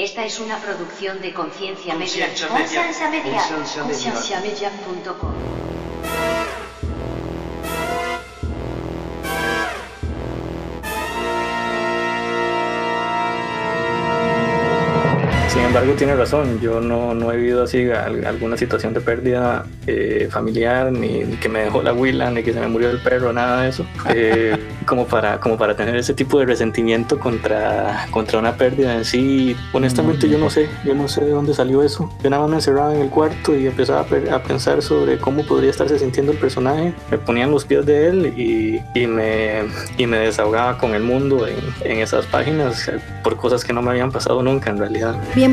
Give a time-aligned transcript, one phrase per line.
[0.00, 2.28] Esta es una producción de Conciencia Media.
[2.48, 3.42] Conciencia Media.
[3.82, 4.40] Conciencia.
[15.70, 16.60] Embargo, tiene razón.
[16.60, 21.36] Yo no, no he vivido así al- alguna situación de pérdida eh, familiar, ni, ni
[21.36, 23.84] que me dejó la huila, ni que se me murió el perro, nada de eso.
[24.14, 24.56] Eh,
[24.86, 29.56] como, para, como para tener ese tipo de resentimiento contra, contra una pérdida en sí.
[29.72, 30.68] Honestamente, yo no sé.
[30.84, 32.10] Yo no sé de dónde salió eso.
[32.22, 35.46] Yo nada más me encerraba en el cuarto y empezaba a, a pensar sobre cómo
[35.46, 36.92] podría estarse sintiendo el personaje.
[37.10, 39.60] Me ponía en los pies de él y, y, me,
[39.96, 42.90] y me desahogaba con el mundo en, en esas páginas
[43.22, 45.14] por cosas que no me habían pasado nunca en realidad.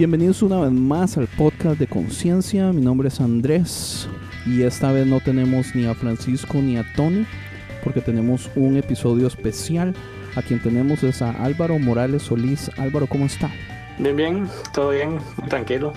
[0.00, 2.72] Bienvenidos una vez más al podcast de Conciencia.
[2.72, 4.08] Mi nombre es Andrés
[4.46, 7.26] y esta vez no tenemos ni a Francisco ni a Tony
[7.84, 9.94] porque tenemos un episodio especial.
[10.36, 12.70] A quien tenemos es a Álvaro Morales Solís.
[12.78, 13.50] Álvaro, ¿cómo está?
[13.98, 15.18] Bien, bien, todo bien,
[15.50, 15.92] tranquilo.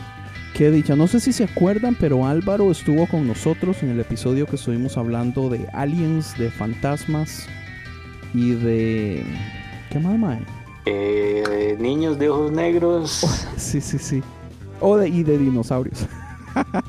[0.54, 0.98] Qué dicha.
[0.98, 4.98] No sé si se acuerdan, pero Álvaro estuvo con nosotros en el episodio que estuvimos
[4.98, 7.48] hablando de aliens, de fantasmas
[8.34, 9.24] y de...
[9.90, 10.63] ¿Qué más, mae?
[10.86, 13.26] Eh, niños de ojos negros
[13.58, 14.22] Sí, sí, sí.
[14.82, 16.06] O de, y de dinosaurios.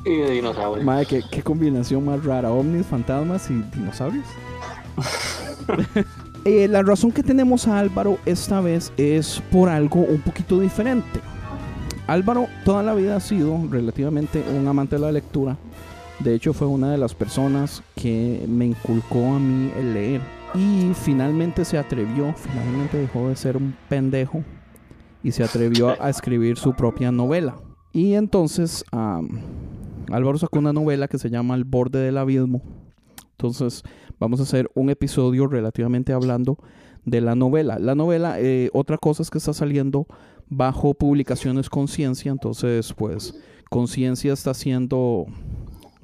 [0.03, 0.85] y de dinosaurios.
[0.85, 2.51] Madre, ¿qué, qué combinación más rara.
[2.51, 4.25] Ovnis, fantasmas y dinosaurios.
[6.47, 11.19] Eh, la razón que tenemos a Álvaro esta vez es por algo un poquito diferente.
[12.05, 15.57] Álvaro toda la vida ha sido relativamente un amante de la lectura.
[16.19, 20.21] De hecho fue una de las personas que me inculcó a mí el leer.
[20.57, 24.43] Y finalmente se atrevió, finalmente dejó de ser un pendejo
[25.23, 27.55] y se atrevió a, escribir su propia novela.
[27.91, 32.61] Y entonces Álvaro sacó una novela que se llama Al borde del abismo.
[33.31, 33.83] Entonces
[34.19, 36.57] vamos a hacer un episodio relativamente hablando
[37.05, 37.79] de la novela.
[37.79, 40.07] La novela, eh, otra cosa es que está saliendo
[40.47, 42.31] bajo publicaciones Conciencia.
[42.31, 43.39] Entonces, pues,
[43.69, 45.25] Conciencia está haciendo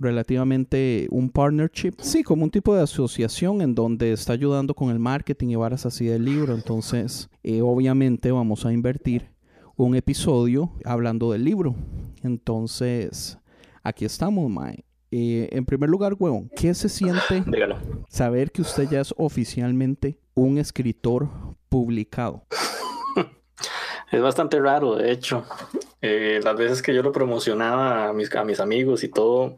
[0.01, 1.93] relativamente un partnership.
[1.99, 5.85] Sí, como un tipo de asociación en donde está ayudando con el marketing y varas
[5.85, 6.53] así del libro.
[6.53, 9.29] Entonces, eh, obviamente vamos a invertir
[9.75, 11.75] un episodio hablando del libro.
[12.23, 13.37] Entonces,
[13.83, 14.83] aquí estamos, Mae.
[15.13, 17.77] Eh, en primer lugar, huevón, ¿qué se siente Dígalo.
[18.07, 21.29] saber que usted ya es oficialmente un escritor
[21.69, 22.45] publicado?
[24.11, 25.45] Es bastante raro, de hecho.
[26.01, 29.55] Eh, las veces que yo lo promocionaba a mis, a mis amigos y todo.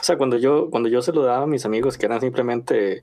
[0.00, 3.02] O sea, cuando yo, cuando yo se lo daba a mis amigos, que eran simplemente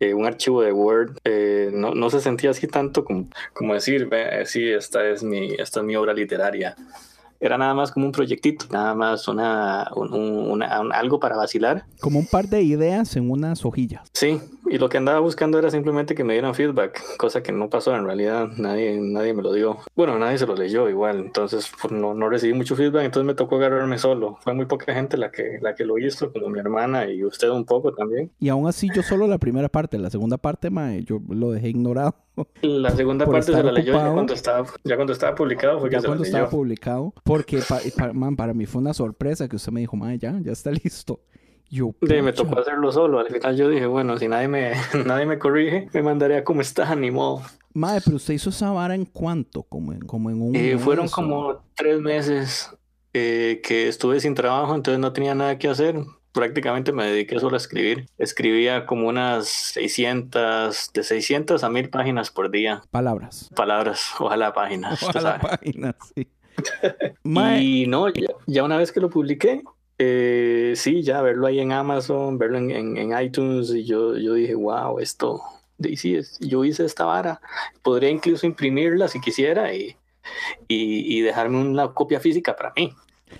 [0.00, 4.06] eh, un archivo de Word, eh, no, no se sentía así tanto como, como decir,
[4.06, 6.74] "Ve, sí, esta es, mi, esta es mi obra literaria.
[7.42, 11.36] Era nada más como un proyectito, nada más una, un- un- una- un- algo para
[11.36, 11.84] vacilar.
[12.00, 14.08] Como un par de ideas en unas hojillas.
[14.12, 17.68] Sí, y lo que andaba buscando era simplemente que me dieran feedback, cosa que no
[17.68, 19.78] pasó en realidad, nadie, nadie me lo dio.
[19.96, 23.34] Bueno, nadie se lo leyó igual, entonces pues, no, no recibí mucho feedback, entonces me
[23.34, 24.38] tocó agarrarme solo.
[24.42, 27.48] Fue muy poca gente la que, la que lo hizo, como mi hermana y usted
[27.50, 28.30] un poco también.
[28.38, 31.70] Y aún así yo solo la primera parte, la segunda parte, mae, yo lo dejé
[31.70, 32.14] ignorado.
[32.62, 35.94] La segunda parte se la leyó ya cuando estaba, ya cuando estaba publicado fue que
[35.96, 36.36] Ya se la cuando leyó.
[36.36, 37.14] estaba publicado.
[37.24, 40.38] Porque, pa- pa- man, para mí fue una sorpresa que usted me dijo, mae, ya,
[40.42, 41.20] ya está listo.
[41.70, 43.18] Yo, Sí, me tocó hacerlo solo.
[43.18, 44.72] Al final yo dije, bueno, si nadie me,
[45.06, 47.42] nadie me corrige, me mandaré a como está, ni modo.
[47.74, 49.62] Mae, pero usted hizo esa vara en cuánto?
[49.62, 52.70] Como en, como en un Eh, fueron como tres meses
[53.14, 55.96] eh, que estuve sin trabajo, entonces no tenía nada que hacer.
[56.32, 58.06] Prácticamente me dediqué solo a escribir.
[58.18, 62.82] Escribía como unas 600, de 600 a 1000 páginas por día.
[62.90, 63.50] palabras.
[63.54, 65.02] Palabras, ojalá páginas.
[65.02, 66.26] Ojalá páginas, sí.
[67.24, 69.62] Y no, ya, ya una vez que lo publiqué,
[69.98, 74.34] Eh, sí, ya verlo ahí en Amazon, verlo en, en- en iTunes, y yo, yo
[74.34, 75.40] dije, wow, esto,
[75.78, 77.40] y sí, es- yo hice esta vara.
[77.82, 79.94] Podría incluso imprimirla si quisiera y,
[80.66, 82.92] y, y dejarme una copia física para mí,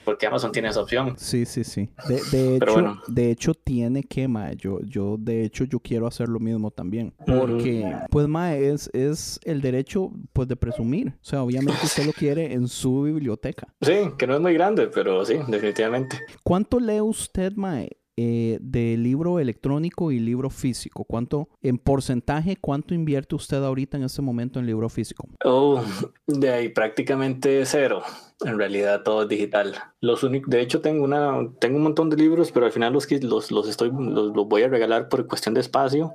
[0.05, 1.15] porque Amazon tiene esa opción.
[1.17, 1.89] Sí, sí, sí.
[2.09, 3.03] De, de Pero hecho, bueno.
[3.09, 4.57] de hecho tiene que, mae.
[4.57, 7.13] Yo, yo, de hecho, yo quiero hacer lo mismo también.
[7.27, 11.09] Porque, pues, mae, es, es el derecho, pues, de presumir.
[11.09, 13.73] O sea, obviamente usted lo quiere en su biblioteca.
[13.81, 16.19] Sí, que no es muy grande, pero sí, definitivamente.
[16.43, 17.91] ¿Cuánto lee usted, mae,
[18.25, 21.05] eh, de libro electrónico y libro físico?
[21.05, 25.27] ¿Cuánto, en porcentaje, cuánto invierte usted ahorita en este momento en libro físico?
[25.45, 25.83] Oh,
[26.27, 28.03] de ahí prácticamente cero.
[28.45, 29.75] En realidad todo es digital.
[30.01, 33.51] Los de hecho tengo una, tengo un montón de libros, pero al final los los,
[33.51, 36.15] los estoy, los, los voy a regalar por cuestión de espacio.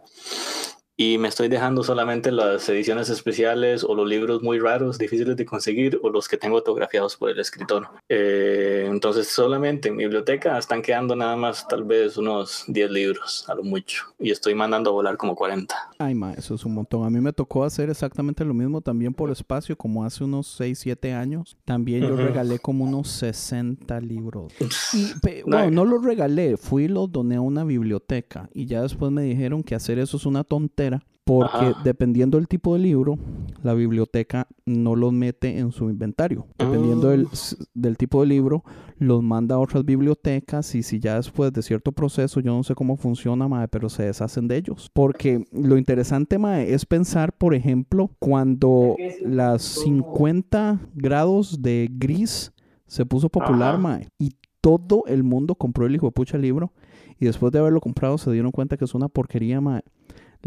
[1.00, 5.46] Y me estoy dejando solamente las ediciones especiales o los libros muy raros, difíciles de
[5.46, 7.88] conseguir, o los que tengo autografiados por el escritor.
[8.10, 13.46] Eh, entonces, solamente en mi biblioteca están quedando nada más tal vez unos 10 libros,
[13.48, 14.06] a lo mucho.
[14.18, 15.76] Y estoy mandando a volar como 40.
[16.00, 17.06] Ay, ma, eso es un montón.
[17.06, 20.80] A mí me tocó hacer exactamente lo mismo también por espacio, como hace unos 6,
[20.80, 21.58] 7 años.
[21.64, 22.24] También yo Ujú.
[22.24, 24.52] regalé como unos 60 libros.
[24.94, 28.50] Y, pe- bueno, no los regalé, fui y los doné a una biblioteca.
[28.56, 30.87] Y ya después me dijeron que hacer eso es una tontera.
[31.28, 31.82] Porque Ajá.
[31.84, 33.20] dependiendo del tipo de libro,
[33.62, 36.48] la biblioteca no los mete en su inventario.
[36.58, 37.66] Dependiendo del, Ah.
[37.74, 38.64] del tipo de libro,
[38.98, 42.76] los manda a otras bibliotecas y si ya después de cierto proceso, yo no sé
[42.76, 44.90] cómo funciona, mae, pero se deshacen de ellos.
[44.94, 48.96] Porque lo interesante, mae, es pensar, por ejemplo, cuando
[49.26, 52.54] las 50 grados de gris
[52.86, 53.78] se puso popular, Ajá.
[53.78, 54.32] mae, y
[54.62, 56.72] todo el mundo compró el hijo de pucha libro
[57.20, 59.82] y después de haberlo comprado se dieron cuenta que es una porquería, mae.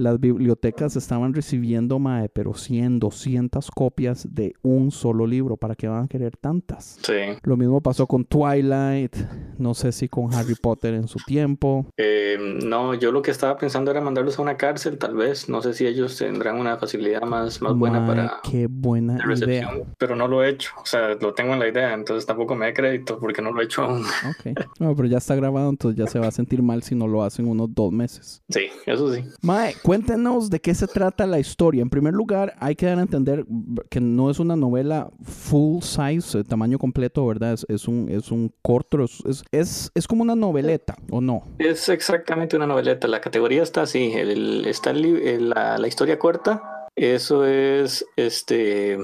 [0.00, 5.56] Las bibliotecas estaban recibiendo, mae, pero 100, 200 copias de un solo libro.
[5.58, 6.99] ¿Para qué van a querer tantas?
[7.02, 7.12] Sí.
[7.43, 9.14] Lo mismo pasó con Twilight,
[9.58, 11.87] no sé si con Harry Potter en su tiempo.
[11.99, 15.49] Eh, no, yo lo que estaba pensando era mandarlos a una cárcel, tal vez.
[15.50, 19.70] No sé si ellos tendrán una facilidad más, más buena para Qué buena de idea.
[19.99, 20.73] pero no lo he hecho.
[20.82, 23.61] O sea, lo tengo en la idea, entonces tampoco me da crédito porque no lo
[23.61, 24.02] he hecho aún.
[24.31, 24.58] Ok.
[24.79, 27.23] No, pero ya está grabado, entonces ya se va a sentir mal si no lo
[27.23, 28.43] hacen unos dos meses.
[28.49, 29.25] Sí, eso sí.
[29.43, 31.82] Mae, cuéntenos de qué se trata la historia.
[31.82, 33.44] En primer lugar, hay que dar a entender
[33.88, 37.58] que no es una novela full size, eh, tamaño completo, ¿verdad?
[37.66, 41.42] Es, un, es un corto, es, es, es, como una noveleta, ¿o no?
[41.58, 43.08] Es exactamente una noveleta.
[43.08, 44.12] La categoría está así.
[44.14, 46.87] Está el- la, la historia corta.
[46.94, 48.96] Eso es este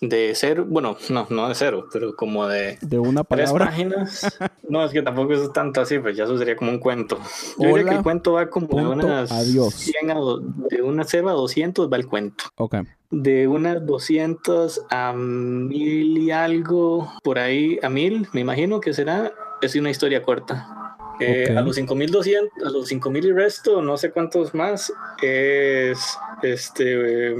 [0.00, 0.64] de cero.
[0.68, 4.38] Bueno, no, no de cero, pero como de De una tres páginas.
[4.68, 7.18] No, es que tampoco es tanto así, pues ya eso sería como un cuento.
[7.58, 9.72] Yo diría que Hola, el cuento va como de unas adiós.
[9.72, 12.44] 100 a do- de una 0 a 200 va el cuento.
[12.56, 12.74] Ok.
[13.10, 19.32] De unas 200 a mil y algo, por ahí a mil, me imagino que será,
[19.62, 20.68] es una historia corta.
[21.18, 21.56] Eh, Ok.
[21.56, 24.92] A los 5200, a los 5000 y resto, no sé cuántos más,
[25.22, 25.98] es
[26.42, 27.30] este.
[27.32, 27.36] eh,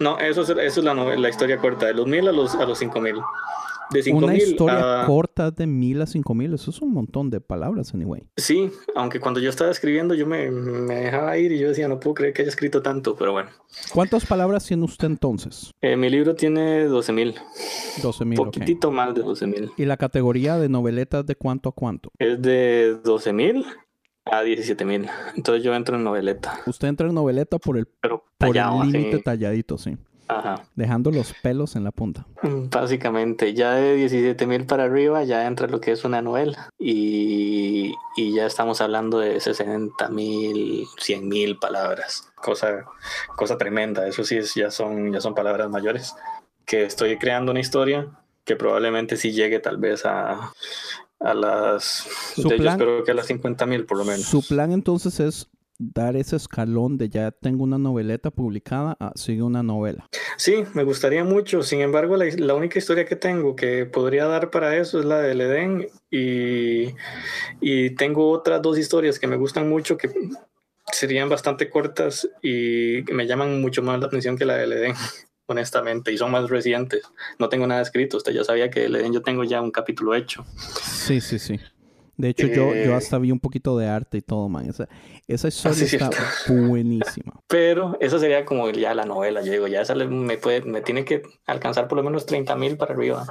[0.00, 2.54] no, eso es, eso es la, novela, la historia corta, de los 1000 a los,
[2.54, 3.16] a los 5000.
[3.90, 5.06] De Una 5000 historia a.
[5.06, 8.22] corta de mil a cinco mil, eso es un montón de palabras, anyway.
[8.36, 12.00] Sí, aunque cuando yo estaba escribiendo, yo me, me dejaba ir y yo decía, no
[12.00, 13.50] puedo creer que haya escrito tanto, pero bueno.
[13.92, 15.70] ¿Cuántas palabras tiene usted entonces?
[15.82, 17.34] Eh, mi libro tiene 12.000,
[18.02, 18.46] 12 mil, ok.
[18.46, 19.72] poquitito más de 12.000.
[19.76, 22.10] ¿Y la categoría de noveletas de cuánto a cuánto?
[22.18, 23.66] Es de 12.000
[24.24, 25.10] a 17.000.
[25.36, 28.88] Entonces yo entro en noveleta, Usted entra en noveleta por el, pero por tallado el
[28.88, 28.98] así.
[28.98, 29.96] límite talladito, sí.
[30.26, 30.64] Ajá.
[30.74, 32.26] Dejando los pelos en la punta.
[32.42, 36.70] Básicamente, ya de 17.000 para arriba ya entra lo que es una novela.
[36.78, 42.32] Y, y ya estamos hablando de 60.000, 100.000 palabras.
[42.36, 42.86] Cosa,
[43.36, 44.08] cosa tremenda.
[44.08, 46.14] Eso sí, es, ya, son, ya son palabras mayores.
[46.64, 48.08] Que estoy creando una historia
[48.44, 50.52] que probablemente sí llegue tal vez a,
[51.24, 52.06] a las...
[52.36, 54.22] Su de- plan- espero que a las 50.000 por lo menos.
[54.22, 59.42] Su plan entonces es dar ese escalón de ya tengo una noveleta publicada a sigue
[59.42, 60.08] una novela.
[60.36, 61.62] Sí, me gustaría mucho.
[61.64, 65.18] Sin embargo, la, la única historia que tengo que podría dar para eso es la
[65.20, 65.88] del Edén.
[66.10, 66.94] Y,
[67.60, 70.10] y tengo otras dos historias que me gustan mucho que
[70.92, 74.94] serían bastante cortas y que me llaman mucho más la atención que la del Edén,
[75.46, 76.12] honestamente.
[76.12, 77.02] Y son más recientes.
[77.38, 78.16] No tengo nada escrito.
[78.16, 80.44] Usted ya sabía que el Edén yo tengo ya un capítulo hecho.
[80.82, 81.58] Sí, sí, sí.
[82.16, 82.94] De hecho, yo, yo Eh.
[82.94, 84.68] hasta vi un poquito de arte y todo, man.
[84.68, 84.88] Esa,
[85.26, 86.68] esa historia sí, está cierto.
[86.68, 87.32] buenísima.
[87.48, 89.42] Pero esa sería como ya la novela.
[89.42, 92.54] Yo digo, ya esa le- me, puede, me tiene que alcanzar por lo menos 30
[92.54, 93.26] mil para arriba.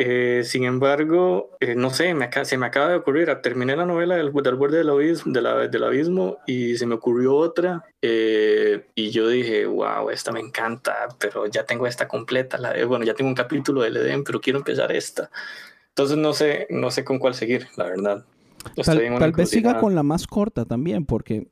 [0.00, 3.30] Eh, sin embargo, eh, no sé, me se me acaba de ocurrir.
[3.30, 6.86] ah, Terminé la novela del, del borde del abismo, de la- del abismo y se
[6.86, 7.84] me ocurrió otra.
[8.00, 12.56] eh, y yo dije, wow, esta me encanta, pero ya tengo esta completa.
[12.58, 15.30] La de- bueno, ya tengo un capítulo del Edén, pero quiero empezar esta.
[15.88, 18.24] Entonces no sé, no sé con cuál seguir, la verdad.
[18.84, 21.48] Tal, tal vez siga con la más corta también, porque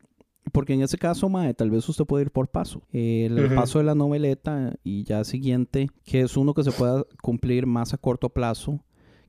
[0.52, 2.82] porque en ese caso, Mae, tal vez usted puede ir por paso.
[2.92, 7.66] El, paso de la noveleta y ya siguiente, que es uno que se pueda cumplir
[7.66, 8.80] más a corto plazo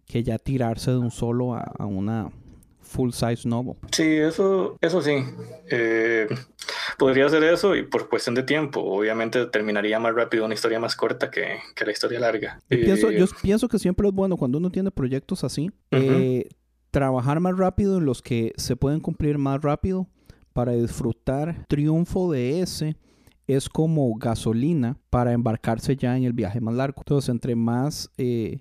[0.05, 2.31] que ya tirarse de un solo a, una
[2.81, 3.75] full size novel.
[3.91, 5.17] Sí, eso, eso sí.
[5.69, 6.27] Eh,
[6.97, 10.95] podría hacer eso y por cuestión de tiempo, obviamente terminaría más rápido una historia más
[10.95, 12.61] corta que, la historia larga.
[12.69, 16.47] pienso, yo pienso que siempre es bueno cuando uno tiene proyectos así, eh,
[16.91, 20.07] trabajar más rápido en los que se pueden cumplir más rápido
[20.57, 22.95] para disfrutar triunfo de ese
[23.45, 26.95] es como gasolina para embarcarse ya en el viaje más largo.
[27.01, 28.57] Entonces, entre más eh,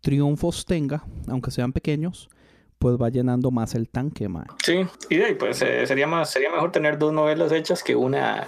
[0.00, 2.28] triunfos tenga, aunque sean pequeños,
[2.78, 4.46] pues va llenando más el tanque, más.
[4.64, 8.46] Sí, y pues eh, sería más, sería mejor tener dos novelas hechas que una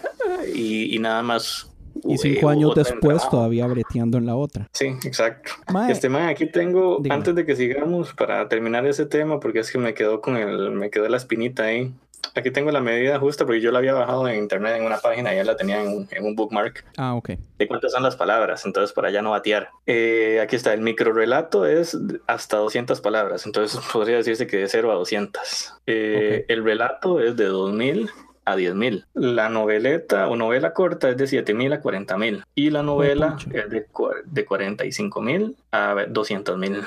[0.55, 1.73] y, nada más.
[2.05, 4.69] Y cinco años después todavía breteando en la otra.
[4.73, 5.51] Sí, exacto.
[5.89, 9.79] este man, aquí tengo, antes de que sigamos, para terminar ese tema, porque es que
[9.79, 11.93] me quedó con el, me quedó la espinita ahí.
[12.35, 15.33] Aquí tengo la medida justa porque yo la había bajado en internet en una página
[15.33, 16.85] y ya la tenía en, un bookmark.
[16.97, 17.33] Ah, ok.
[17.59, 19.69] De cuántas son las palabras, entonces para ya no batear.
[19.87, 24.69] Eh, aquí está, el micro relato es hasta 200 palabras, entonces podría decirse que de
[24.69, 25.75] 0 a 200.
[25.87, 28.11] Eh, el relato es de 2000
[28.45, 29.07] a 10.000.
[29.15, 32.45] La noveleta o novela corta es de 7.000 a 40.000.
[32.55, 33.87] Y la novela es de,
[34.27, 36.85] de 45.000 a 200.000.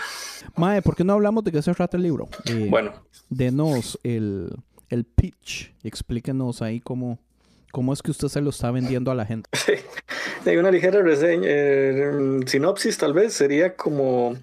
[0.55, 2.27] Mae, ¿por qué no hablamos de qué se trata el libro?
[2.45, 2.93] Eh, bueno.
[3.29, 4.49] Denos el
[4.89, 5.73] el pitch.
[5.83, 7.19] Explíquenos ahí cómo,
[7.71, 9.49] cómo es que usted se lo está vendiendo a la gente.
[10.43, 14.37] Sí, hay una ligera reseña, eh, sinopsis tal vez, sería como...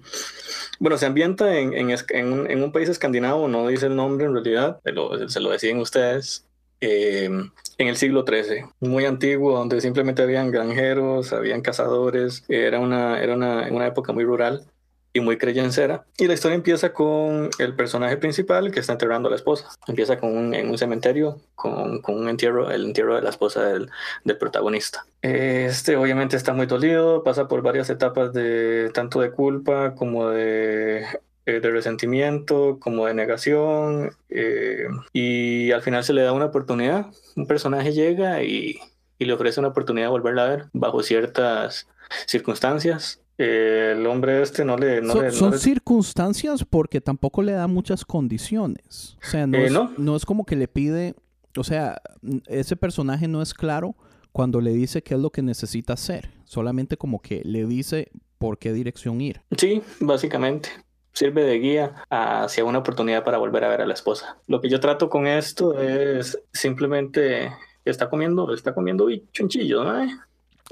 [0.77, 4.81] Bueno, se ambienta en, en, un, país escandinavo, no dice el nombre en realidad,
[5.27, 6.45] se lo deciden ustedes.
[6.81, 7.29] Eh,
[7.77, 13.35] en el siglo XIII, muy antiguo, donde simplemente habían granjeros, habían cazadores, era una, era
[13.35, 14.65] una, una época muy rural
[15.13, 16.05] y muy creyencera.
[16.17, 19.69] Y la historia empieza con el personaje principal que está enterrando a la esposa.
[19.87, 23.63] Empieza con un, en un cementerio con, con, un entierro, el entierro de la esposa
[23.63, 23.89] del,
[24.23, 25.05] del, protagonista.
[25.21, 31.05] Este obviamente está muy dolido, pasa por varias etapas de tanto de culpa como de
[31.45, 37.07] eh, de resentimiento, como de negación, eh, y al final se le da una oportunidad.
[37.35, 38.79] Un personaje llega y,
[39.19, 41.89] y, le ofrece una oportunidad de volverla a ver bajo ciertas
[42.27, 45.01] circunstancias el hombre este no le...
[45.31, 49.17] son, circunstancias porque tampoco le da muchas condiciones.
[49.23, 50.15] O sea, eh, no, no.
[50.15, 51.15] Es, como que le pide...
[51.57, 52.01] O sea,
[52.47, 53.95] ese personaje no es claro
[54.31, 56.29] cuando le dice qué es lo que necesita hacer.
[56.45, 59.41] Solamente como que le dice por qué dirección ir.
[59.57, 60.69] Sí, básicamente
[61.13, 64.37] sirve de guía hacia una oportunidad para volver a ver a la esposa.
[64.47, 67.51] Lo que yo trato con esto es simplemente
[67.85, 70.07] está comiendo, está comiendo chunchillo, ¿no?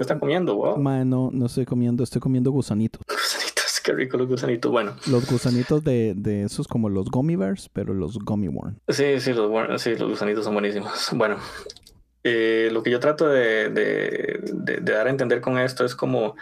[0.02, 0.56] ¿Qué están comiendo?
[0.56, 0.82] Wow.
[1.04, 3.00] no, no estoy comiendo, estoy comiendo gusanitos.
[3.08, 4.68] Gusanitos, qué rico los gusanitos.
[4.68, 4.96] Bueno.
[5.06, 8.78] Los gusanitos de, de esos como los gummy bears, pero los gummy worm.
[8.88, 11.08] Sí, sí, los, sí, los gusanitos son buenísimos.
[11.12, 11.36] Bueno,
[12.24, 16.34] eh, lo que yo trato de, de, de, dar a entender con esto es como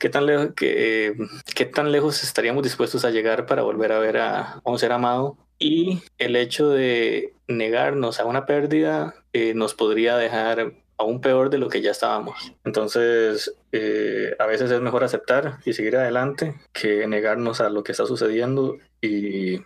[0.00, 1.14] qué tan, lejos, qué,
[1.54, 4.90] qué tan lejos estaríamos dispuestos a llegar para volver a ver a, a un ser
[4.90, 11.50] amado y el hecho de negarnos a una pérdida eh, nos podría dejar aún peor
[11.50, 12.52] de lo que ya estábamos.
[12.64, 17.92] Entonces, eh, a veces es mejor aceptar y seguir adelante que negarnos a lo que
[17.92, 19.60] está sucediendo y,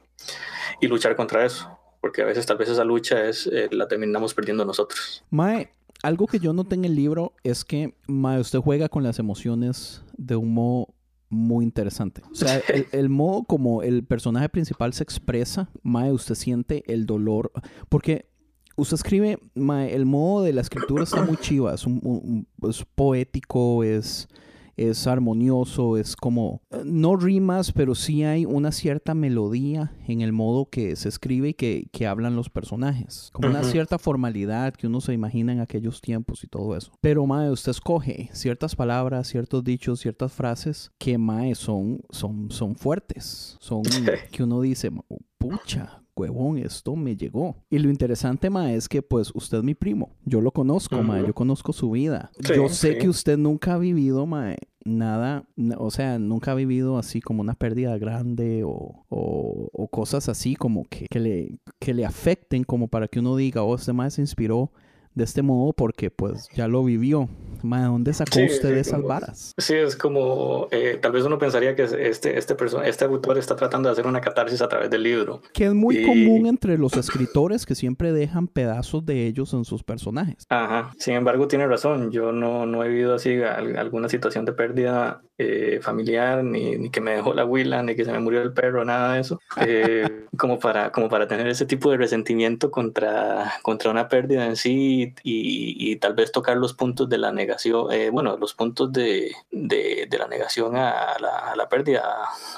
[0.82, 4.64] luchar contra eso, porque a veces tal vez esa lucha es eh, la terminamos perdiendo
[4.64, 5.24] nosotros.
[5.30, 5.70] Mae,
[6.02, 10.02] algo que yo noté en el libro es que Mae, usted juega con las emociones
[10.16, 10.88] de un modo
[11.28, 12.22] muy interesante.
[12.32, 17.06] O sea, el, el, modo como el personaje principal se expresa, Mae, usted siente el
[17.06, 17.52] dolor,
[17.88, 18.29] porque
[18.76, 22.46] usted escribe, el modo de la escritura está muy chiva, es, un,
[22.94, 24.28] poético, es,
[24.76, 30.70] es armonioso, es como, no rimas, pero sí hay una cierta melodía en el modo
[30.70, 35.00] que se escribe y que, que hablan los personajes, como una cierta formalidad que uno
[35.00, 36.92] se imagina en aquellos tiempos y todo eso.
[37.00, 42.74] Pero, mae, usted escoge ciertas palabras, ciertos dichos, ciertas frases que, mae, son, son, son
[42.74, 43.82] fuertes, son
[44.32, 44.90] que uno dice,
[45.38, 47.56] pucha, huevón, esto me llegó.
[47.70, 50.16] Y lo interesante, ma, es que pues usted es mi primo.
[50.24, 52.30] Yo lo conozco, ma, yo conozco su vida.
[52.54, 55.44] yo sé que usted nunca ha vivido, ma, nada,
[55.78, 60.84] o sea, nunca ha vivido así como una pérdida grande o, o, cosas así como
[60.84, 64.20] que, que, le, que le afecten como para que uno diga, oh, este ma se
[64.20, 64.70] inspiró
[65.14, 67.28] de este modo porque pues ya lo vivió.
[67.62, 69.52] Ma, ¿dónde sacó Sí, usted sí, esas varas?
[69.58, 73.54] Sí, es como, eh, tal vez uno pensaría que este, este, perso- este autor está
[73.54, 75.42] tratando de hacer una catarsis a través del libro.
[75.52, 79.66] Que es muy Y- común entre los escritores que siempre dejan pedazos de ellos en
[79.66, 80.46] sus personajes.
[80.48, 84.52] Ajá, sin embargo tiene razón, yo no, no he vivido así al- alguna situación de
[84.54, 88.42] pérdida eh, familiar, ni, ni que me dejó la huila, ni que se me murió
[88.42, 92.70] el perro, nada de eso, eh, como, para, como para tener ese tipo de resentimiento
[92.70, 97.32] contra, contra una pérdida en sí y, y tal vez tocar los puntos de la
[97.32, 102.02] negación, eh, bueno, los puntos de, de, de la negación a la, a la pérdida,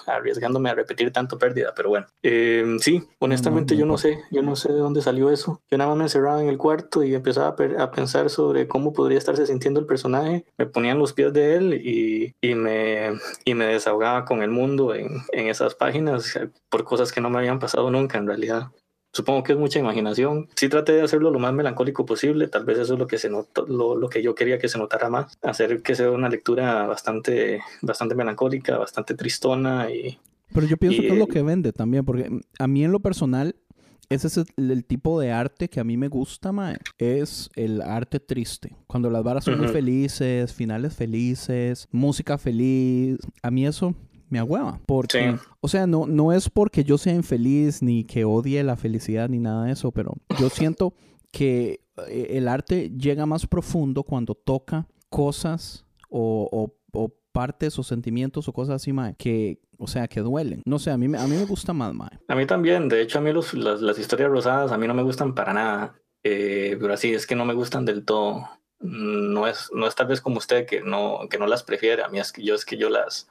[0.06, 4.42] arriesgándome a repetir tanto pérdida, pero bueno, Eh, sí, honestamente no yo no sé, yo
[4.42, 7.14] no sé de dónde salió eso, yo nada más me encerraba en el cuarto y
[7.14, 11.12] empezaba a, a pensar sobre cómo podría estarse sintiendo el personaje, me ponía en los
[11.12, 12.71] pies de él y, y, me,
[13.44, 16.38] y me desahogaba con el mundo en, en esas páginas
[16.68, 18.70] por cosas que no me habían pasado nunca en realidad.
[19.14, 20.48] Supongo que es mucha imaginación.
[20.56, 22.48] Sí traté de hacerlo lo más melancólico posible.
[22.48, 24.78] Tal vez eso es lo que se notó, lo, lo que yo quería que se
[24.78, 25.38] notara más.
[25.42, 30.18] Hacer que sea una lectura bastante, bastante melancólica, bastante tristona y,
[30.54, 32.92] Pero yo pienso Y, que es lo que vende también, porque mm, a mí en
[32.92, 33.54] lo personal,
[34.14, 36.76] ese es el, el tipo de arte que a mí me gusta, mae.
[36.98, 38.76] Es el arte triste.
[38.86, 43.18] Cuando las varas son muy felices, finales felices, música feliz.
[43.42, 43.94] A mí eso
[44.28, 44.80] me agüeva.
[44.86, 45.46] Porque, Sí.
[45.60, 49.38] o sea, no, no es porque yo sea infeliz ni que odie la felicidad ni
[49.38, 50.94] nada de eso, pero yo siento
[51.30, 57.82] que eh, el arte llega más profundo cuando toca cosas o, o- o partes o
[57.82, 60.62] sentimientos o cosas así, mae, que, o sea, que duelen.
[60.64, 62.10] No sé, a mí, me- a mí me gusta más, mae.
[62.28, 64.94] A mí también, de hecho a mí los- las, las historias rosadas a mí no
[64.94, 68.48] me gustan para nada, Eh, pero así es que no me gustan del todo.
[68.78, 72.08] No es, no es tal vez como usted que no, que no las prefiere, a
[72.08, 73.28] mí es que yo es que yo las,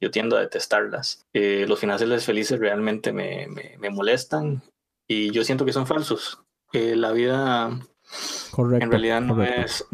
[0.00, 1.24] yo tiendo a detestarlas.
[1.34, 4.60] Eh, los finales felices realmente me, me, me molestan
[5.08, 6.40] y yo siento que son falsos.
[6.72, 7.78] Eh, la vida
[8.50, 8.84] Correcto.
[8.84, 9.60] en realidad no correcto.
[9.62, 9.86] es,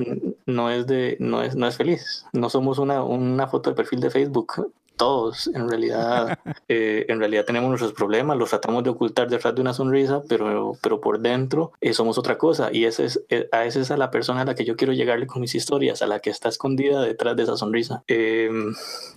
[0.46, 2.24] no es de, no es, no es feliz.
[2.32, 4.72] No somos una, una foto de perfil de Facebook.
[4.98, 6.38] Todos, en realidad,
[6.68, 10.76] eh, en realidad tenemos nuestros problemas, los tratamos de ocultar detrás de una sonrisa, pero,
[10.82, 12.70] pero por dentro eh, somos otra cosa.
[12.72, 14.92] Y ese es, eh, a esa es a la persona a la que yo quiero
[14.92, 18.02] llegarle con mis historias, a la que está escondida detrás de esa sonrisa.
[18.08, 18.50] Eh,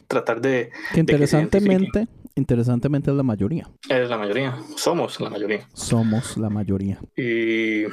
[0.08, 3.68] tratar de, Que de que se interesantemente, interesantemente es la mayoría.
[3.90, 5.68] es la mayoría, somos la mayoría.
[5.74, 7.00] Somos la mayoría.
[7.18, 7.86] Y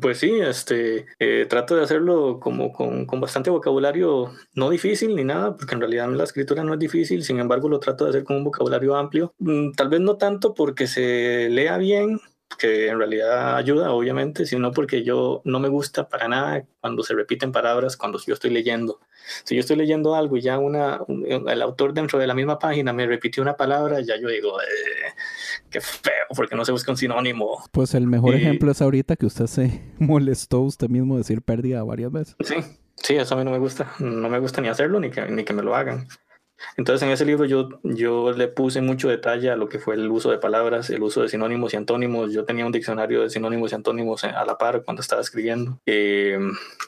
[0.00, 5.24] pues sí, este, eh, trato de hacerlo como con, con bastante vocabulario, no difícil ni
[5.24, 8.24] nada, porque en realidad la escritura no es difícil, sin embargo lo trato de hacer
[8.24, 12.20] con un vocabulario amplio, Mm, tal vez no tanto porque se lea bien,
[12.58, 17.14] que en realidad ayuda, obviamente, sino porque yo no me gusta para nada cuando se
[17.14, 19.00] repiten palabras cuando yo estoy leyendo.
[19.44, 22.58] Si yo estoy leyendo algo y ya una, un- el autor dentro de la misma
[22.58, 24.66] página me repitió una palabra, ya yo digo, "Eh,
[25.70, 27.62] qué feo, porque no se busca un sinónimo.
[27.72, 31.82] Pues el mejor Y- ejemplo es ahorita que usted se molestó usted mismo decir pérdida
[31.84, 32.36] varias veces.
[32.40, 32.56] Sí,
[32.96, 33.92] sí, eso a mí no me gusta.
[34.00, 36.08] No me gusta ni hacerlo ni que, ni que me lo hagan.
[36.76, 40.10] Entonces en ese libro yo, yo le puse mucho detalle a lo que fue el
[40.10, 42.32] uso de palabras, el uso de sinónimos y antónimos.
[42.32, 45.78] Yo tenía un diccionario de sinónimos y antónimos a la par cuando estaba escribiendo.
[45.86, 46.38] Eh,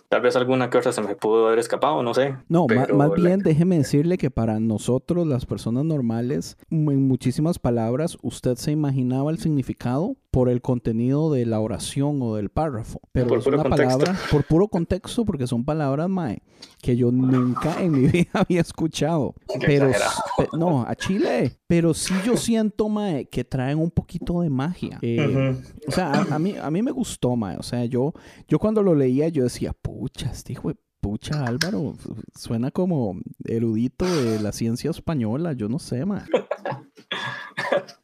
[0.08, 2.36] tal vez alguna otra se me pudo haber escapado, no sé.
[2.48, 7.58] No, pero más la- bien déjeme decirle que para nosotros, las personas normales, en muchísimas
[7.58, 13.00] palabras, usted se imaginaba el significado por el contenido de la oración o del párrafo.
[13.12, 13.98] Pero Por es puro una contexto.
[13.98, 16.42] palabra, por puro contexto, porque son palabras, mae,
[16.80, 19.34] que yo nunca en mi vida había escuchado.
[19.46, 19.90] Qué Pero,
[20.38, 21.58] pe- no, a Chile.
[21.66, 24.98] Pero sí yo siento, mae, que traen un poquito de magia.
[25.02, 25.54] Eh,
[25.86, 27.56] o sea, a, a mí, a mí me gustó, mae.
[27.58, 28.14] O sea, yo,
[28.48, 31.94] yo cuando lo leía, yo decía, pucha, este hijo de pucha Álvaro,
[32.34, 36.22] suena como erudito de la ciencia española, yo no sé, mae.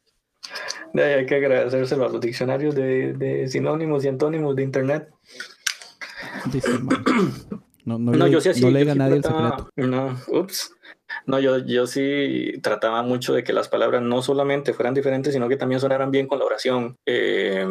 [0.95, 5.09] Hay que agradecérselo a los diccionarios de, de sinónimos y antónimos de internet.
[6.51, 6.69] Dice.
[7.85, 9.69] No, no, No, yo sí no le diga a nadie el secreto.
[9.77, 10.75] No, ups.
[11.29, 15.47] No, yo, yo sí trataba mucho de que las palabras no solamente fueran diferentes, sino
[15.47, 16.95] que también sonaran bien con la oración.
[17.05, 17.65] Eh,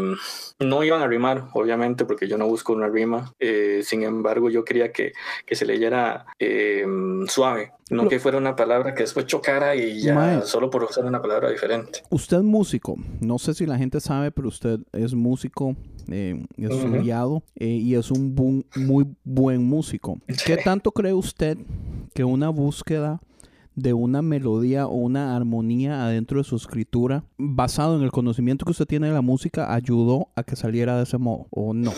[0.61, 3.33] no iban a rimar, obviamente, porque yo no busco una rima.
[3.41, 5.13] Eh, sin embargo, yo quería que,
[5.45, 6.87] que se leyera eh,
[7.27, 11.05] suave, no Pero- que fuera una palabra que después chocara y ya solo por usar
[11.05, 12.03] una palabra diferente.
[12.11, 15.75] Usted es músico, no sé si la gente sabe, pero usted es músico,
[16.11, 20.19] eh, estudiado eh, y es un bu- muy buen músico.
[20.47, 21.59] ¿Qué tanto cree usted
[22.15, 23.21] que una búsqueda
[23.79, 28.73] de una melodía o una armonía adentro de su escritura, basado en el conocimiento que
[28.73, 31.93] usted tiene de la música, ayudó a que saliera de ese modo o no?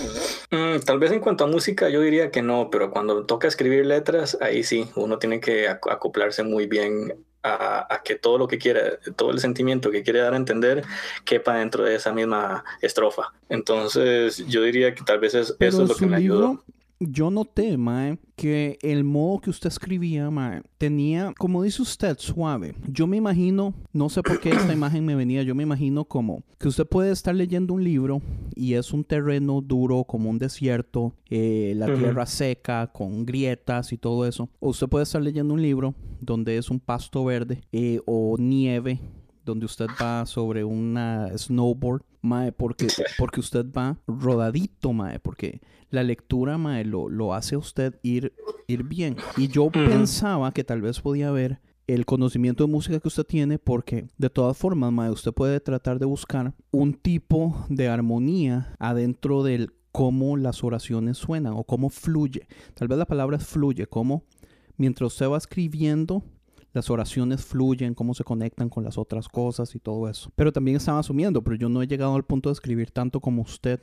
[0.50, 3.86] Mm, tal vez en cuanto a música yo diría que no, pero cuando toca escribir
[3.86, 8.48] letras, ahí sí, uno tiene que ac- acoplarse muy bien a, a que todo lo
[8.48, 10.82] que quiere, todo el sentimiento que quiere dar a entender,
[11.24, 13.32] quepa dentro de esa misma estrofa.
[13.48, 16.62] Entonces yo diría que tal vez es- eso es lo que me ayudó.
[17.00, 22.74] Yo noté, mae, que el modo que usted escribía, mae, tenía, como dice usted, suave.
[22.86, 26.42] Yo me imagino, no sé por qué esta imagen me venía, yo me imagino como
[26.58, 28.20] que usted puede estar leyendo un libro
[28.54, 33.98] y es un terreno duro, como un desierto, eh, la tierra seca, con grietas y
[33.98, 34.50] todo eso.
[34.60, 39.00] O usted puede estar leyendo un libro donde es un pasto verde eh, o nieve
[39.44, 42.86] donde usted va sobre una snowboard, mae, porque,
[43.18, 45.60] porque usted va rodadito, mae, porque
[45.90, 48.33] la lectura, mae, lo, lo hace a usted ir,
[48.66, 49.16] ir bien.
[49.37, 53.59] Y yo pensaba que tal vez podía haber el conocimiento de música que usted tiene,
[53.59, 59.42] porque de todas formas, mae, usted puede tratar de buscar un tipo de armonía adentro
[59.42, 62.46] del cómo las oraciones suenan o cómo fluye.
[62.74, 64.24] Tal vez la palabra es fluye, cómo
[64.76, 66.22] mientras usted va escribiendo,
[66.72, 70.33] las oraciones fluyen, cómo se conectan con las otras cosas y todo eso.
[70.37, 73.42] Pero también estaba asumiendo, pero yo no he llegado al punto de escribir tanto como
[73.42, 73.81] usted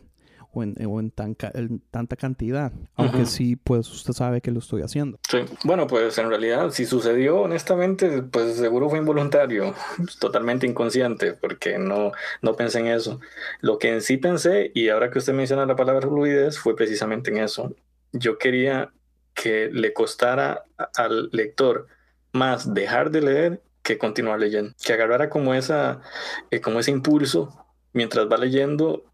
[0.57, 2.71] o en, o en, tan ca- en tanta cantidad.
[2.95, 5.19] Aunque sí, pues usted sabe que lo estoy haciendo.
[5.29, 5.39] Sí.
[5.63, 9.73] Bueno, pues en realidad, si sucedió, honestamente, pues seguro fue involuntario,
[10.19, 13.19] totalmente inconsciente, porque no, no pensé en eso.
[13.61, 17.31] Lo que en sí pensé, y ahora que usted menciona la palabra fluidez, fue precisamente
[17.31, 17.73] en eso.
[18.11, 18.91] Yo quería
[19.33, 20.63] que le costara
[20.95, 21.87] al lector
[22.33, 26.01] más dejar de leer que continuar leyendo, que agarrara como esa,
[26.51, 29.05] eh, como ese impulso mientras va leyendo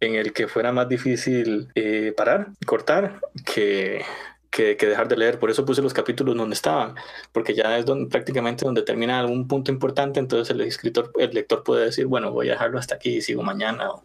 [0.00, 4.02] en el que fuera más difícil eh, parar, cortar, que,
[4.50, 5.38] que, que dejar de leer.
[5.38, 6.94] Por eso puse los capítulos donde estaban,
[7.32, 11.62] porque ya es donde, prácticamente donde termina algún punto importante, entonces el escritor, el lector
[11.64, 14.04] puede decir, bueno, voy a dejarlo hasta aquí y sigo mañana o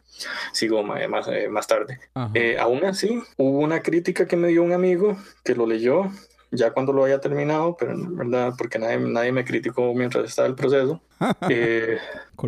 [0.52, 2.00] sigo ma- más, eh, más tarde.
[2.34, 6.10] Eh, aún así, hubo una crítica que me dio un amigo que lo leyó
[6.52, 10.48] ya cuando lo haya terminado, pero en verdad, porque nadie, nadie me criticó mientras estaba
[10.48, 11.02] el proceso,
[11.50, 11.98] eh,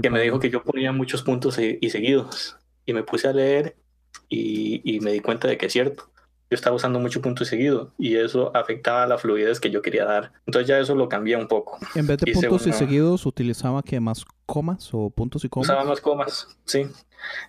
[0.01, 2.55] que me dijo que yo ponía muchos puntos y, y seguidos.
[2.85, 3.75] Y me puse a leer
[4.29, 6.09] y, y me di cuenta de que es cierto.
[6.49, 10.05] Yo estaba usando mucho punto y seguido y eso afectaba la fluidez que yo quería
[10.05, 10.31] dar.
[10.45, 11.79] Entonces ya eso lo cambié un poco.
[11.95, 15.69] En vez de puntos y seguidos, utilizaba que más comas o puntos y comas.
[15.69, 16.87] Usaba más comas, sí.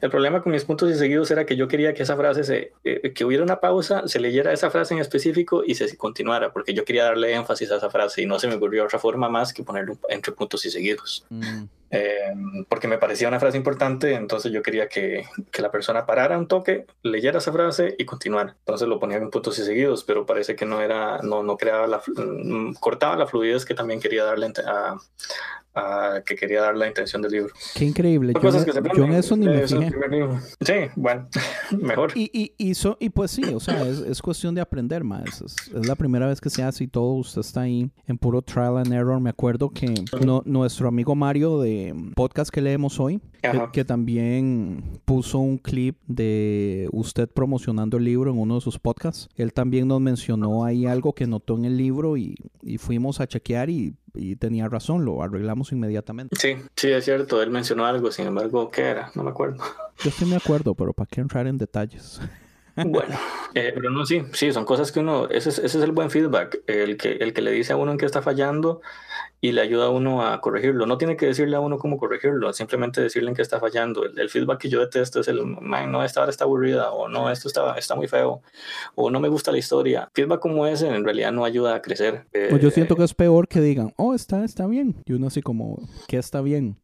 [0.00, 2.72] El problema con mis puntos y seguidos era que yo quería que esa frase, se,
[2.84, 6.72] eh, que hubiera una pausa, se leyera esa frase en específico y se continuara, porque
[6.72, 9.52] yo quería darle énfasis a esa frase y no se me ocurrió otra forma más
[9.52, 11.26] que ponerlo entre puntos y seguidos.
[11.28, 12.34] Mm, Eh,
[12.68, 16.48] porque me parecía una frase importante, entonces yo quería que, que la persona parara un
[16.48, 18.56] toque, leyera esa frase y continuara.
[18.58, 21.86] Entonces lo ponía en puntos y seguidos, pero parece que no era, no, no creaba
[21.86, 24.96] la, mm, cortaba la fluidez que también quería darle a,
[25.76, 27.52] a- que quería dar la intención del libro.
[27.74, 28.32] Qué increíble.
[28.34, 29.18] Yo, cosas en- que se yo en aprenden.
[29.18, 29.90] eso ni me fijé.
[30.60, 31.28] Sí, bueno,
[31.80, 32.12] mejor.
[32.14, 35.42] Y, y, y, so- y pues sí, o sea, es, es cuestión de aprender más.
[35.42, 37.12] Es, es la primera vez que se hace y todo.
[37.14, 39.20] Usted está ahí en puro trial and error.
[39.20, 39.92] Me acuerdo que
[40.24, 45.98] no- nuestro amigo Mario de podcast que leemos hoy, que, que también puso un clip
[46.06, 49.28] de usted promocionando el libro en uno de sus podcasts.
[49.36, 53.26] Él también nos mencionó ahí algo que notó en el libro y, y fuimos a
[53.26, 56.36] chequear y, y tenía razón, lo arreglamos inmediatamente.
[56.40, 57.42] Sí, sí, es cierto.
[57.42, 59.10] Él mencionó algo, sin embargo, ¿qué era?
[59.14, 59.62] No me acuerdo.
[60.04, 62.20] Yo sí me acuerdo, pero ¿para qué entrar en detalles?
[62.84, 63.16] Bueno,
[63.54, 66.10] eh, pero no, sí, sí, son cosas que uno, ese es, ese es el buen
[66.10, 68.82] feedback, el que, el que le dice a uno en qué está fallando
[69.40, 70.86] y le ayuda a uno a corregirlo.
[70.86, 74.04] No tiene que decirle a uno cómo corregirlo, simplemente decirle en qué está fallando.
[74.04, 77.08] El, el feedback que yo detesto es el, "Man, no, esta hora está aburrida, o
[77.08, 78.42] no, esto está, está muy feo,
[78.94, 80.10] o no me gusta la historia.
[80.14, 82.26] Feedback como ese en realidad no ayuda a crecer.
[82.32, 84.96] Eh, Pues yo siento que es peor que digan, oh, está, está bien.
[85.06, 86.76] Y uno así como, ¿qué está bien?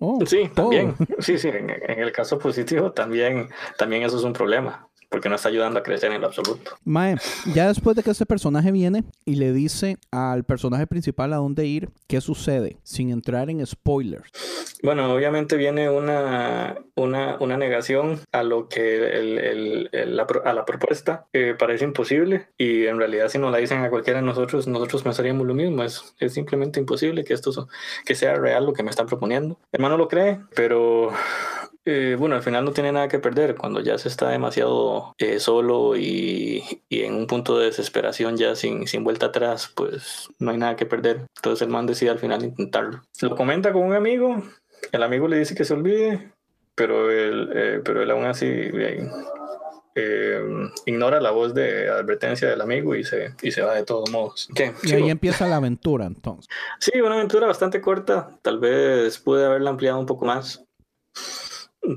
[0.00, 0.70] Oh, Sí, todo.
[0.70, 0.94] también.
[1.18, 5.34] Sí, sí, en, en el caso positivo también, también eso es un problema, porque no
[5.36, 6.72] está ayudando a crecer en lo absoluto.
[6.84, 7.16] Mae,
[7.54, 11.66] ya después de que este personaje viene y le dice al personaje principal a dónde
[11.66, 12.76] ir, ¿qué sucede?
[12.82, 14.30] Sin entrar en spoilers.
[14.82, 20.52] Bueno, obviamente viene una, una, una negación a lo que el, el- el- la, a
[20.52, 24.26] la propuesta que parece imposible y en realidad si nos la dicen a cualquiera de
[24.26, 27.68] nosotros, nosotros pensaríamos lo mismo, es, es simplemente imposible que esto
[28.04, 29.54] que sea real lo que me están proponiendo.
[29.72, 31.10] Mi hermano lo cree, pero
[31.88, 35.40] eh, bueno, al final no tiene nada que perder cuando ya se está demasiado eh,
[35.40, 40.50] solo y, y en un punto de desesperación ya sin, sin vuelta atrás, pues no
[40.50, 41.26] hay nada que perder.
[41.36, 43.02] Entonces el man decide al final intentarlo.
[43.22, 44.42] Lo comenta con un amigo,
[44.92, 46.30] el amigo le dice que se olvide,
[46.74, 48.46] pero él, eh, pero él aún así
[50.00, 50.42] eh,
[50.86, 54.48] ignora la voz de advertencia del amigo y se, y se va de todos modos.
[54.54, 54.72] ¿Qué?
[54.84, 56.48] Y ahí empieza la aventura, entonces.
[56.78, 58.38] Sí, una aventura bastante corta.
[58.42, 60.64] Tal vez pude haberla ampliado un poco más.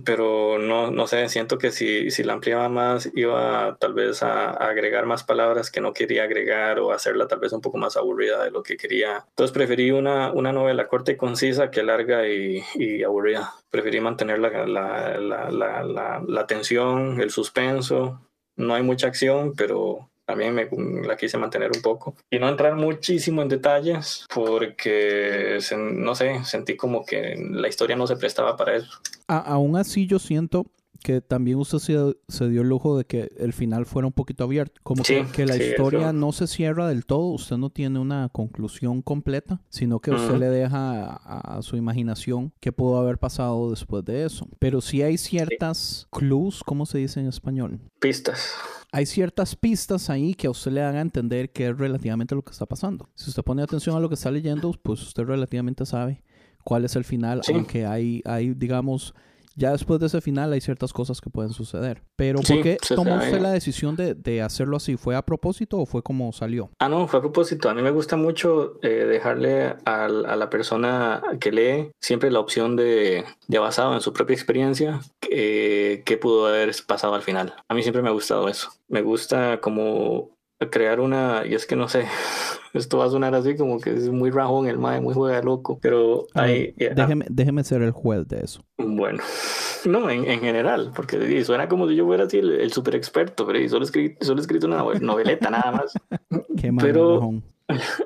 [0.06, 4.52] Pero no, no sé, siento que si, si la ampliaba más iba tal vez a,
[4.52, 8.44] agregar más palabras que no quería agregar o hacerla tal vez un poco más aburrida
[8.44, 9.26] de lo que quería.
[9.30, 13.54] Entonces preferí una, una novela corta y concisa que larga y, y aburrida.
[13.70, 18.22] Preferí mantener la, la, la, la tensión, el suspenso.
[18.56, 20.70] No hay mucha acción, pero también me
[21.06, 26.78] la quise mantener un poco y no entrar muchísimo en detalles porque, no sé, sentí
[26.78, 28.90] como que la historia no se prestaba para eso.
[29.28, 30.66] aún así yo siento
[31.02, 34.80] que también usted se, dio el lujo de que el final fuera un poquito abierto.
[34.84, 39.62] Como que, la historia no se cierra del todo, usted no tiene una conclusión completa,
[39.70, 44.48] sino que usted le deja a, su imaginación qué pudo haber pasado después de eso.
[44.60, 47.80] Pero sí hay ciertas clues, ¿cómo se dice en español?
[48.00, 48.54] Pistas.
[48.92, 52.52] Hay ciertas pistas ahí que a usted le haga entender que es relativamente lo que
[52.52, 53.10] está pasando.
[53.16, 56.24] Si usted pone atención a lo que está leyendo, pues usted relativamente sabe
[56.64, 59.16] cuál es el final, aunque hay, hay, digamos,
[59.56, 62.04] ya después de ese final hay ciertas cosas que pueden suceder.
[62.16, 64.98] Pero ¿por qué tomó usted la decisión de, hacerlo así?
[64.98, 66.72] ¿Fue a propósito o fue como salió?
[66.80, 67.70] Ah, no, fue a propósito.
[67.70, 72.76] A mí me gusta mucho eh, dejarle a, la persona que lee siempre la opción
[72.76, 77.54] de, de basado en su propia experiencia, que qué pudo haber pasado al final.
[77.68, 78.70] A mí siempre me ha gustado eso.
[78.88, 80.32] Me gusta como
[80.70, 82.06] crear una, y es que no sé,
[82.74, 85.80] esto va a sonar así como que es muy rajón el mae, muy juega loco,
[85.82, 86.74] pero hay...
[86.78, 88.64] Eh, déjeme, déjeme ser el juez de eso.
[88.78, 89.24] Bueno,
[89.86, 93.68] no, en, en general, porque suena como si yo fuera así el, super experto, pero
[93.70, 95.94] solo, escribí, solo he escrito una noveleta nada más.
[96.58, 97.32] Qué pero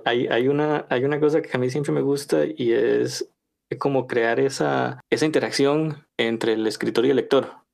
[0.05, 3.29] hay, hay, una, hay una cosa que a mí siempre me gusta y es
[3.79, 7.64] como crear esa, esa interacción entre el escritor y el lector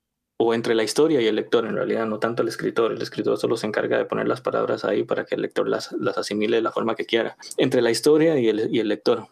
[0.44, 2.92] o entre la historia y el lector, en realidad, no tanto el escritor.
[2.92, 5.92] El escritor solo se encarga de poner las palabras ahí para que el lector las,
[5.92, 7.38] las asimile de la forma que quiera.
[7.58, 9.28] Entre la historia y el, y el lector,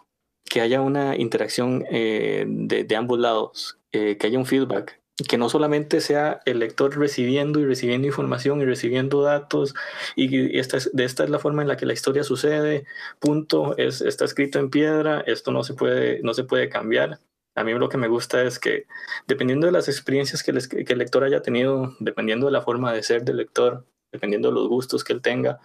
[0.45, 5.39] que haya una interacción eh, de, de, ambos lados, eh, que haya un feedback, que
[5.39, 9.73] no solamente sea el lector recibiendo y recibiendo información y recibiendo datos,
[10.15, 12.85] y esta es, de esta es la forma en la que la historia sucede,
[13.19, 17.19] punto, es, está escrito en piedra, esto no se puede, no se puede cambiar,
[17.59, 18.87] a mí lo que me gusta es que
[19.27, 23.25] dependiendo de las experiencias que el, lector haya tenido, dependiendo de la forma de ser
[23.25, 25.59] del lector, dependiendo de los gustos que él tenga,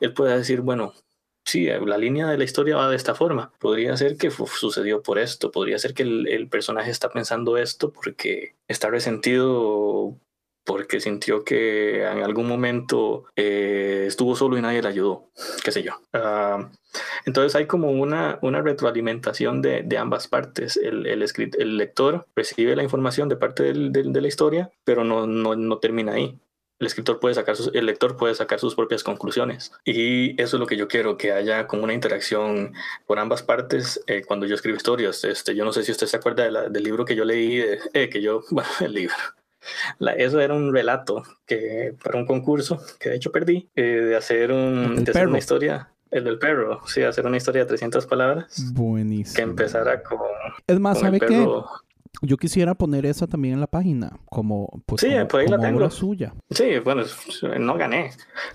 [0.00, 0.92] él puede decir, bueno,
[1.42, 3.52] sí, la línea de la historia va de esta forma.
[3.58, 8.56] Podría ser que sucedió por esto, podría ser que el, personaje está pensando esto porque
[8.68, 10.18] está resentido
[10.70, 15.24] porque sintió que en algún momento eh, estuvo solo y nadie le ayudó,
[15.64, 15.94] qué sé yo.
[16.12, 16.70] Ah,
[17.26, 20.76] entonces hay como una, una retroalimentación de, de ambas partes.
[20.76, 21.26] El, el,
[21.58, 25.78] el, lector recibe la información de parte del, de la historia, pero no, no, no
[25.78, 26.38] termina ahí
[26.78, 30.60] el escritor puede sacar sus, el lector puede sacar sus propias conclusiones y eso es
[30.60, 32.72] lo que yo quiero que haya como una interacción
[33.06, 36.16] por ambas partes eh, cuando yo escribo historias este yo no sé si usted se
[36.16, 39.14] acuerda del libro que yo leí eh, que yo bueno el libro
[40.16, 44.52] eso era un relato que para un concurso que de hecho perdí, eh, de, hacer,
[44.52, 45.90] un, de hacer una historia.
[46.10, 48.72] El del perro, sí, hacer una historia de 300 palabras.
[48.72, 49.36] Buenísimo.
[49.36, 50.18] Que empezara con.
[50.66, 51.46] Es más, ¿sabe qué?
[52.22, 55.88] Yo quisiera poner esa también en la página, como, pues, sí, pues la tengo.
[55.90, 56.34] suya.
[56.50, 57.02] Sí, bueno,
[57.58, 58.10] no gané.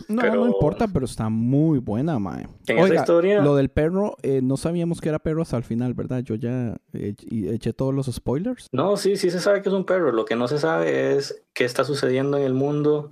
[0.07, 2.47] No, no importa, pero está muy buena, mae.
[2.67, 3.41] En esa historia...
[3.41, 6.19] Lo del perro, eh, no sabíamos que era perro hasta el final, ¿verdad?
[6.19, 8.67] Yo ya eché todos los spoilers.
[8.71, 10.11] No, sí, sí se sabe que es un perro.
[10.11, 13.09] Lo que no se sabe es qué está sucediendo en el mundo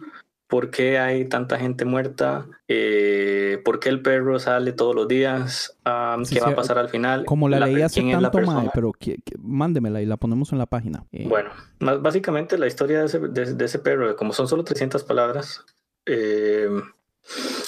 [0.54, 5.80] por qué hay tanta gente muerta, eh, por qué el perro sale todos los días,
[5.84, 7.26] qué va a pasar al final.
[7.26, 8.92] Como la, leí hace tanto, más, pero
[9.40, 11.08] mándemela y la ponemos en la página.
[11.12, 15.66] Eh, bueno, básicamente la historia de ese, de, ese, perro, como son solo 300 palabras,
[16.06, 16.70] eh,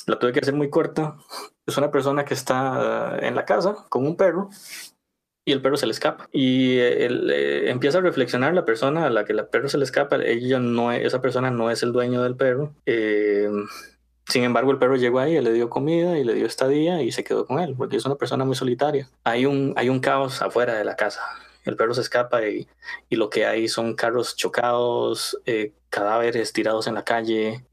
[0.05, 1.17] la tuve que hacer muy corta.
[1.65, 4.51] Es una persona que está en la casa con un perro
[5.45, 6.27] y el perro se le escapa.
[6.33, 9.83] Y él, eh, empieza a reflexionar la persona a la que el perro se le
[9.83, 10.17] escapa.
[10.17, 12.73] Ella no, esa persona no es el dueño del perro.
[12.87, 13.47] Eh,
[14.27, 17.23] sin embargo, el perro llegó ahí, le dio comida y le dio estadía y se
[17.23, 19.07] quedó con él, porque es una persona muy solitaria.
[19.23, 21.21] Hay un, hay un caos afuera de la casa.
[21.63, 22.67] El perro se escapa y,
[23.09, 27.65] y lo que hay son carros chocados, eh, cadáveres tirados en la calle,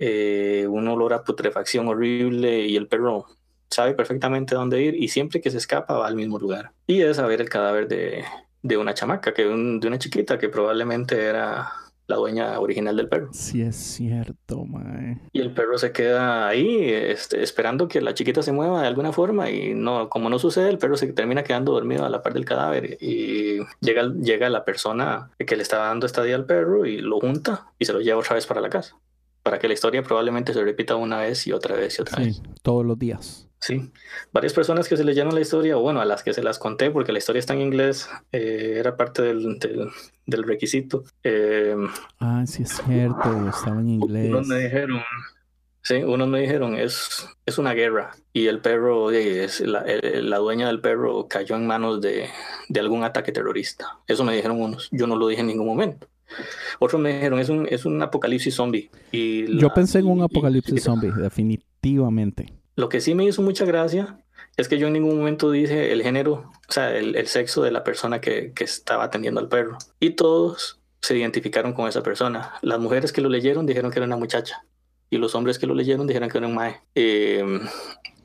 [0.69, 3.27] un olor a putrefacción horrible y el perro
[3.73, 6.73] sabe perfectamente dónde ir y siempre que se escapa va al mismo lugar.
[6.87, 8.25] Y es a ver el cadáver de,
[8.63, 11.73] de una chamaca, que de una chiquita que probablemente era
[12.07, 13.29] la dueña original del perro.
[13.33, 15.19] Sí, es cierto, mae.
[15.33, 19.13] Y el perro se queda ahí este, esperando que la chiquita se mueva de alguna
[19.13, 22.35] forma y no, como no sucede, el perro se termina quedando dormido a la par
[22.35, 26.87] del cadáver y llega, llega la persona que le estaba dando esta día al perro
[26.87, 28.97] y lo junta y se lo lleva otra vez para la casa.
[29.43, 32.43] Para que la historia probablemente se repita una vez y otra vez y otra vez.
[32.63, 33.49] Todos los días.
[33.63, 33.93] Sí,
[34.33, 36.91] varias personas que se leyeron la historia, o bueno, a las que se las conté,
[36.91, 39.61] porque la historia está en inglés, eh, era parte del,
[40.27, 41.05] del, requisito.
[41.23, 41.77] Eh,
[42.19, 44.31] ah, sí, es cierto, estaba en inglés.
[44.31, 45.03] Unos me dijeron,
[45.81, 50.67] sí, unos me dijeron, es, es una guerra, y el perro, es, la, la, dueña
[50.67, 52.31] del perro cayó en manos de,
[52.69, 54.01] de algún ataque terrorista.
[54.09, 56.09] Eso me dijeron unos, yo no lo dije en ningún momento.
[56.81, 58.91] Otros me dijeron, es un, es un apocalipsis zombie.
[59.13, 62.62] Y Yo pensé en un apocalipsis zombie, definitivamente.
[62.77, 64.19] Lo que sí me hizo mucha gracia
[64.57, 67.85] es que yo en ningún momento dije el género, o sea, el, sexo de la
[67.85, 69.79] persona que, que estaba atendiendo al perro.
[70.01, 72.55] Y todos se identificaron con esa persona.
[72.63, 74.65] Las mujeres que lo leyeron dijeron que era una muchacha
[75.13, 76.81] y los hombres que lo leyeron dijeron que era un mae.
[76.95, 77.45] Eh,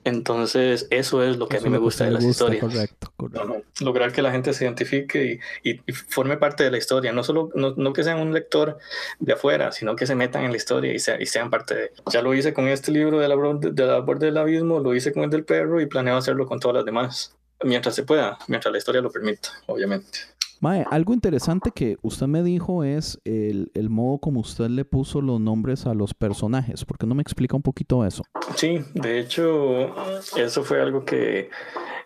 [0.08, 2.62] entonces, eso es lo que Eso a mí me gusta de las gusta, historias.
[2.62, 3.64] Correcto, correcto.
[3.84, 7.12] Lograr que la gente se identifique y, y- y forme parte de la historia.
[7.14, 8.78] No solo no, no que sean un lector
[9.20, 11.92] de afuera, sino que se metan en la historia y, sea- y sean parte de.
[12.12, 15.12] Ya lo hice con este libro de la, de la borde del abismo, lo hice
[15.14, 17.36] con el del perro y planeo hacerlo con todas las demás.
[17.64, 20.20] Mientras se pueda, mientras la historia lo permita, obviamente.
[20.60, 25.22] Mae, algo interesante que usted me dijo es el, el modo como usted le puso
[25.22, 26.84] los nombres a los personajes.
[26.86, 28.24] ¿Por qué no me explica un poquito eso?
[28.56, 29.94] Sí, de hecho,
[30.36, 31.50] eso fue algo que,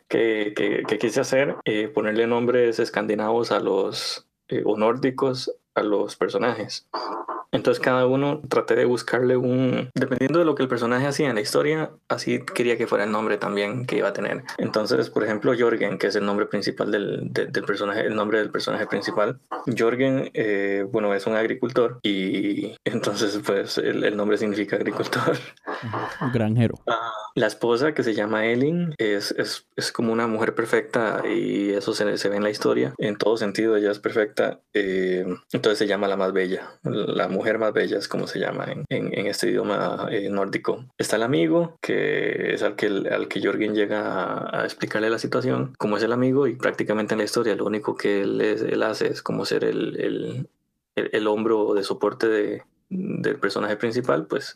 [0.09, 5.83] que, que- que quise hacer, eh, ponerle nombres escandinavos a los, eh, o nórdicos a
[5.83, 6.87] los personajes.
[7.51, 11.35] Entonces cada uno traté de buscarle un, dependiendo de lo que el personaje hacía en
[11.35, 14.43] la historia, así quería que fuera el nombre también que iba a tener.
[14.57, 18.39] Entonces, por ejemplo, Jorgen, que es el nombre principal del, de- del personaje, el nombre
[18.39, 19.39] del personaje principal.
[19.77, 25.37] Jorgen, eh, bueno, es un agricultor y entonces pues el, el nombre significa agricultor.
[26.33, 26.75] Granjero.
[26.87, 31.71] Ah, La esposa que se llama Elin es, es, es como una mujer perfecta y
[31.71, 32.93] eso se, se ve en la historia.
[32.97, 34.59] En todo sentido, ella es perfecta.
[34.73, 36.69] eh, entonces se llama la más bella.
[36.83, 40.85] La mujer más bella es como se llama en, en- este idioma eh, nórdico.
[40.97, 45.73] Está el amigo, que es al que, al que Jorgen llega a, explicarle la situación.
[45.77, 49.07] Como es el amigo y prácticamente en la historia lo único que él, él hace
[49.07, 50.49] es como ser el, el,
[50.95, 54.55] el- el hombro de soporte de, del personaje principal, pues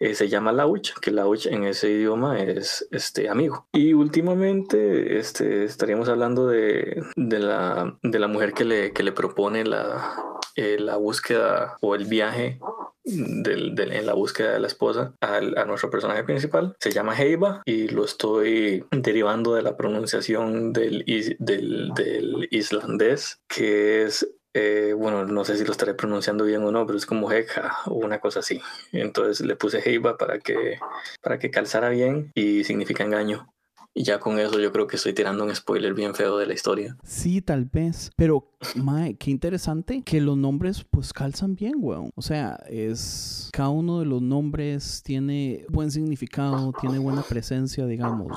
[0.00, 3.66] eh, se llama Lauch, que Lauch en ese idioma es este amigo.
[3.72, 9.12] Y últimamente este, estaríamos hablando de, de, la, de la mujer que le, que le
[9.12, 10.14] propone la,
[10.56, 12.60] eh, la búsqueda o el viaje
[13.04, 16.76] del- en la búsqueda de la esposa al- a nuestro personaje principal.
[16.78, 21.04] Se llama Heiba y lo estoy derivando de la pronunciación del,
[21.38, 24.28] del islandés, que es
[24.60, 27.76] eh, bueno, no sé si lo estaré pronunciando bien o no, pero es como Heja
[27.86, 28.60] o una cosa así.
[28.92, 30.78] Entonces le puse Heiba para que,
[31.22, 33.52] para que calzara bien y significa engaño.
[33.94, 36.54] Y ya con eso yo creo que estoy tirando un spoiler bien feo de la
[36.54, 36.96] historia.
[37.04, 38.10] Sí, tal vez.
[38.16, 42.10] Pero, mae, qué interesante que los nombres pues calzan bien, weón.
[42.14, 43.50] O sea, es...
[43.52, 48.36] Cada uno de los nombres tiene buen significado, tiene buena presencia, digamos.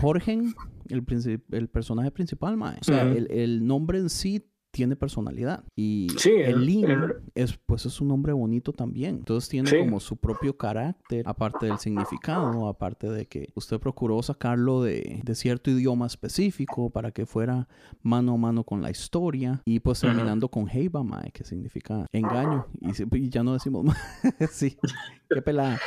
[0.00, 0.54] Jorgen,
[0.88, 1.04] el,
[1.52, 2.78] el personaje principal, mae.
[2.80, 3.16] O sea, Ujú.
[3.16, 4.44] el, el nombre en sí
[4.78, 5.64] tiene personalidad.
[5.76, 9.16] Y Sí, el- Elin el- es, pues, es un nombre bonito también.
[9.16, 9.76] Entonces tiene Sí.
[9.78, 15.34] como su propio carácter, aparte del significado, aparte de que usted procuró sacarlo de, de
[15.34, 17.66] cierto idioma específico para que fuera
[18.02, 19.62] mano a mano con la historia.
[19.64, 22.66] Y pues terminando con Heiba, mae, que significa engaño.
[22.80, 23.98] Y, ya no decimos más.
[24.52, 24.76] sí,
[25.28, 25.80] qué pelada.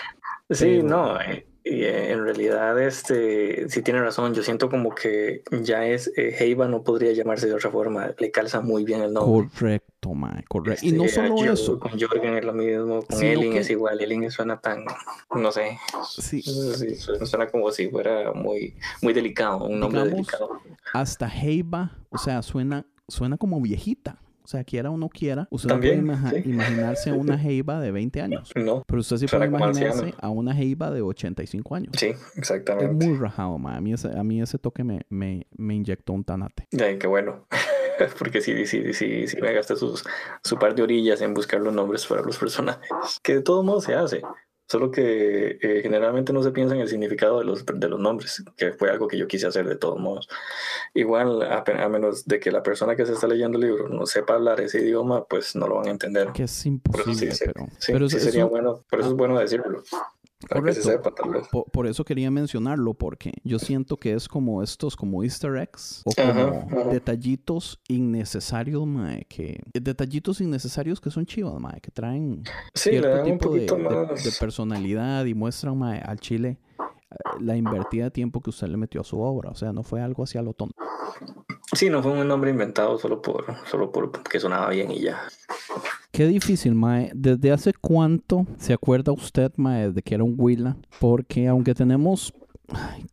[0.50, 4.34] Sí, Pero- no, eh, y eh, en realidad este sí tiene razón.
[4.34, 8.14] Yo siento como que ya es eh, Heiba no podría llamarse de otra forma.
[8.18, 9.48] Le calza muy bien el nombre.
[9.54, 10.86] Correcto, mae, correcto.
[10.86, 11.80] y no Este, solo yo- eso.
[11.80, 14.02] Con Jorgen es lo mismo, con Elin que- es igual.
[14.02, 14.86] Elin suena tan,
[15.36, 15.78] no sé,
[16.10, 20.62] Sí, sí, suena suena como si fuera muy, muy delicado, un nombre Digamos, delicado.
[20.94, 24.18] hasta Heiba, o sea, suena, suena como viejita.
[24.52, 26.50] O sea, quiera o no quiera, usted También, no puede sí.
[26.50, 28.52] imaginarse a una Heiba de 20 años.
[28.56, 31.94] No, Pero usted sí puede imaginarse a una Heiba de 85 años.
[31.98, 33.08] sí, Es exactamente.
[33.08, 33.78] muy rajado, ma.
[33.78, 36.68] A mí ese, a mí ese toque me, me, me inyectó un tanate.
[36.84, 37.48] Ay, qué bueno.
[38.20, 40.04] Porque sí, sí, sí, sí me gasté sus,
[40.44, 42.90] su par de orillas en buscar los nombres para los personajes.
[43.24, 44.22] Que de todos modos se hace.
[44.72, 48.42] Solo que eh, generalmente no se piensa en el significado de los, de los nombres,
[48.56, 50.30] que fue algo que yo quise hacer de todos modos.
[50.94, 54.06] Igual, a, a menos de que la persona que se está leyendo el libro no
[54.06, 56.30] sepa hablar ese idioma, pues no lo van a entender.
[56.32, 57.68] Que es Por eso sí, imposible, pero...
[57.80, 59.84] sí, pero sí sería bueno, por eso es bueno decirlo.
[60.50, 61.04] Para que se Correcto.
[61.04, 61.48] sepa, tal vez.
[61.50, 66.02] po- por, eso quería mencionarlo, porque yo siento que es como estos, como easter eggs,
[66.06, 66.90] o como ajá.
[66.90, 69.62] detallitos innecesarios, mae, que...
[69.74, 73.68] Detallitos innecesarios que son chivas, mae, que traen Sí, cierto tipo de,
[74.40, 79.02] personalidad y muestran mae, al Chile eh, la invertida de tiempo que usted le metió
[79.02, 79.52] a su obra.
[79.52, 80.76] O sea, no fue algo así a lo tonto.
[81.74, 85.22] Sí, no fue un nombre inventado solo por, solo por que sonaba bien y ya.
[86.12, 87.12] Qué difícil, Mae.
[87.16, 90.76] ¿Desde hace cuánto se acuerda usted, Mae, de que era un Willa?
[91.00, 92.34] Porque aunque tenemos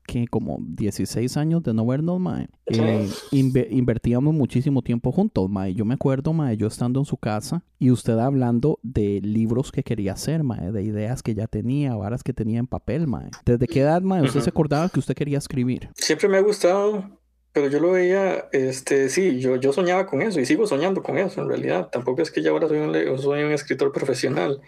[0.07, 5.75] que como 16 años de no vernos, Mae, eh, inve- invertíamos muchísimo tiempo juntos, Mae.
[5.75, 9.83] Yo me acuerdo, Mae, yo estando en su casa y usted hablando de libros que
[9.83, 13.31] quería hacer, Mae, de ideas que ya tenía, varas que tenía en papel, Mae.
[13.45, 15.89] ¿Desde qué edad, Mae, usted se acordaba que usted quería escribir?
[15.95, 17.18] Siempre me ha gustado,
[17.53, 21.19] Pero yo lo veía, este, sí, yo, yo soñaba con eso y sigo soñando con
[21.19, 21.89] eso en realidad.
[21.91, 24.61] Tampoco es que ya ahora soy un, soy un escritor profesional.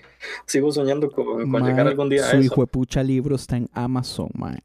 [0.47, 2.45] Sigo soñando con, con llegar algún día a su eso.
[2.45, 4.62] hijo de pucha libro está en Amazon, mae.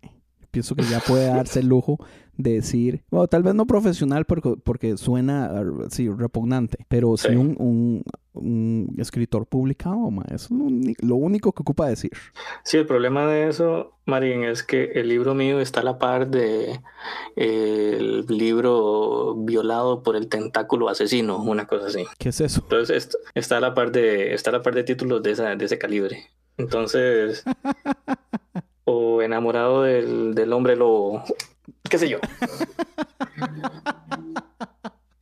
[0.49, 1.99] Pienso que ya puede darse el lujo
[2.37, 5.51] decir, bueno, tal vez no profesional porque, porque suena,
[5.89, 7.35] sí, repugnante, pero sí, Sí.
[7.35, 10.09] un, un, un escritor publicado.
[10.29, 12.11] Eso es lo, único que ocupa decir.
[12.63, 16.27] Sí, el problema de eso, Marín, es que el libro mío está a la par
[16.29, 16.79] de
[17.37, 22.03] eh, el libro violado por el tentáculo asesino, una cosa así.
[22.17, 22.61] ¿Qué es eso?
[22.63, 25.55] Entonces est- está a la par de, está a la par de títulos de, esa,
[25.55, 26.25] de ese calibre.
[26.57, 27.43] Entonces,
[28.85, 31.23] o enamorado del, del hombre lobo,
[31.89, 32.19] qué sé yo.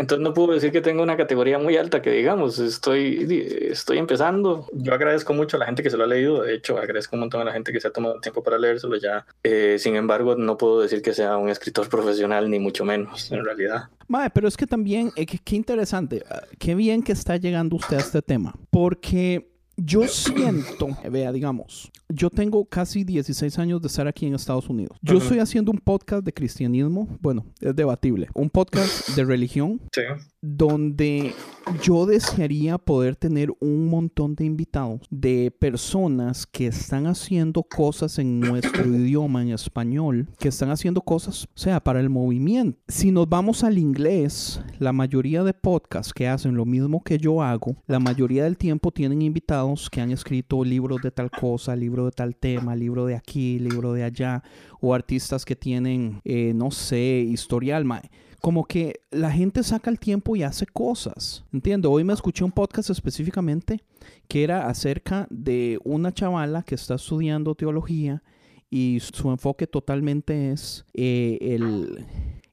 [0.03, 4.67] Entonces no puedo decir que tengo una categoría muy alta, que digamos, estoy, estoy empezando.
[4.73, 7.21] Yo agradezco mucho a la gente que se lo ha leído, de hecho agradezco un
[7.21, 9.25] montón a la gente que se ha tomado tiempo para leérselo ya.
[9.43, 13.45] Eh, sin embargo, no puedo decir que sea un escritor profesional, ni mucho menos, en
[13.45, 13.83] realidad.
[14.09, 17.95] Mae, pero es que también, eh, qué, interesante, ah, qué bien que está llegando usted
[17.95, 24.07] a este tema, porque yo siento, vea, digamos, yo tengo casi 16 años de estar
[24.07, 24.97] aquí en Estados Unidos.
[25.01, 30.01] Yo estoy haciendo un podcast de cristianismo, bueno, es debatible, un podcast de religión Sí.
[30.41, 31.33] donde
[31.81, 38.39] yo desearía poder tener un montón de invitados de personas que están haciendo cosas en
[38.41, 42.77] nuestro idioma, en español, que están haciendo cosas, o sea, para el movimiento.
[42.87, 47.41] Si nos vamos al inglés, la mayoría de podcasts que hacen lo mismo que yo
[47.41, 52.05] hago, la mayoría del tiempo tienen invitados que han escrito libros de tal cosa, libro
[52.05, 54.43] de tal tema, libro de aquí, libro de allá,
[54.81, 58.09] o artistas que tienen, eh, no sé, historial, mae
[58.43, 61.45] como que la gente saca el tiempo y hace cosas.
[61.53, 63.79] Entiendo, hoy me escuché un podcast específicamente
[64.27, 68.21] que era acerca de una chavala que está estudiando teología
[68.69, 72.05] y su enfoque totalmente es eh, el,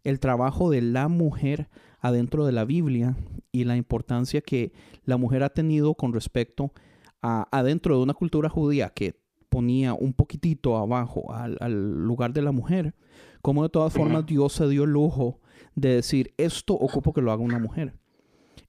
[0.05, 3.17] el trabajo de la mujer adentro de la Biblia
[3.51, 4.73] y la importancia que
[5.05, 6.90] la mujer ha tenido con respecto a
[7.23, 9.15] adentro de una cultura judía que
[9.49, 12.95] ponía un poquitito abajo al, al lugar de la mujer,
[13.43, 15.41] como de todas formas Dios se dio el lujo
[15.75, 17.95] de decir, esto ocupo que lo haga una mujer.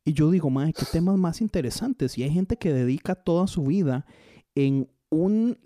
[0.03, 2.17] Y yo digo, madre, qué temas más interesantes.
[2.17, 4.05] Y hay gente que dedica toda su vida
[4.55, 5.57] en un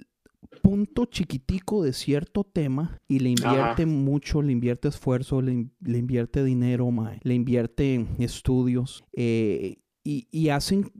[0.62, 3.86] punto chiquitico de cierto tema y le invierte Ajá.
[3.92, 10.28] mucho, le invierte esfuerzo, le, in- le invierte dinero, mae, le invierte estudios eh, y,
[10.32, 10.92] y hacen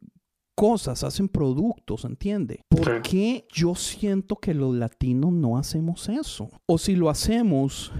[0.56, 2.64] cosas, hacen productos, ¿entiende?
[2.70, 6.50] ¿Por qué yo siento que los latinos no hacemos eso?
[6.66, 7.92] O si lo hacemos,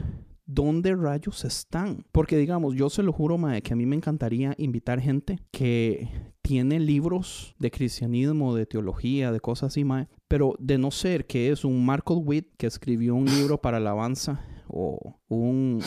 [0.46, 2.06] ¿dónde rayos están?
[2.12, 6.10] Porque digamos, yo se lo juro, mae, que a mí me encantaría invitar gente que
[6.42, 11.52] tiene libros de cristianismo, de teología, de cosas así, mae, pero de no ser que
[11.52, 15.82] es un Marco Witt que escribió un libro para alabanza o un,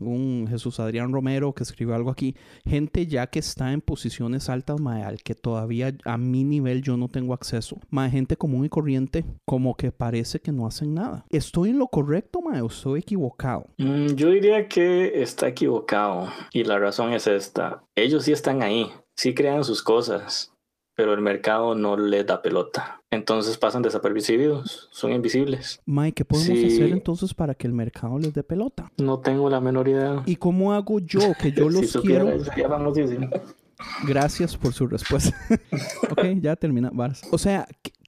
[0.00, 4.80] un Jesús Adrián Romero que escribió algo aquí, gente ya que está en posiciones altas,
[4.80, 8.68] mae, al que todavía a mi nivel yo no tengo acceso, mae, gente común y
[8.68, 11.24] corriente como que parece que no hacen nada.
[11.30, 13.66] ¿Estoy en lo correcto, mae, o estoy equivocado?
[13.78, 17.84] Mm, yo diría que está equivocado y la razón es esta.
[17.94, 20.53] Ellos sí están ahí, sí crean sus cosas,
[20.94, 23.02] pero el mercado no les da pelota.
[23.10, 25.80] Entonces pasan desapercibidos, son invisibles.
[25.86, 26.66] Mae, ¿qué podemos Sí.
[26.66, 28.90] hacer entonces para que el mercado les dé pelota?
[28.98, 30.22] No tengo la menor idea.
[30.26, 32.30] ¿Y cómo hago yo que yo los quiero?
[34.06, 35.36] Gracias por su respuesta.
[36.10, 36.90] ok, ya termina.
[37.30, 37.66] O sea,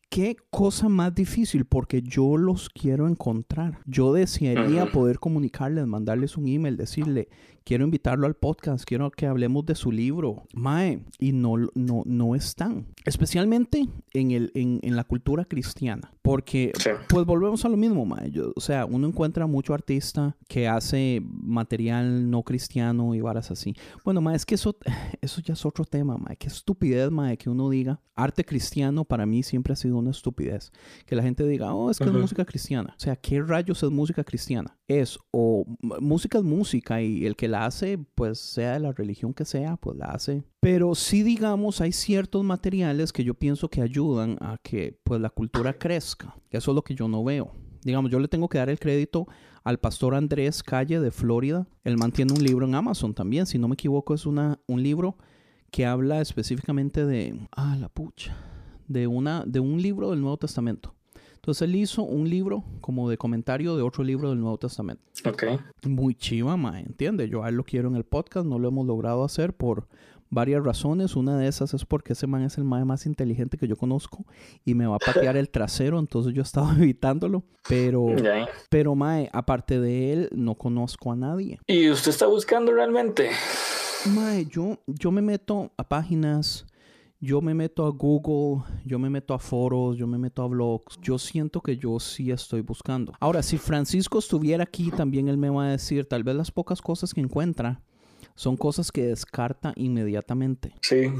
[0.09, 3.81] ¿qué, cosa más difícil porque yo los quiero encontrar.
[3.85, 7.29] Yo desearía poder comunicarles, mandarles un email, decirle,
[7.67, 10.45] quiero invitarlo al podcast, quiero que hablemos de su libro.
[10.55, 12.87] Mae, y no, no, no están.
[13.05, 16.13] Especialmente en, el, en, en la cultura cristiana.
[16.23, 16.91] Porque, Sí.
[17.09, 18.31] pues volvemos a lo mismo, mae.
[18.31, 23.75] Yo- o sea, uno encuentra mucho artista que hace material no cristiano y varas así.
[24.05, 24.77] Bueno, mae, es que eso,
[25.21, 26.37] eso ya es otro tema, mae.
[26.37, 28.01] Qué estupidez, mae, que uno diga.
[28.19, 30.73] Arte cristiano para mí siempre ha sido una estupidez.
[31.05, 32.17] Que la gente diga, oh, es que Ujú.
[32.17, 32.95] es música cristiana.
[32.97, 34.79] O sea, ¿qué rayos es música cristiana?
[34.89, 35.67] Es o
[36.01, 39.77] música es música y el que la hace, pues sea de la religión que sea,
[39.77, 40.45] pues la hace.
[40.61, 45.31] Pero sí, digamos, hay ciertos materiales que yo pienso que ayudan a que pues la
[45.31, 46.37] cultura crezca.
[46.51, 47.53] Eso es lo que yo no veo.
[47.83, 49.29] Digamos, yo le tengo que dar el crédito
[49.63, 51.69] al pastor Andrés Calle de Florida.
[51.85, 53.47] Él mantiene un libro en Amazon también.
[53.47, 55.17] Si no me equivoco, es una, un libro
[55.71, 57.49] que habla específicamente de...
[57.53, 58.37] Ah, la pucha.
[58.89, 60.96] De, una, de un libro del Nuevo Testamento.
[61.47, 65.01] Entonces él hizo un libro como de comentario de otro libro del Nuevo Testamento.
[65.25, 65.45] Ok.
[65.87, 67.29] Muy chiva, ma, ¿entiende?
[67.29, 69.87] Yo a él lo quiero en el podcast, no lo hemos logrado hacer por
[70.29, 71.15] varias razones.
[71.15, 74.25] Una de esas es porque ese man es el mae más inteligente que yo conozco
[74.65, 77.45] y me va a patear el trasero, entonces yo estaba evitándolo.
[77.69, 78.09] Pero,
[78.69, 81.61] pero mae, aparte de él, no conozco a nadie.
[81.69, 83.31] ¿Y usted está buscando realmente?
[84.17, 86.67] Mae, yo, yo me meto a páginas,
[87.21, 90.99] yo me meto a Google, yo me meto a foros, yo me meto a blogs.
[91.03, 93.13] Yo siento que yo sí estoy buscando.
[93.21, 96.81] Ahora, si Francisco estuviera aquí, también él me va a decir, tal vez las pocas
[96.83, 97.81] cosas que encuentra
[98.35, 100.75] son cosas que descarta inmediatamente.
[100.83, 101.11] Sí.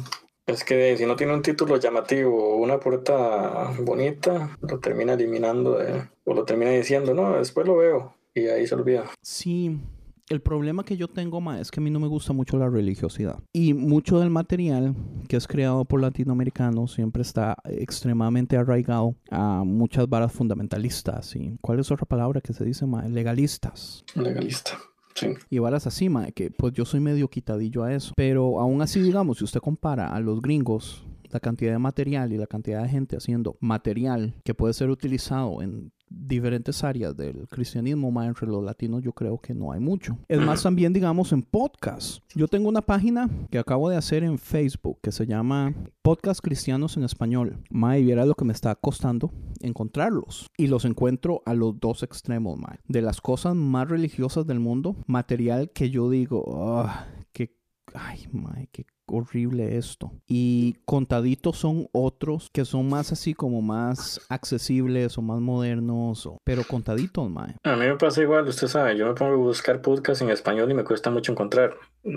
[0.47, 5.79] Es que si no tiene un título llamativo o una portada bonita, lo termina eliminando
[5.79, 8.15] de- o lo termina diciendo, no, después lo veo.
[8.33, 9.11] Y ahí se olvida.
[9.23, 9.81] Sí,
[10.29, 12.69] el problema que yo tengo, ma, es que a mí no me gusta mucho la
[12.69, 13.39] religiosidad.
[13.53, 14.95] Y mucho del material
[15.29, 21.37] que es creado por latinoamericanos siempre está extremadamente arraigado a muchas varas fundamentalistas.
[21.37, 23.07] ¿Y cuál es otra palabra que se dice, ma?
[23.09, 24.05] Legalistas.
[24.15, 24.73] Legalista.
[25.15, 25.29] Sí.
[25.49, 28.13] Y varas así, ma, que pues yo soy medio quitadillo a eso.
[28.17, 32.37] Pero aún así, digamos, si usted compara a los gringos, la cantidad de material y
[32.37, 38.11] la cantidad de gente haciendo material que puede ser utilizado en diferentes áreas del cristianismo,
[38.11, 40.19] ma, entre los latinos yo creo que no hay mucho.
[40.29, 42.23] Es más también, digamos, en podcast.
[42.35, 46.97] Yo tengo una página que acabo de hacer en Facebook que se llama Podcast Cristianos
[46.97, 47.59] en Español.
[47.71, 50.47] Ma, y viera lo que me está costando encontrarlos.
[50.57, 52.77] Y los encuentro a los dos extremos, ma.
[52.89, 56.45] De las cosas más religiosas del mundo, material que yo digo,
[56.85, 57.57] "Ah, qué,
[57.95, 60.13] ay, ma, qué horrible esto.
[60.27, 66.39] Y contaditos son otros que son más así como más accesibles o más modernos, o-
[66.45, 67.55] pero contaditos, mae.
[67.65, 70.71] A mí me pasa igual, usted sabe, yo me pongo a buscar podcasts en español
[70.71, 71.75] y me cuesta mucho encontrar.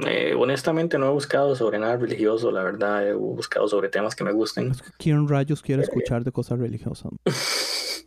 [0.08, 4.24] Eh, honestamente no he buscado sobre nada religioso, la verdad, he buscado sobre temas que
[4.24, 7.12] me gusten, ¿Quién rayos quiere escuchar de cosas religiosas?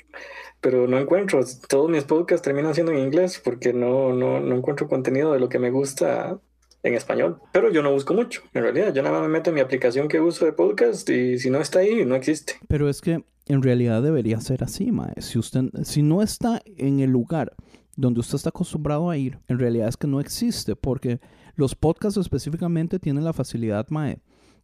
[0.60, 4.86] pero no encuentro, todos mis podcasts terminan siendo en inglés porque no, no, no encuentro
[4.88, 6.38] contenido de lo que me gusta
[6.82, 7.40] en español.
[7.52, 10.08] Pero yo no busco mucho, en realidad, yo nada más me meto en mi aplicación
[10.08, 12.54] que uso de podcast y si no está ahí, no existe.
[12.68, 15.20] Pero es que en realidad debería ser así, mae.
[15.20, 17.54] Si usted, si no está en el lugar
[17.96, 21.20] donde usted está acostumbrado a ir, en realidad es que no existe, porque
[21.54, 24.18] los podcasts específicamente tienen la facilidad, mae,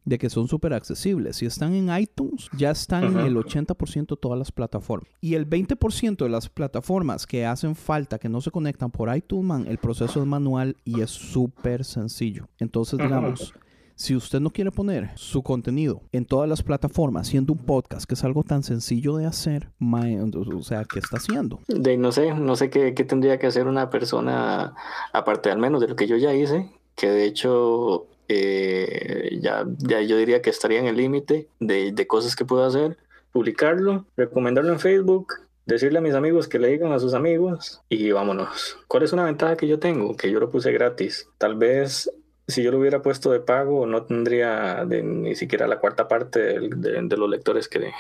[0.09, 1.37] de que son súper accesibles.
[1.37, 5.11] Si están en iTunes, ya están en el 80% de todas las plataformas.
[5.21, 9.45] Y el 20% de las plataformas que hacen falta, que no se conectan por iTunes,
[9.45, 12.49] man, el proceso es manual y es súper sencillo.
[12.59, 13.53] Entonces, digamos,
[13.95, 18.15] si usted no quiere poner su contenido en todas las plataformas, siendo un podcast, que
[18.15, 21.61] es algo tan sencillo de hacer, o sea, ¿qué está haciendo?
[21.69, 24.75] De no sé, no sé qué, qué tendría que hacer una persona,
[25.13, 30.01] aparte al menos de lo que yo ya hice, que de hecho eh, ya, ya
[30.03, 32.97] yo diría que estaría en el límite de, de cosas que puedo hacer,
[33.33, 35.35] publicarlo, recomendarlo en Facebook,
[35.67, 38.79] decirle a mis amigos que le digan a sus amigos y vámonos.
[38.89, 40.17] ¿Cuál es una ventaja que yo tengo?
[40.17, 41.29] Que yo lo puse gratis.
[41.39, 42.11] Tal vez
[42.47, 46.41] si yo lo hubiera puesto de pago no tendría de- ni siquiera la cuarta parte
[46.61, 47.93] de, de los lectores que,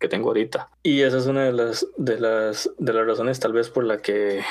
[0.00, 0.70] que tengo ahorita.
[0.82, 3.98] Y esa es una de las, de las, de las razones tal vez por la
[4.02, 4.42] que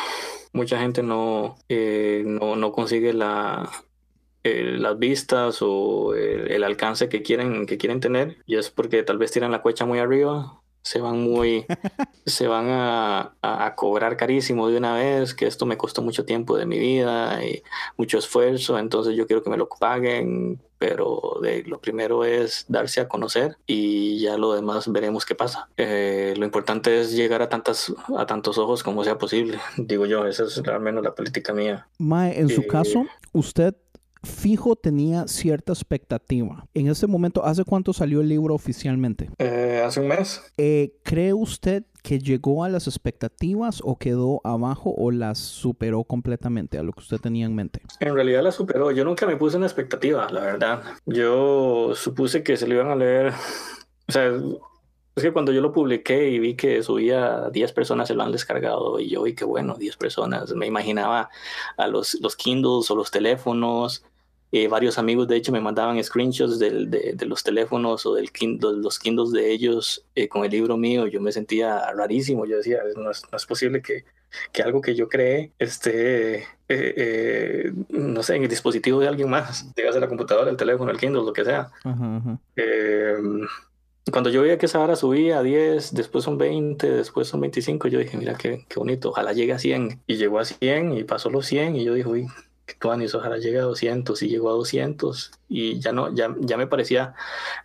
[0.54, 3.70] mucha gente no, eh, no, no consigue la,
[4.46, 8.38] eh, las vistas o el, el alcance que quieren, que quieren tener.
[8.46, 11.66] Y es porque tal vez tiran la cuecha muy arriba, se van muy,
[12.28, 16.26] se van a, a- a cobrar carísimo de una vez, que esto me costó mucho
[16.26, 17.64] tiempo de mi vida y
[17.98, 23.00] mucho esfuerzo, entonces yo quiero que me lo paguen, pero de, lo primero es darse
[23.02, 25.70] a conocer y ya lo demás veremos qué pasa.
[25.78, 30.28] Eh, lo importante es llegar a tantas a tantos ojos como sea posible, digo yo,
[30.28, 31.88] esa es al menos la política mía.
[31.98, 33.74] Mae, en su Eh, caso, usted
[34.26, 36.68] fijo tenía cierta expectativa.
[36.74, 39.30] En ese momento, ¿hace cuánto salió el libro oficialmente?
[39.40, 44.94] Eh, hace un mes, Eh, ¿Cree usted que llegó a las expectativas o quedó abajo
[44.96, 47.82] o las superó completamente a lo que usted tenía en mente?
[48.00, 50.84] en realidad la superó, yo nunca me puse una expectativa, la verdad.
[51.06, 53.34] Yo supuse que se lo iban a leer,
[54.08, 54.32] o sea,
[55.16, 58.34] es que cuando yo lo publiqué y vi que subía 10 personas se lo han
[58.34, 61.30] descargado y yo vi que bueno, 10 personas, me imaginaba
[61.78, 64.04] a los, los Kindles o los teléfonos,
[64.64, 68.32] eh, varios amigos de hecho me mandaban screenshots del- de, de los teléfonos o del
[68.32, 72.58] Kindle, los Kindles de ellos eh, con el libro mío, yo me sentía rarísimo, yo
[72.58, 74.06] decía, no es, no es posible que,
[74.52, 79.30] que algo que yo creé esté, eh, eh, no sé, en el dispositivo de alguien
[79.30, 81.72] más, digas la computadora, el teléfono, el Kindle, lo que sea.
[81.84, 82.40] Ajá, ajá.
[82.56, 83.16] Eh,
[84.12, 87.88] cuando yo veía que esa vara subía a 10, después son 20, después son 25,
[87.88, 90.02] yo dije, mira qué, qué bonito, ojalá llegue a 100.
[90.06, 92.28] Y llegó a 100 y pasó los 100 y yo dije, uy,
[92.80, 96.68] tuanis, ojalá llegue a 200 y llegó a 200 y ya no, ya, ya me
[96.68, 97.14] parecía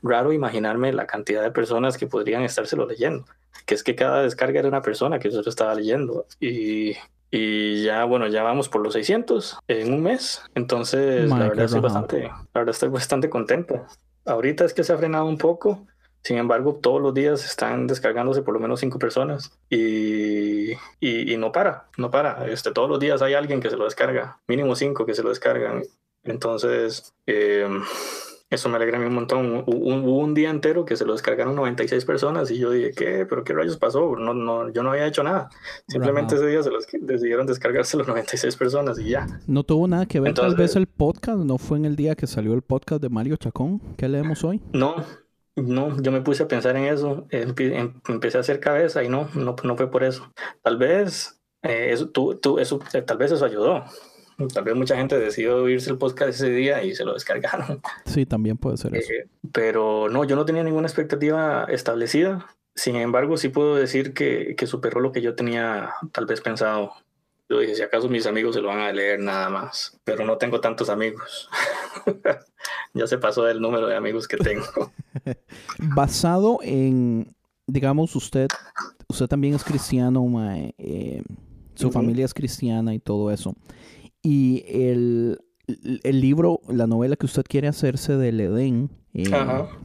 [0.02, 3.24] raro imaginarme la cantidad de personas que podrían estárselo leyendo,
[3.66, 6.96] que es que cada descarga era una persona que yo estaba leyendo y
[7.32, 10.42] Y ya, bueno, ya vamos por los 600 en un mes.
[10.54, 13.86] Entonces, Mae, la verdad estoy bastante, la verdad estoy bastante contento.
[14.24, 15.86] Ahorita es que se ha frenado un poco.
[16.22, 21.36] Sin embargo, todos los días están descargándose por lo menos cinco personas y, y, y
[21.38, 22.46] no para, no para.
[22.46, 25.30] Este, todos los días hay alguien que se lo descarga, mínimo cinco que se lo
[25.30, 25.82] descargan.
[26.22, 27.66] Entonces, eh,
[28.50, 29.62] eso me alegra a mí un montón.
[29.64, 33.24] Hubo un, día entero que se lo descargaron 96 personas y yo dije, ¿qué?
[33.24, 34.16] ¿Pero qué rayos pasó?
[34.16, 35.48] No, no, yo no había hecho nada.
[35.86, 39.26] Simplemente ese día se los decidieron descargarse los 96 personas y ya.
[39.46, 42.16] No tuvo nada que ver tal Entonces- vez el podcast, no fue en el día
[42.16, 43.80] que salió el podcast de Mario Chacón.
[43.96, 44.60] ¿Qué leemos hoy?
[44.72, 44.96] No,
[45.56, 49.08] no, yo me puse a pensar en eso, empe- em- empecé a hacer cabeza y
[49.08, 50.32] no, no, no fue por eso.
[50.62, 53.84] Tal vez eh, eso, tú, tú- eso, eh, tal vez eso ayudó.
[54.54, 57.82] Tal vez mucha gente decidió oírse el podcast ese día y se lo descargaron.
[58.06, 59.12] Sí, también puede ser eso.
[59.12, 62.46] Eh, pero no, yo no tenía ninguna expectativa establecida.
[62.74, 66.92] Sin embargo, sí puedo decir que, que superó lo que yo tenía tal vez pensado.
[67.50, 70.38] Yo dije, si acaso mis amigos se lo van a leer nada más, pero no
[70.38, 71.50] tengo tantos amigos.
[72.94, 74.92] ya se pasó el número de amigos que tengo.
[75.96, 77.34] Basado en,
[77.66, 78.46] digamos, usted,
[79.08, 81.24] usted también es cristiano, mae, eh,
[81.74, 83.56] su familia es cristiana y todo eso.
[84.22, 89.24] Y el, el libro, la novela que usted quiere hacerse del Edén, eh,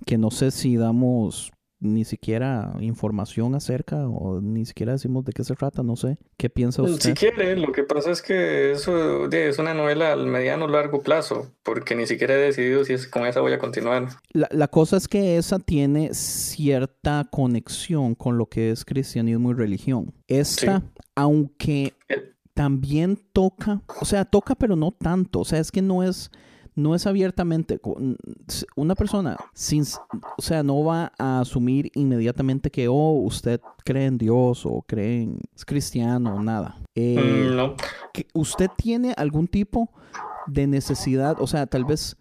[0.06, 1.52] que no sé si damos
[1.86, 6.18] ni siquiera información acerca o ni siquiera decimos de qué se trata, no sé.
[6.38, 7.16] ¿Qué piensa Si usted?
[7.16, 11.52] quiere, lo que pasa es que eso es una novela al mediano o largo plazo,
[11.64, 14.10] porque ni siquiera he decidido si es, con esa voy a continuar.
[14.34, 19.54] La, la cosa es que esa tiene cierta conexión con lo que es cristianismo y
[19.54, 20.14] religión.
[20.28, 20.84] Esta,
[21.16, 22.32] aunque Eh.
[22.54, 26.32] también toca, o sea, toca pero no tanto, o sea, es que no es,
[26.76, 27.80] no es abiertamente,
[28.76, 29.84] una persona sin,
[30.38, 35.24] o sea, no va a asumir inmediatamente que, oh, usted cree en Dios o cree
[35.24, 36.78] en, es cristiano o nada.
[36.96, 37.76] Eh, Mm, no,
[38.14, 39.90] que usted tiene algún tipo
[40.48, 42.18] de necesidad, o sea, tal vez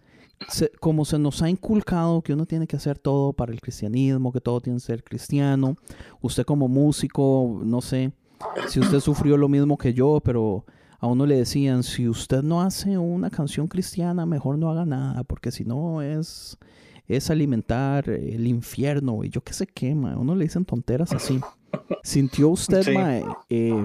[0.48, 4.32] se- como se nos ha inculcado que uno tiene que hacer todo para el cristianismo,
[4.32, 5.76] que todo tiene que ser cristiano,
[6.20, 8.12] usted como músico, no sé,
[8.68, 10.64] si usted sufrió lo mismo que yo, pero
[11.04, 15.22] a uno le decían, si usted no hace una canción cristiana, mejor no haga nada,
[15.22, 16.56] porque si no es,
[17.06, 20.16] es alimentar el infierno y yo qué sé qué, ma.
[20.16, 21.42] uno le dicen tonteras así.
[22.02, 22.92] ¿Sintió usted, Sí.
[22.92, 23.84] mae, eh,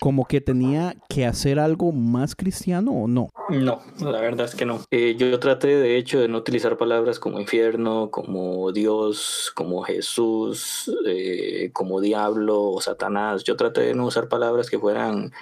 [0.00, 3.28] como que tenía que hacer algo más cristiano o no?
[3.50, 4.80] no, la verdad es que no.
[4.90, 10.92] Eh, yo traté de hecho de no utilizar palabras como infierno, como Dios, como Jesús,
[11.06, 13.44] eh, como diablo o Satanás.
[13.44, 15.32] Yo traté de no usar palabras que fueran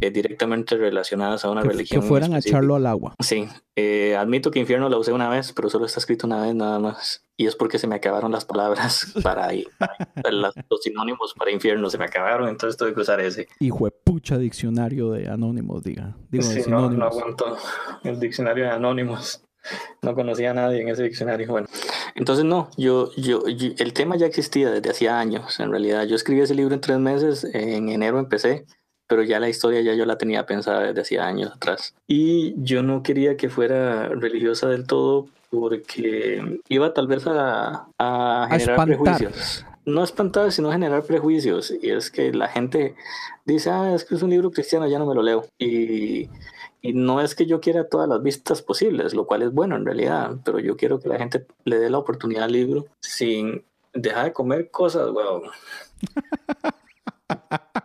[0.00, 2.00] eh, directamente relacionadas a una Que, religión.
[2.02, 3.14] que fueran a echarlo al agua.
[3.20, 6.54] Sí, eh, admito que infierno la usé una vez, pero solo está escrito una vez
[6.54, 7.24] nada más.
[7.36, 11.90] Y es porque se me acabaron las palabras para, para las- los sinónimos para infierno,
[11.90, 13.48] se me acabaron, entonces tuve que usar ese.
[13.60, 16.16] Hijo de pucha diccionario de anónimos, diga.
[16.30, 17.56] Digo, Sí, no, no aguanto
[18.04, 19.40] el diccionario de anónimos.
[20.02, 21.46] No conocía a nadie en ese diccionario.
[21.50, 21.66] Bueno,
[22.14, 25.58] entonces no, yo, yo, yo- el tema ya existía desde hacía años.
[25.58, 27.44] En realidad, yo escribí ese libro en tres meses.
[27.54, 28.66] En enero empecé,
[29.06, 31.94] pero ya la historia ya yo la tenía pensada desde hacía años atrás.
[32.06, 38.48] Y yo no quería que fuera religiosa del todo porque iba tal vez a, a
[38.50, 39.64] generar prejuicios.
[39.86, 41.72] No espantar, sino generar prejuicios.
[41.82, 42.94] Y es que la gente
[43.44, 45.46] dice, ah, es que es un libro cristiano, ya no me lo leo.
[45.58, 46.30] Y,
[46.80, 49.84] y no es que yo quiera todas las vistas posibles, lo cual es bueno en
[49.84, 54.24] realidad, pero yo quiero que la gente le dé la oportunidad al libro sin dejar
[54.24, 55.42] de comer cosas, weón.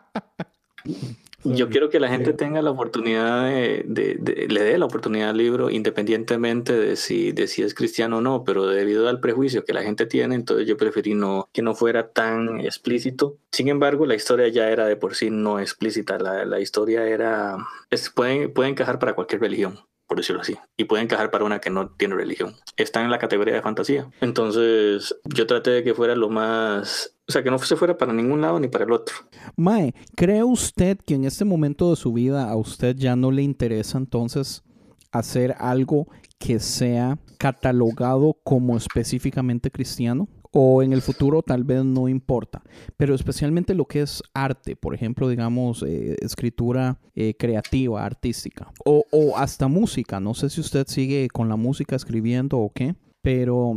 [1.46, 5.30] Yo quiero que la gente tenga la oportunidad de, de- de- le dé la oportunidad
[5.30, 9.64] al libro independientemente de si, de si es cristiano o no, pero debido al prejuicio
[9.64, 13.38] que la gente tiene, entonces yo preferí no, que no fuera tan explícito.
[13.54, 17.56] Sin embargo, la historia ya era de por sí no explícita, la, la historia era,
[17.90, 19.80] es, puede, puede encajar para cualquier religión
[20.10, 22.55] por decirlo así, y puede encajar para una que no tiene religión.
[22.76, 24.10] Está en la categoría de fantasía.
[24.22, 28.12] Entonces, yo traté de que fuera lo más, o sea, que no se fuera para
[28.12, 29.16] ningún lado ni para el otro.
[29.55, 33.43] Mae, ¿cree usted que en este momento de su vida a usted ya no le
[33.43, 34.64] interesa entonces
[35.12, 36.07] hacer algo
[36.39, 40.28] que sea catalogado como específicamente cristiano?
[40.52, 42.64] O en el futuro tal vez no importa,
[42.97, 49.06] pero especialmente lo que es arte, por ejemplo, digamos, eh, escritura eh, creativa, artística, o,
[49.12, 53.76] o hasta música, no sé si usted sigue con la música escribiendo o qué, pero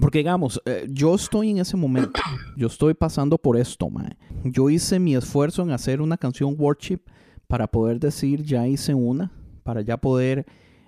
[0.00, 2.20] porque digamos, eh, yo estoy en ese momento,
[2.56, 4.16] yo estoy pasando por esto, mae.
[4.44, 7.00] Yo hice mi esfuerzo en hacer una canción worship
[7.46, 9.32] para poder decir, ya hice una,
[9.62, 10.46] para ya poder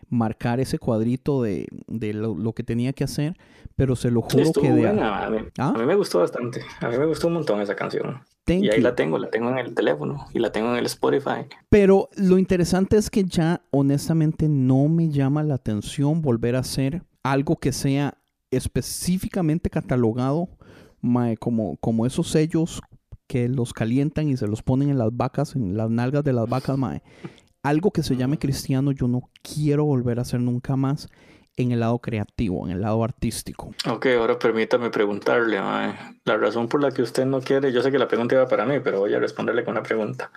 [0.08, 3.36] marcar ese cuadrito de, de lo, lo que tenía que hacer,
[3.74, 4.80] pero se lo juro Estuvo que de...
[4.80, 5.72] buena, a mí, ¿Ah?
[5.74, 8.20] a mí me gustó bastante, a mí me gustó un montón esa canción.
[8.44, 8.82] Thank y ahí you.
[8.82, 11.46] la tengo, la tengo en el teléfono y la tengo en el Spotify.
[11.68, 17.02] Pero lo interesante es que ya honestamente no me llama la atención volver a hacer
[17.24, 18.14] algo que sea
[18.52, 20.48] específicamente catalogado
[21.00, 22.82] mae, como, como esos sellos
[23.26, 26.48] que los calientan y se los ponen en las vacas, en las nalgas de las
[26.48, 27.02] vacas, mae.
[27.66, 31.08] Algo que se llame cristiano yo no quiero volver a hacer nunca más
[31.56, 33.74] en el lado creativo, en el lado artístico.
[33.90, 37.90] Ok, ahora permítame preguntarle, mae, la razón por la que usted no quiere, yo sé
[37.90, 40.30] que la pregunta iba para mí, pero voy a responderle con una pregunta.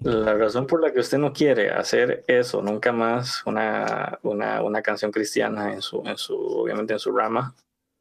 [0.00, 4.80] La razón por la que usted no quiere hacer eso, nunca más una, una, una
[4.80, 7.54] canción cristiana en su, en su, obviamente en su rama,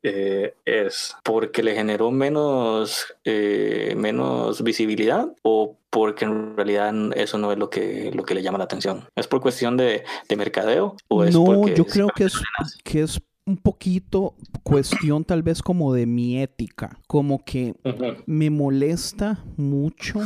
[0.03, 7.51] eh, es porque le generó menos, eh, menos visibilidad o porque en realidad eso no
[7.51, 9.05] es lo que, lo que le llama la atención.
[9.15, 12.33] ¿Es por cuestión de, de mercadeo o es No, porque yo creo que es,
[12.83, 17.73] que es un poquito cuestión tal vez como de mi ética, como que
[18.27, 20.19] me molesta mucho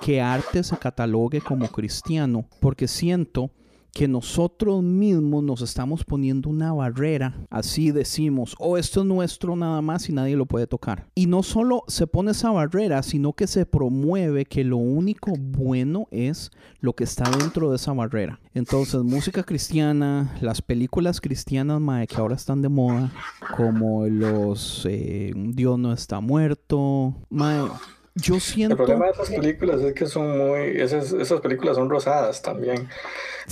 [0.00, 3.50] que arte se catalogue como cristiano, porque siento
[3.94, 9.80] que nosotros mismos nos estamos poniendo una barrera, así decimos, oh, esto es nuestro nada
[9.80, 11.06] más y nadie lo puede tocar.
[11.14, 16.08] Y no solo se pone esa barrera, sino que se promueve que lo único bueno
[16.10, 18.40] es lo que está dentro de esa barrera.
[18.52, 23.12] Entonces, música cristiana, las películas cristianas, mae, que ahora están de moda,
[23.56, 27.68] como los eh, Dios no está muerto, mae,
[28.14, 28.76] yo El siento...
[28.76, 32.88] problema de esas películas es que son muy, esas, esas películas son rosadas también.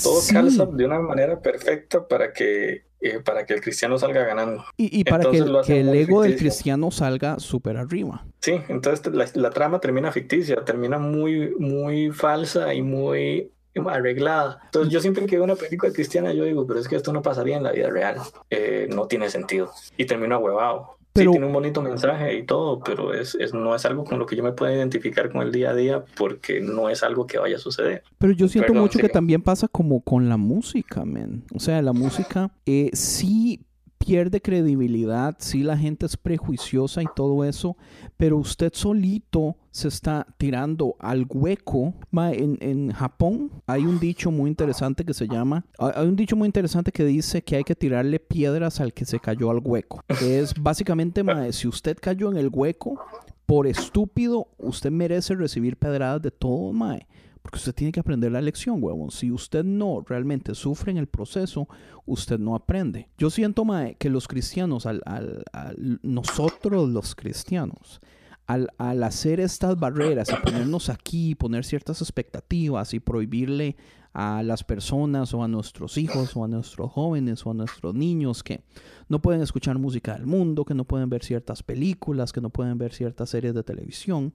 [0.03, 0.33] Todo Sí.
[0.35, 4.65] calza de una manera perfecta para que, eh, para que el cristiano salga ganando.
[4.77, 6.49] Y, y para que, Entonces el- hacen que el ego del ficticio.
[6.51, 8.25] cristiano salga súper arriba.
[8.41, 13.51] Sí, entonces la, la trama termina ficticia, termina muy, muy falsa y muy
[13.87, 14.61] arreglada.
[14.67, 17.23] Entonces yo siempre que veo una película cristiana yo digo, pero es que esto no
[17.23, 18.17] pasaría en la vida real.
[18.51, 19.73] Eh, no tiene sentido.
[19.97, 20.97] Y termino ahuevado.
[21.15, 24.19] Pero- Sí, tiene un bonito mensaje y todo, pero es, es- no es algo con
[24.19, 27.27] lo que yo me pueda identificar con el día a día porque no es algo
[27.27, 28.03] que vaya a suceder.
[28.19, 29.13] Pero yo siento Perdón, mucho que siga.
[29.13, 31.45] también pasa como con la música, men.
[31.55, 33.61] O sea, la música eh, sí
[34.05, 37.77] pierde credibilidad, sí la gente es prejuiciosa y todo eso,
[38.17, 41.95] pero usted solito se está tirando al hueco.
[42.13, 46.35] En, en Japón hay un dicho muy interesante que se llama, hay hay un dicho
[46.35, 50.03] muy interesante que dice que hay que tirarle piedras al que se cayó al hueco.
[50.21, 53.01] Es básicamente, ma, si usted cayó en el hueco,
[53.47, 57.07] por estúpido, usted merece recibir pedradas de todo, mae.
[57.43, 59.11] Porque usted tiene que aprender la lección, huevón.
[59.11, 61.69] Si usted no realmente sufre en el proceso,
[62.07, 63.09] usted no aprende.
[63.19, 68.01] Yo siento, mae, que los cristianos, al, al- al- nosotros los cristianos,
[68.47, 68.69] al,
[69.03, 73.77] hacer estas barreras y ponernos aquí, poner ciertas expectativas y prohibirle
[74.15, 78.43] a las personas o a nuestros hijos o a nuestros jóvenes o a nuestros niños
[78.43, 78.63] que
[79.09, 82.77] no pueden escuchar música del mundo, que no pueden ver ciertas películas, que no pueden
[82.77, 84.35] ver ciertas series de televisión.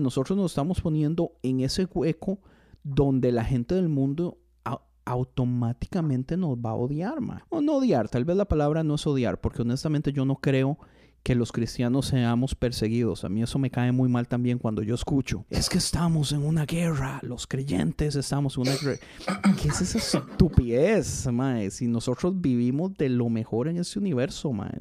[0.00, 2.38] Nosotros nos estamos poniendo en ese hueco
[2.82, 7.40] donde la gente del mundo au- automáticamente nos va a odiar, mae.
[7.48, 10.78] O no odiar, tal vez la palabra no es odiar, porque honestamente yo no creo
[11.22, 13.24] que los cristianos seamos perseguidos.
[13.24, 15.44] A mí eso me cae muy mal también cuando yo escucho.
[15.50, 19.00] Es que estamos en una guerra, los creyentes estamos en una guerra.
[19.60, 21.26] ¿Qué es esa estupidez?
[21.70, 24.78] Si nosotros vivimos de lo mejor en este universo, mae.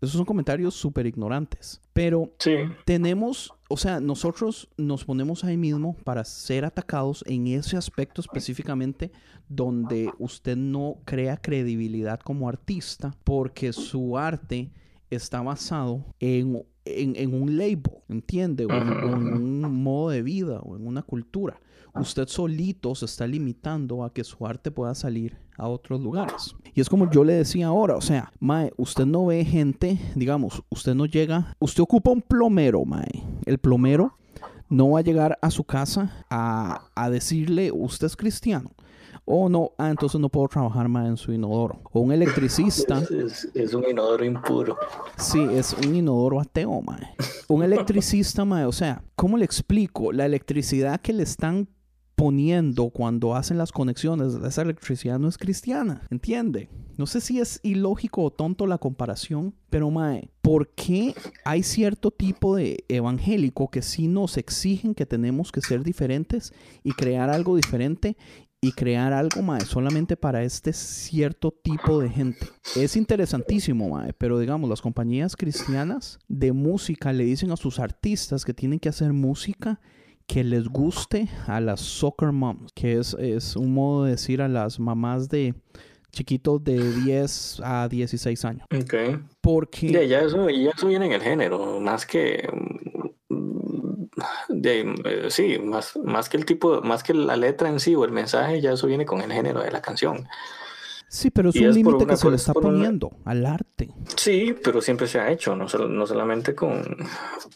[0.00, 1.80] Esos son comentarios súper ignorantes.
[1.92, 7.76] Pero Sí, tenemos, o sea, nosotros nos ponemos ahí mismo para ser atacados en ese
[7.76, 9.10] aspecto específicamente
[9.48, 14.70] donde usted no crea credibilidad como artista porque su arte
[15.10, 18.66] está basado en, en, en un label, ¿entiende?
[18.66, 21.60] O en, o en un modo de vida o en una cultura.
[21.94, 26.54] Usted solito se está limitando a que su arte pueda salir a otros lugares.
[26.74, 30.62] Y es como yo le decía ahora, o sea, Mae, usted no ve gente, digamos,
[30.68, 33.24] usted no llega, usted ocupa un plomero, Mae.
[33.46, 34.16] El plomero
[34.68, 38.70] no va a llegar a su casa a, a decirle, usted es cristiano.
[39.24, 41.80] O no, ah, entonces no puedo trabajar más en su inodoro.
[41.92, 42.98] O un electricista.
[43.00, 44.76] es, es- es un inodoro impuro.
[45.16, 47.14] Sí, es un inodoro ateo, mae.
[47.48, 48.64] Un electricista, mae.
[48.64, 50.12] O sea, ¿cómo le explico?
[50.12, 51.68] La electricidad que le están
[52.14, 56.68] poniendo cuando hacen las conexiones, esa electricidad no es cristiana, ¿entiende?
[56.96, 61.14] No sé si es ilógico o tonto la comparación, pero mae, ¿por qué
[61.44, 66.52] hay cierto tipo de evangélico que sí nos exigen que tenemos que ser diferentes
[66.82, 68.16] y crear algo diferente
[68.60, 72.46] y crear algo, mae, solamente para este cierto tipo de gente.
[72.76, 78.44] Es interesantísimo, mae, pero digamos, las compañías cristianas de música le dicen a sus artistas
[78.44, 79.80] que tienen que hacer música
[80.26, 84.48] que les guste a las soccer moms, que es, es un modo de decir a
[84.48, 85.54] las mamás de
[86.10, 88.66] chiquitos de 10 a 16 años.
[88.74, 88.94] Ok.
[89.40, 89.90] Porque...
[89.90, 92.46] Ya, ya eso, ya eso viene en el género, más que
[94.48, 98.04] de, eh, sí, más, más que el tipo, más que la letra en sí o
[98.04, 100.28] el mensaje, ya eso viene con el género de la canción.
[101.10, 103.88] Sí, pero es Y un límite que se le está una- poniendo al arte.
[104.16, 106.84] Sí, pero siempre se ha hecho, no, no solamente con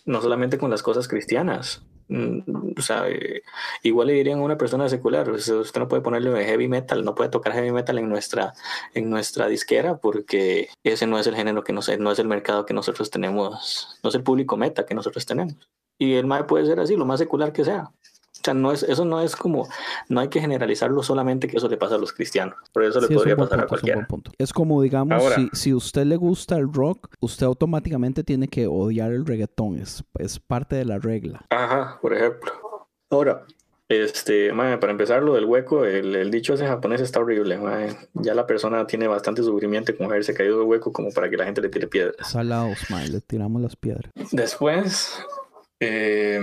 [0.06, 1.82] no solamente con las cosas cristianas.
[2.08, 3.42] Mm, O sea, eh,
[3.82, 7.14] igual le dirían a una persona secular, sea, usted no puede ponerle heavy metal, no
[7.14, 8.54] puede tocar heavy metal en nuestra
[8.94, 12.64] en nuestra disquera porque ese no es el género que no no es el mercado
[12.66, 15.56] que nosotros tenemos, no es el público meta que nosotros tenemos.
[15.98, 17.84] Y el MAE puede ser así, lo más secular que sea.
[17.84, 19.68] O sea, no es, eso no es como,
[20.08, 22.56] no hay que generalizarlo solamente que eso le pasa a los cristianos.
[22.72, 24.08] Por eso Sí, le es un podría buen pasar a punto, es un buen cualquiera.
[24.08, 24.32] punto.
[24.38, 25.36] Es como, digamos, Ahora.
[25.36, 29.76] si, si a usted le gusta el rock, usted automáticamente tiene que odiar el reggaetón.
[29.78, 31.44] Es, es parte de la regla.
[31.50, 32.52] Ajá, por ejemplo.
[33.10, 33.44] Ahora,
[33.88, 37.60] este, para empezar, lo del hueco, el, el dicho ese japonés está horrible.
[38.14, 41.44] Ya la persona tiene bastante sufrimiento con haberse caído del hueco como para que la
[41.44, 42.16] gente le tire piedras.
[42.28, 44.10] Salados, mae, le tiramos las piedras.
[44.32, 45.22] Después,
[45.82, 46.40] eh,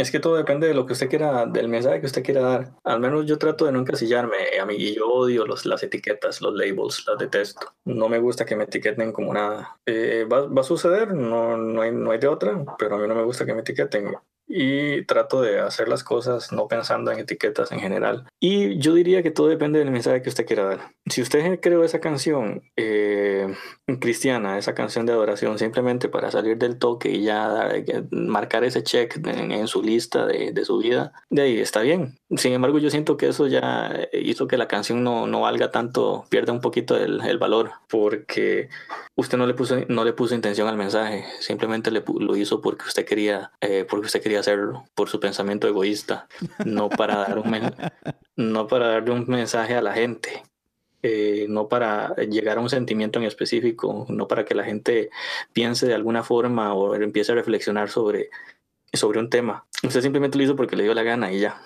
[0.00, 2.70] es que todo depende de lo que usted quiera, del mensaje que usted quiera dar.
[2.84, 7.04] Al menos yo trato de no encasillarme, a mí, yo odio las etiquetas, los labels,
[7.08, 7.74] las detesto.
[7.84, 9.76] No me gusta que me etiqueten como nada.
[9.86, 13.08] Eh, va, va a suceder, no, no, hay, no hay de otra, pero a mí
[13.08, 14.14] no me gusta que me etiqueten.
[14.46, 18.24] Y trato de hacer las cosas no pensando en etiquetas en general.
[18.38, 20.92] Y yo diría que todo depende del mensaje que usted quiera dar.
[21.10, 23.52] Si usted creó esa canción eh,
[23.96, 28.64] cristiana, esa canción de adoración, simplemente para salir del toque y ya dar- eh, marcar
[28.64, 32.18] ese check en, en su lista de, de su vida, de ahí está bien.
[32.36, 36.26] Sin embargo, yo siento que eso ya hizo que la canción no, no valga tanto,
[36.28, 38.68] pierda un poquito el, el valor, porque
[39.16, 42.84] usted no le puso no le puso intención al mensaje simplemente le lo hizo porque
[42.86, 46.28] usted quería eh, porque usted quería hacerlo por su pensamiento egoísta
[46.64, 47.50] no para dar un
[48.36, 50.42] no para darle un mensaje a la gente
[51.02, 55.10] eh, no para llegar a un sentimiento en específico no para que la gente
[55.52, 58.30] piense de alguna forma o empiece a reflexionar sobre
[58.92, 61.60] sobre un tema usted simplemente lo hizo porque le dio la gana y ya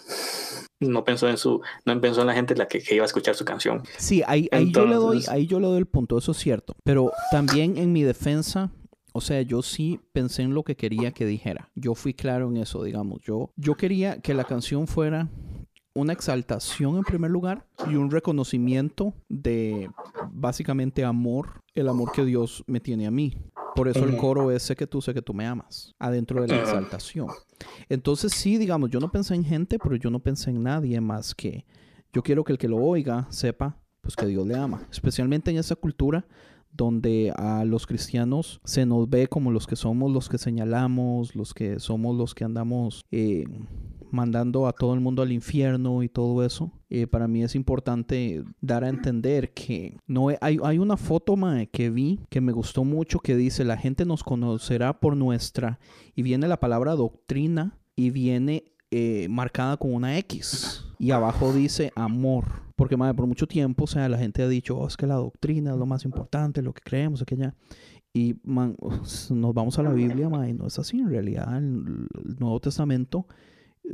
[0.81, 3.35] no pensó en su no pensó en la gente la que, que iba a escuchar
[3.37, 6.19] su canción Sí, ahí, ahí yo le doy, Entonces- ahí yo le doy el punto,
[6.19, 6.75] eso es cierto.
[6.85, 8.71] Pero también en mi defensa,
[9.13, 11.71] o sea, yo sí pensé en lo que quería que dijera.
[11.77, 13.21] Yo fui claro en eso, digamos.
[13.23, 15.29] Yo, yo quería que la canción fuera
[15.95, 19.91] una exaltación en primer lugar y un reconocimiento de
[20.31, 23.37] básicamente amor, el amor que Dios me tiene a mí.
[23.75, 26.49] Por eso el coro es sé que tú, sé que tú me amas, adentro de
[26.49, 27.29] la exaltación.
[27.89, 31.35] Entonces sí, digamos, yo no pensé en gente, pero yo no pensé en nadie más
[31.35, 31.65] que
[32.13, 35.59] yo quiero que el que lo oiga sepa pues que Dios le ama, especialmente en
[35.59, 36.27] esa cultura
[36.73, 41.55] donde a los cristianos se nos ve como los que somos los que señalamos, los
[41.55, 43.45] que somos los que andamos eh,
[44.13, 46.71] mandando a todo el mundo al infierno y todo eso.
[46.91, 51.69] Eh, para mí es importante dar a entender que no hay, hay una foto mae,
[51.69, 55.79] que vi que me gustó mucho que dice la gente nos conocerá por nuestra
[56.15, 61.93] y viene la palabra doctrina y viene eh, marcada con una X y abajo dice
[61.97, 62.63] amor.
[62.77, 65.15] Porque madre, por mucho tiempo, o sea, la gente ha dicho, "Oh, es que la
[65.17, 67.55] doctrina es lo más importante, lo que creemos, aquella.
[68.15, 68.77] Y man,
[69.31, 71.57] nos vamos a la Biblia, ma, y no es así en realidad.
[71.57, 72.07] El
[72.39, 73.27] Nuevo Testamento,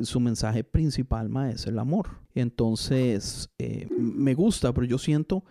[0.03, 2.20] su mensaje principal, ma, es el amor.
[2.34, 5.45] Entonces, eh, me gusta, pero yo siento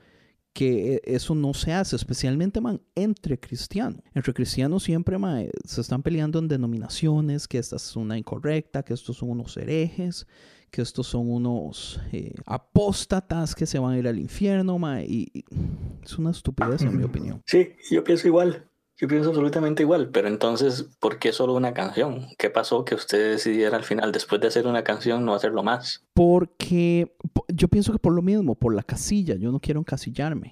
[0.53, 4.01] que eso no se hace, especialmente man, entre cristianos.
[4.13, 8.83] Entre cristianos siempre ma, eh, se están peleando en denominaciones, que esta es una incorrecta,
[8.83, 10.25] que estos son unos herejes,
[10.71, 15.29] que estos son unos eh, apóstatas que se van a ir al infierno, ma, y,
[15.31, 15.45] y
[16.03, 17.41] es una estupidez en mi opinión.
[17.45, 18.67] Sí, yo pienso igual.
[19.00, 22.28] Yo pienso absolutamente igual, pero entonces, ¿por qué solo una canción?
[22.38, 26.04] ¿Qué pasó que usted decidiera al final, después de hacer una canción, no hacerlo más?
[26.14, 30.50] Porque po- yo pienso que por lo mismo, por la casilla, yo no quiero encasillarme.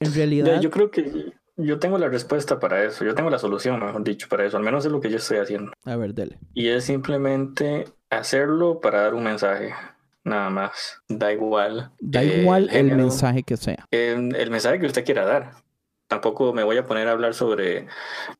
[0.00, 3.78] En realidad, Yo creo que yo tengo la respuesta para eso, yo tengo la solución,
[3.78, 5.70] mejor dicho, para eso, al menos es lo que yo estoy haciendo.
[5.84, 6.38] a ver, dele.
[6.52, 9.72] Y es simplemente hacerlo para dar un mensaje,
[10.24, 11.00] nada más.
[11.08, 11.92] Da igual.
[12.00, 13.86] Da eh, igual el mensaje que sea.
[13.92, 15.52] el, el mensaje que usted quiera dar.
[16.08, 17.86] Tampoco me voy a poner a hablar sobre,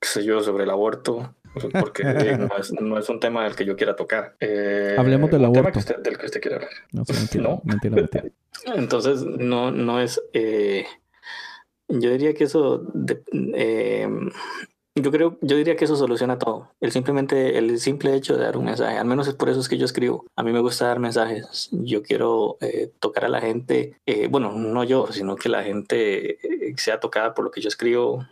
[0.01, 1.35] qué sé yo, sobre el aborto,
[1.81, 2.05] porque
[2.39, 4.37] no, es, no es un tema del que yo quiera tocar.
[4.41, 5.73] Eh, Hablemos del aborto.
[5.73, 6.71] que usted- del que usted quiera hablar.
[6.93, 7.63] No mentira, No.
[7.65, 8.25] mentira, mentira.
[8.77, 10.21] Entonces, no, no es.
[10.35, 10.85] eh,
[11.89, 12.79] yo diría que eso.
[12.93, 13.23] de-
[13.55, 14.09] eh,
[14.97, 16.71] yo creo, yo diría que eso soluciona todo.
[16.81, 18.97] El simplemente, el simple hecho de dar un mensaje.
[18.97, 20.25] Al menos es por eso es que yo escribo.
[20.37, 21.69] A mí me gusta dar mensajes.
[21.73, 23.97] Yo quiero eh, tocar a la gente.
[24.07, 27.69] eh, bueno, no yo, sino que la gente eh, sea tocada por lo que yo
[27.69, 28.27] escribo,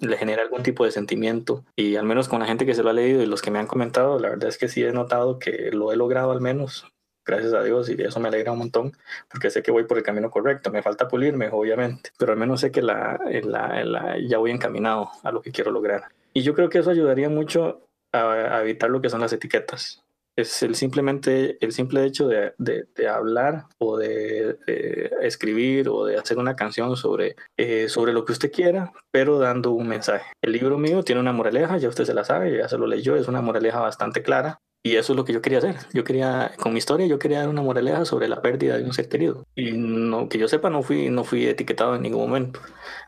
[0.00, 1.64] le genera algún tipo de sentimiento.
[1.76, 3.60] Y al menos con la gente que se lo ha leído y los que me
[3.60, 6.84] han comentado, la verdad es que sí he notado que lo he logrado al menos.
[7.28, 8.92] Gracias a Dios y eso me alegra un montón
[9.30, 10.70] porque sé que voy por el camino correcto.
[10.70, 15.10] Me falta pulirme, obviamente, pero al menos sé que la, la- la- ya voy encaminado
[15.22, 16.04] a lo que quiero lograr.
[16.32, 20.02] Y yo creo que eso ayudaría mucho a, a evitar lo que son las etiquetas.
[20.36, 26.06] Es el simplemente el simple hecho de, de, de hablar o de, de, escribir o
[26.06, 30.30] de hacer una canción sobre, eh, sobre lo que usted quiera, pero dando un mensaje.
[30.40, 33.16] El libro mío tiene una moraleja, ya usted se la sabe, ya se lo leyó,
[33.16, 34.60] es una moraleja bastante clara.
[34.82, 35.76] Y eso es lo que yo quería hacer.
[35.92, 38.92] Yo quería, con mi historia, yo quería dar una moraleja sobre la pérdida de un
[38.94, 39.44] ser querido.
[39.54, 42.60] Y no, que yo sepa, no fui, no fui etiquetado en ningún momento.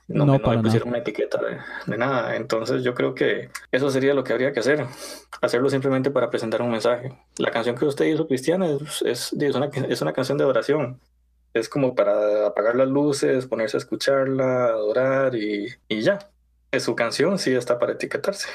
[0.09, 2.37] No, No, me, no me pusieron una etiqueta de, de nada.
[2.37, 4.85] Entonces yo creo que eso sería lo que habría que hacer.
[5.41, 7.17] Hacerlo simplemente para presentar un mensaje.
[7.39, 11.01] La canción que usted hizo, Cristiana, es, es, es una, es una canción de oración.
[11.55, 16.19] Es como para apagar las luces, ponerse a escucharla, adorar y, y ya.
[16.73, 18.49] Es su canción, sí está para etiquetarse.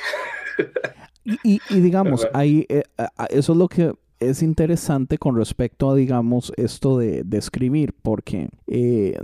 [1.26, 2.84] Y, y- y digamos, ahí, eh,
[3.30, 8.50] eso es lo que es interesante con respecto a, digamos, esto de, de escribir, porque
[8.68, 9.18] eh,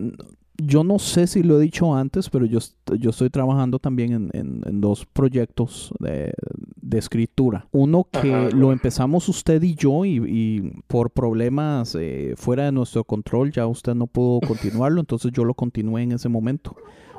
[0.64, 2.60] yo no sé si lo he dicho antes, pero yo,
[3.00, 6.34] yo estoy trabajando también en, en- en dos proyectos de,
[6.82, 7.68] de escritura.
[7.72, 8.56] Uno que Ajá.
[8.56, 13.66] lo empezamos usted y yo y, y por problemas eh, fuera de nuestro control ya
[13.68, 16.76] usted no pudo continuarlo, entonces yo lo continué en ese momento,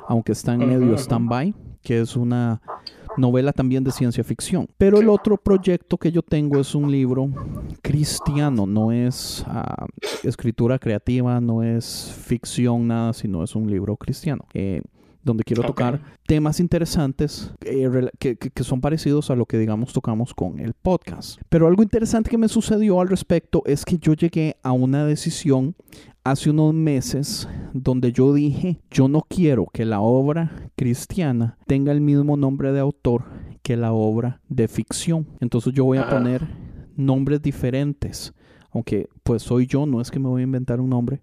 [0.07, 2.61] aunque está en medio stand-by, que es una
[3.17, 4.67] novela también de ciencia ficción.
[4.77, 7.29] Pero el otro proyecto que yo tengo es un libro
[7.81, 9.85] cristiano, no es ah,
[10.23, 14.45] escritura creativa, no es ficción, nada, sino es un libro cristiano.
[14.53, 14.81] eh,
[15.23, 20.33] donde quiero tocar temas interesantes eh, que, que- son parecidos a lo que digamos tocamos
[20.33, 21.39] con el podcast.
[21.49, 25.75] Pero algo interesante que me sucedió al respecto es que yo llegué a una decisión
[26.23, 32.01] hace unos meses donde yo dije, yo no quiero que la obra cristiana tenga el
[32.01, 33.23] mismo nombre de autor
[33.61, 35.27] que la obra de ficción.
[35.39, 36.47] Entonces yo voy a poner
[36.95, 38.33] nombres diferentes.
[38.71, 41.21] Aunque pues soy yo, no es que me voy a inventar un nombre,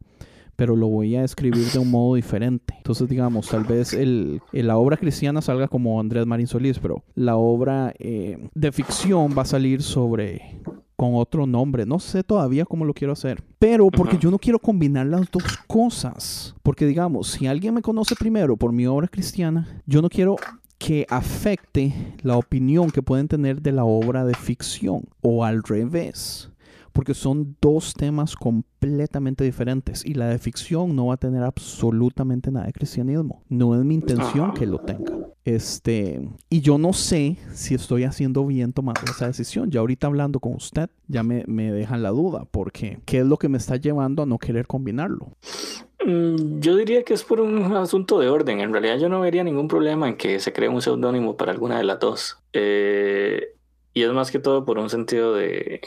[0.60, 2.74] pero lo voy a escribir de un modo diferente.
[2.76, 7.02] Entonces, digamos, tal vez el, el- la obra cristiana salga como Andrés Marín Solís, pero
[7.14, 10.60] la obra eh, de ficción va a salir sobre
[10.96, 11.86] con otro nombre.
[11.86, 13.42] No sé todavía cómo lo quiero hacer.
[13.58, 16.54] Pero porque yo no quiero combinar las dos cosas.
[16.62, 20.36] Porque digamos, si alguien me conoce primero por mi obra cristiana, yo no quiero
[20.76, 26.50] que afecte la opinión que pueden tener de la obra de ficción o al revés.
[26.92, 32.50] Porque son dos temas completamente diferentes y la de ficción no va a tener absolutamente
[32.50, 33.42] nada de cristianismo.
[33.48, 34.54] No es mi intención Ajá.
[34.54, 35.12] que lo tenga.
[35.44, 36.20] Este,
[36.50, 39.70] y yo no sé si estoy haciendo bien tomando esa decisión.
[39.70, 43.36] Ya ahorita hablando con usted, ya me, me dejan la duda, porque ¿qué es lo
[43.36, 45.32] que me está llevando a no querer combinarlo?
[46.04, 48.60] Mm, Yo diría que es por un asunto de orden.
[48.60, 51.78] En realidad yo no vería ningún problema en que se cree un seudónimo para alguna
[51.78, 52.38] de las dos.
[52.52, 53.54] Eh,
[54.00, 55.82] y es más que todo por un sentido de,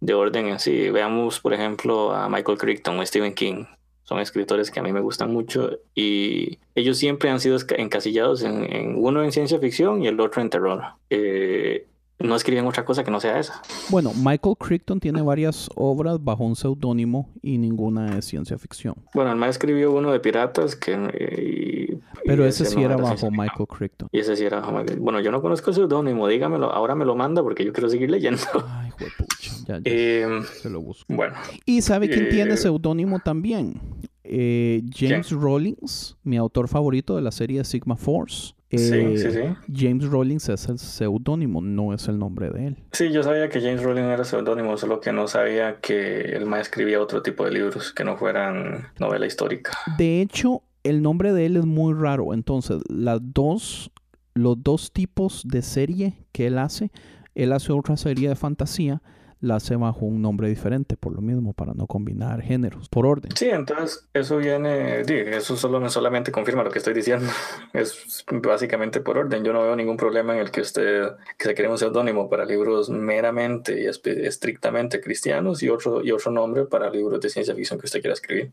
[0.00, 0.90] de orden en sí.
[0.90, 3.66] Veamos, por ejemplo, a Michael Crichton o Stephen King.
[4.02, 8.64] Son escritores que a mí me gustan mucho y ellos siempre han sido encasillados en,
[8.64, 10.82] en uno en ciencia ficción y el otro en terror.
[11.08, 11.86] Eh,
[12.18, 13.62] no escriben otra cosa que no sea esa.
[13.90, 18.94] Bueno, Michael Crichton tiene varias obras bajo un seudónimo y ninguna es ciencia ficción.
[19.14, 20.92] Bueno, el más escribió uno de piratas que...
[21.14, 23.30] eh, Pero ese sí era bajo.
[23.30, 24.08] Michael Crichton.
[24.12, 25.00] Y ese sí era Michael.
[25.00, 28.10] Bueno, yo no conozco el seudónimo, dígamelo, ahora me lo manda porque yo quiero seguir
[28.10, 28.42] leyendo.
[28.68, 30.26] Ay, juepucha, ya, ya Eh,
[30.60, 31.12] se lo busco.
[31.14, 31.34] bueno,
[31.66, 33.80] ¿Y sabe quién eh, tiene seudónimo también?
[34.24, 38.54] Eh, James Rollins, mi autor favorito de la serie Sigma Force.
[38.70, 39.40] sí, Eh, sí, sí.
[39.74, 42.76] James Rollins es el seudónimo, no es el nombre de él.
[42.92, 46.62] Sí, yo sabía que James Rowling era seudónimo, solo que no sabía que el más
[46.62, 49.72] escribía otro tipo de libros que no fueran novela histórica.
[49.98, 52.34] De hecho, el nombre de él es muy raro.
[52.34, 53.90] Entonces, las dos,
[54.34, 56.90] los dos tipos de serie que él hace,
[57.34, 59.02] él hace otra serie de fantasía,
[59.42, 63.32] la hace bajo un nombre diferente, por lo mismo, para no combinar géneros, por orden.
[63.36, 67.26] Sí, entonces eso viene, sí, eso solo solamente confirma lo que estoy diciendo.
[67.72, 69.44] Es básicamente por orden.
[69.44, 72.44] Yo no veo ningún problema en el que usted que se cree un seudónimo para
[72.44, 77.80] libros meramente y estrictamente cristianos y otro y otro nombre para libros de ciencia ficción
[77.80, 78.52] que usted quiera escribir.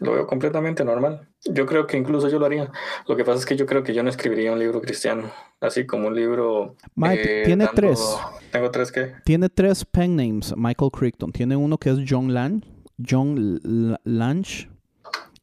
[0.00, 1.28] Lo veo completamente normal.
[1.44, 2.70] Yo creo que incluso yo lo haría.
[3.06, 5.32] Lo que pasa es que yo creo que yo no escribiría un libro cristiano,
[5.62, 6.76] así como un libro.
[6.94, 8.16] Mike, eh, tiene dando- tres.
[8.50, 9.12] Tengo tres que.
[9.24, 11.32] Tiene tres pen names, Michael Crichton.
[11.32, 12.62] Tiene uno que es John Lang,
[13.08, 13.58] John
[14.04, 14.68] Lange,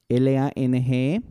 [0.09, 1.22] L-A-N-G-E.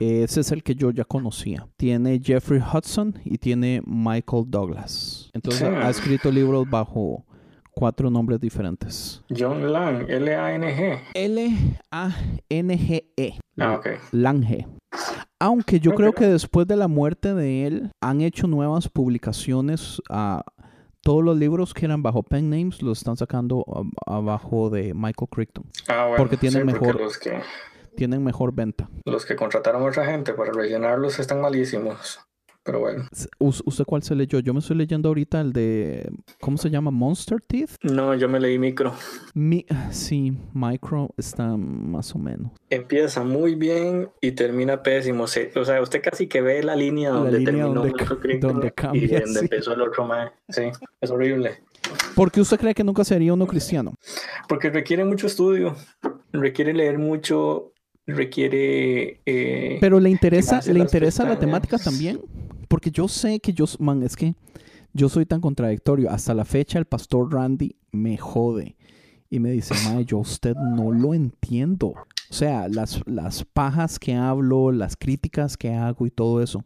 [0.00, 1.66] Ese es el que yo ya conocía.
[1.76, 5.30] Tiene Jeffrey Hudson y tiene Michael Douglas.
[5.34, 5.74] Entonces Sí.
[5.74, 7.24] ha escrito libros bajo
[7.78, 9.22] cuatro nombres diferentes.
[9.30, 10.98] John Lang, L-A-N-G.
[12.40, 13.38] L-A-N-G-E.
[13.58, 13.86] Ah, ok.
[14.12, 14.66] Lange.
[15.40, 20.42] Aunque yo creo que después de la muerte de él han hecho nuevas publicaciones a
[21.02, 23.64] todos los libros que eran bajo pen names los están sacando
[24.06, 25.64] abajo de Michael Crichton.
[25.88, 27.40] Ah, bueno, Porque tienen sí, porque mejor- los que,
[27.96, 28.88] Tienen mejor venta.
[29.06, 32.20] los que contrataron a otra gente para rellenarlos están malísimos.
[32.68, 33.06] Pero bueno.
[33.38, 34.40] ¿Us- ¿Usted cuál se leyó?
[34.40, 36.06] Yo me estoy leyendo ahorita el de,
[36.38, 36.90] ¿cómo se llama?
[36.90, 37.76] Monster Teeth.
[37.82, 38.92] No, yo me leí micro.
[39.32, 42.52] Mi, sí, Micro está más o menos.
[42.68, 45.26] Empieza muy bien y termina pésimo.
[45.26, 48.66] Se- o sea, usted casi que ve la línea La donde línea terminó donde donde
[48.66, 49.38] y cambia, donde sí.
[49.46, 50.28] empezó el otro mae.
[50.50, 50.64] Sí,
[51.00, 51.62] es horrible.
[52.14, 53.94] ¿Por qué usted cree que nunca sería uno cristiano?
[54.46, 55.74] Porque requiere mucho estudio,
[56.32, 57.72] requiere leer mucho,
[58.06, 59.20] requiere...
[59.24, 62.20] eh, Pero le interesa, le interesa la temática también.
[62.68, 64.34] Porque yo sé que yo, man, es que
[64.92, 66.10] yo soy tan contradictorio.
[66.10, 68.76] Hasta la fecha el pastor Randy me jode.
[69.30, 71.88] Y me dice, mae, yo usted no lo entiendo.
[72.30, 76.64] O sea, las, las pajas que hablo, las críticas que hago y todo eso.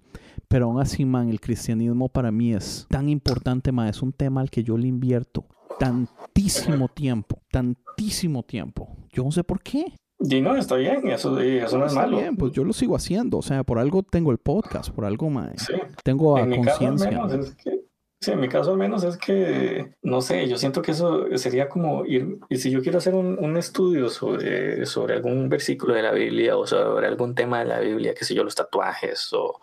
[0.48, 3.88] Pero aún así, man, el cristianismo para mí es tan importante, man.
[3.88, 5.46] Es un tema al que yo le invierto
[5.78, 8.96] tantísimo tiempo, tantísimo tiempo.
[9.11, 9.94] Yo no sé por qué.
[10.29, 12.18] Y no, está bien, eso, y eso no es malo.
[12.18, 13.39] bien, pues yo lo sigo haciendo.
[13.39, 15.31] O sea, por algo tengo el podcast, por algo.
[15.57, 15.75] Sí.
[16.03, 17.11] Tengo a conciencia.
[17.11, 17.81] menos es que,
[18.20, 21.68] sí, en mi caso al menos es que, no sé, yo siento que eso sería
[21.68, 26.03] como ir, y si yo quiero hacer un, un estudio sobre, sobre algún versículo de
[26.03, 29.61] la Biblia o sobre algún tema de la Biblia, que sé yo, los tatuajes o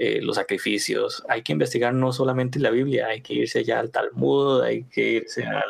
[0.00, 3.90] eh, los sacrificios, hay que investigar no solamente la Biblia, hay que irse ya al
[3.90, 5.62] Talmud, hay que irse al,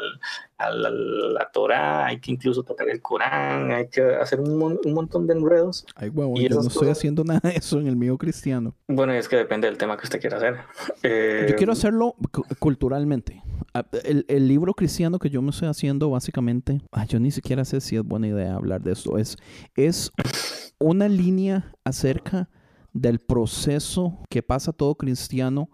[0.58, 4.78] al- a la Torah, hay que incluso tocar el Corán, hay que hacer un, mon-
[4.84, 5.84] un montón de enredos.
[5.94, 8.16] Ay, huevón, Y yo no esas estoy cosas- haciendo nada de eso en el mío
[8.18, 8.74] cristiano.
[8.88, 10.56] Bueno, es que depende del tema que usted quiera hacer.
[11.02, 13.42] Eh, Yo quiero hacerlo cu- culturalmente.
[13.74, 17.64] Ah, El, el libro cristiano que yo me estoy haciendo, básicamente, ah, yo ni siquiera
[17.64, 19.18] sé si es buena idea hablar de esto.
[19.18, 19.36] Es,
[19.76, 20.10] es
[20.78, 22.48] una línea acerca
[22.96, 25.68] del proceso que pasa todo cristiano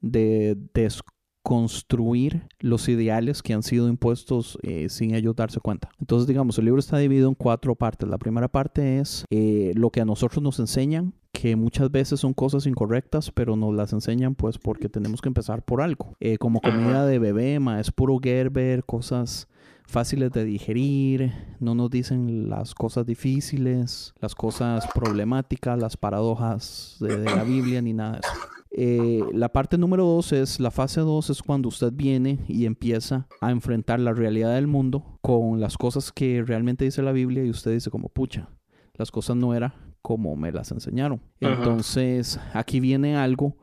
[0.00, 5.90] de desconstruir los ideales que han sido impuestos eh, sin ellos darse cuenta.
[5.98, 8.08] Entonces, digamos, el libro está dividido en cuatro partes.
[8.08, 12.32] La primera parte es eh, lo que a nosotros nos enseñan, que muchas veces son
[12.32, 16.14] cosas incorrectas, pero nos las enseñan pues porque tenemos que empezar por algo.
[16.20, 19.48] Eh, como comida de bebé, ma, es puro Gerber, cosas
[19.88, 27.18] fáciles de digerir, no nos dicen las cosas difíciles, las cosas problemáticas, las paradojas de,
[27.18, 28.48] de la Biblia, ni nada de eso.
[28.70, 33.26] Eh, la parte número dos es, la fase dos es cuando usted viene y empieza
[33.40, 37.50] a enfrentar la realidad del mundo con las cosas que realmente dice la Biblia y
[37.50, 38.50] usted dice como, pucha,
[38.94, 39.72] las cosas no eran
[40.02, 41.20] como me las enseñaron.
[41.40, 43.56] Entonces, aquí viene algo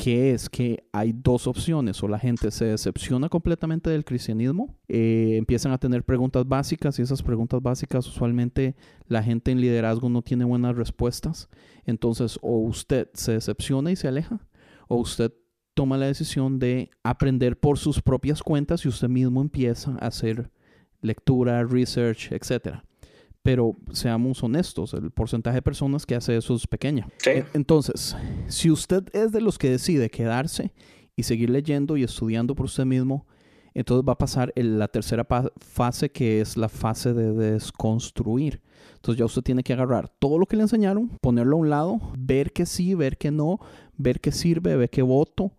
[0.00, 5.34] que es que hay dos opciones, o la gente se decepciona completamente del cristianismo, eh,
[5.36, 8.76] empiezan a tener preguntas básicas y esas preguntas básicas usualmente
[9.08, 11.50] la gente en liderazgo no tiene buenas respuestas,
[11.84, 14.40] entonces o usted se decepciona y se aleja,
[14.88, 15.34] o usted
[15.74, 20.50] toma la decisión de aprender por sus propias cuentas y usted mismo empieza a hacer
[21.02, 22.86] lectura, research, etcétera.
[23.42, 27.08] Pero seamos honestos, el porcentaje de personas que hace eso es pequeña.
[27.18, 27.30] Sí.
[27.30, 28.14] En- Entonces,
[28.48, 30.72] si usted es de los que decide quedarse
[31.16, 33.26] y seguir leyendo y estudiando por usted mismo,
[33.72, 35.26] entonces va a pasar en la tercera
[35.58, 38.60] fase que es la fase de desconstruir.
[38.96, 42.00] Entonces ya usted tiene que agarrar todo lo que le enseñaron, ponerlo a un lado,
[42.18, 43.58] ver que sí, ver que no,
[43.96, 45.52] ver qué sirve, ver qué voto,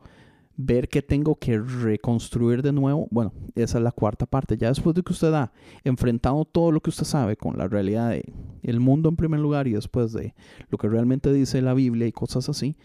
[0.65, 3.07] ver qué tengo que reconstruir de nuevo.
[3.11, 4.57] Bueno, esa es la cuarta parte.
[4.57, 5.51] Ya después de que usted ha
[5.83, 8.31] enfrentado todo lo que usted sabe con la realidad de
[8.63, 10.35] el mundo en primer lugar y después de
[10.69, 12.75] lo que realmente dice la Biblia y cosas así,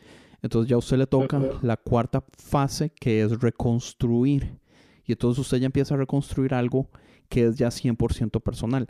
[0.42, 4.58] entonces ya a usted le toca la cuarta fase que es reconstruir.
[5.04, 6.88] Y entonces usted ya empieza a reconstruir algo
[7.28, 8.88] que es ya 100% personal.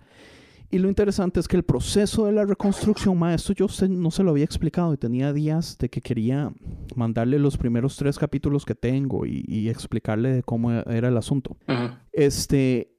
[0.70, 4.22] Y lo interesante es que el proceso de la reconstrucción, maestro, yo se- no se
[4.24, 6.52] lo había explicado y tenía días de que quería
[6.96, 11.56] mandarle los primeros tres capítulos que tengo y, y explicarle de cómo era el asunto.
[11.68, 11.94] Ujú.
[12.12, 12.92] Este,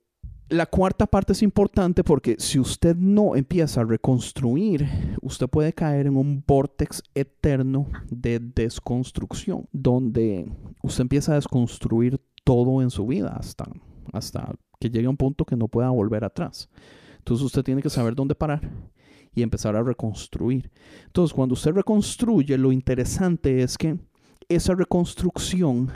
[0.50, 4.88] la cuarta parte es importante porque si usted no empieza a reconstruir,
[5.22, 10.50] usted puede caer en un vortex eterno de desconstrucción, donde
[10.84, 13.70] usted empieza a desconstruir todo en su vida hasta,
[14.14, 16.70] hasta que llegue a un punto que no pueda volver atrás.
[17.28, 18.62] Entonces usted tiene que saber dónde parar
[19.36, 20.72] y empezar a reconstruir.
[21.08, 24.00] Entonces cuando usted reconstruye, lo interesante es que
[24.48, 25.92] esa reconstrucción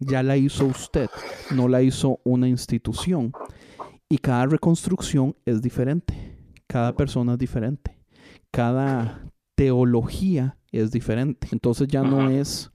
[0.00, 1.08] ya la hizo usted,
[1.54, 3.32] no la hizo una institución.
[4.08, 6.36] Y cada reconstrucción es diferente.
[6.66, 7.96] Cada persona es diferente.
[8.50, 11.46] Cada teología es diferente.
[11.52, 12.72] Entonces ya no es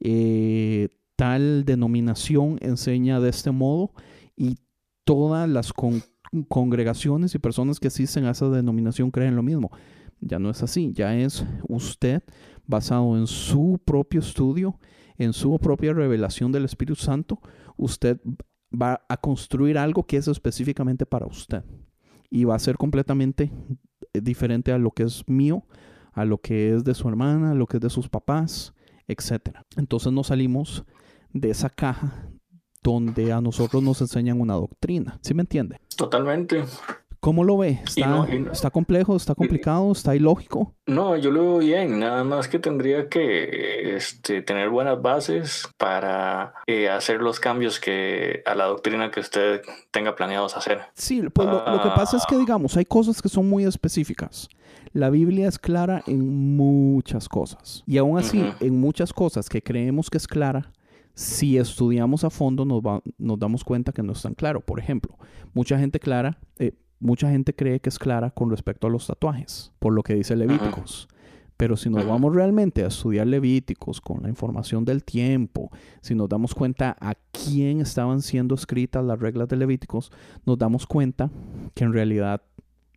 [0.00, 3.92] eh, tal denominación enseña de este modo
[4.34, 4.56] y
[5.04, 6.02] todas las con-
[6.42, 9.70] congregaciones y personas que asisten a esa denominación creen lo mismo.
[10.20, 12.22] Ya no es así, ya es usted
[12.66, 14.78] basado en su propio estudio,
[15.18, 17.40] en su propia revelación del Espíritu Santo,
[17.76, 18.20] usted
[18.72, 21.62] va a construir algo que es específicamente para usted
[22.30, 23.52] y va a ser completamente
[24.12, 25.66] eh, diferente a lo que es mío,
[26.12, 28.74] a lo que es de su hermana, a lo que es de sus papás,
[29.06, 29.58] etc.
[29.76, 30.84] Entonces nos salimos
[31.32, 32.28] de esa caja
[32.84, 35.18] donde a nosotros nos enseñan una doctrina.
[35.22, 35.80] ¿Sí me entiende?
[35.96, 36.64] Totalmente.
[37.18, 37.80] ¿Cómo lo ve?
[37.86, 39.16] ¿Está, ¿Está complejo?
[39.16, 39.90] ¿Está complicado?
[39.92, 40.74] ¿Está ilógico?
[40.84, 41.98] No, yo lo veo bien.
[41.98, 48.42] Nada más que tendría que este, tener buenas bases para eh, hacer los cambios que
[48.44, 50.82] a la doctrina que usted tenga planeados hacer.
[50.92, 54.50] Sí, pues lo, que pasa es que, digamos, hay cosas que son muy específicas.
[54.92, 57.82] La Biblia es clara en muchas cosas.
[57.86, 60.70] Y aún así, en muchas cosas que creemos que es clara,
[61.14, 62.82] si estudiamos a fondo nos,
[63.18, 64.60] nos damos cuenta que no es tan claro.
[64.60, 65.16] Por ejemplo,
[65.52, 69.72] mucha gente clara, eh, mucha gente cree que es clara con respecto a los tatuajes,
[69.78, 71.08] por lo que dice Levíticos.
[71.56, 75.70] Pero si nos vamos realmente a estudiar Levíticos con la información del tiempo,
[76.00, 80.10] si nos damos cuenta a quién estaban siendo escritas las reglas de Levíticos,
[80.44, 81.30] nos damos cuenta
[81.74, 82.42] que en realidad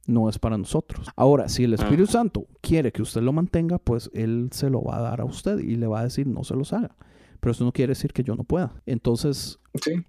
[0.08, 1.08] no es para nosotros.
[1.16, 4.98] Ahora, si el Espíritu Santo quiere que usted lo mantenga, pues Él se lo va
[4.98, 6.96] a dar a usted y le va a decir no se los haga
[7.40, 8.82] pero eso no quiere decir que yo no pueda.
[8.86, 9.60] Entonces,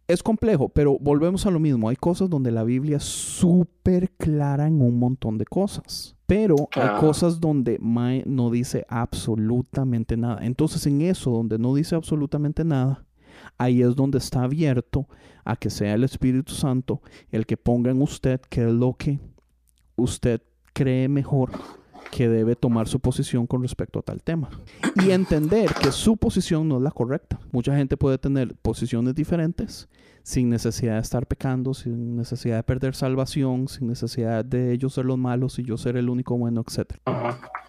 [0.06, 1.88] es complejo, pero volvemos a lo mismo.
[1.88, 6.16] Hay cosas donde la Biblia es súper clara en un montón de cosas.
[6.26, 6.98] Pero hay ah.
[7.00, 10.40] cosas donde Mae no dice absolutamente nada.
[10.42, 13.06] Entonces, en eso, donde no dice absolutamente nada,
[13.56, 15.08] ahí es donde está abierto
[15.44, 17.00] a que sea el Espíritu Santo
[17.30, 19.18] el que ponga en usted qué es lo que
[19.96, 20.42] usted
[20.74, 21.50] cree mejor
[22.10, 24.50] que debe tomar su posición con respecto a tal tema.
[25.04, 27.38] Y entender que su posición no es la correcta.
[27.52, 29.88] Mucha gente puede tener posiciones diferentes
[30.22, 35.06] sin necesidad de estar pecando, sin necesidad de perder salvación, sin necesidad de ellos ser
[35.06, 36.96] los malos y yo ser el único bueno, etc.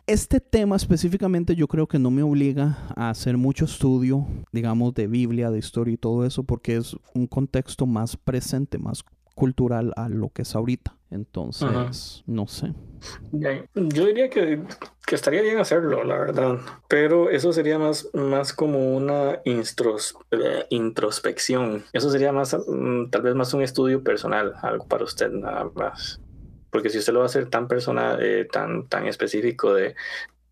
[0.07, 5.07] Este tema específicamente yo creo que no me obliga a hacer mucho estudio, digamos, de
[5.07, 9.05] Biblia, de historia y todo eso, porque es un contexto más presente, más
[9.35, 10.98] cultural a lo que es ahorita.
[11.11, 12.73] Entonces, no sé.
[13.73, 14.61] Yo diría que,
[15.11, 16.59] estaría bien hacerlo, la verdad.
[16.87, 21.83] Pero eso sería más, más como una eh, introspección.
[21.93, 26.21] Eso sería más, mm, tal vez más un estudio personal, algo para usted nada más.
[26.69, 29.95] Porque si usted lo va a hacer tan personal, eh, tan, tan específico de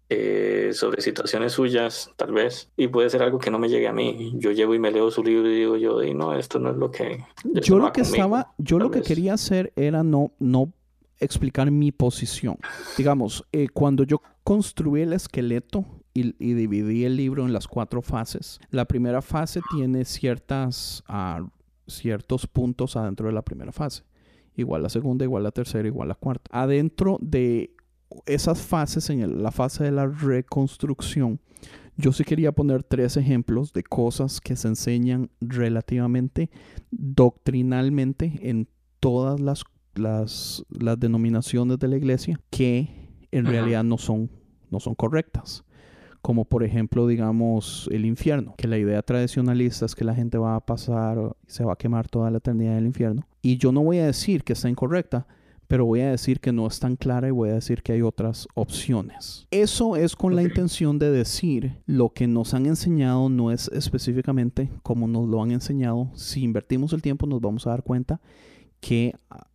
[0.09, 3.93] eh, sobre situaciones suyas, tal vez, y puede ser algo que no me llegue a
[3.93, 4.33] mí.
[4.35, 6.77] Yo llego y me leo su libro y digo yo, y no, esto no es
[6.77, 7.25] lo que...
[7.43, 10.71] Yo lo que estaba, yo lo que quería hacer era no, no
[11.19, 12.57] explicar mi posición.
[12.97, 18.59] Digamos, eh, cuando yo construí el esqueleto y, dividí el libro en las cuatro fases,
[18.71, 21.47] la primera fase tiene ciertas, uh,
[21.85, 24.03] ciertos puntos adentro de la primera fase.
[24.55, 26.49] Igual la segunda, igual la tercera, igual la cuarta.
[26.51, 27.75] Adentro de
[28.25, 31.39] esas fases, en la fase de la reconstrucción,
[31.97, 36.51] yo sí quería poner tres ejemplos de cosas que se enseñan relativamente
[36.91, 38.67] doctrinalmente en
[38.99, 39.63] todas las,
[39.95, 40.63] las,
[40.99, 44.29] denominaciones de la iglesia que en realidad no son,
[44.69, 45.63] no son correctas.
[46.21, 50.55] Como por ejemplo, digamos, el infierno, que la idea tradicionalista es que la gente va
[50.55, 53.27] a pasar, se va a quemar toda la eternidad del infierno.
[53.41, 55.25] Y yo no voy a decir que está incorrecta,
[55.67, 58.01] pero voy a decir que no es tan clara y voy a decir que hay
[58.01, 59.47] otras opciones.
[59.51, 64.69] Eso es con la intención de decir lo que nos han enseñado no es específicamente
[64.81, 66.09] como nos lo han enseñado.
[66.15, 68.21] Si invertimos el tiempo nos vamos a dar cuenta
[68.79, 69.47] que ah,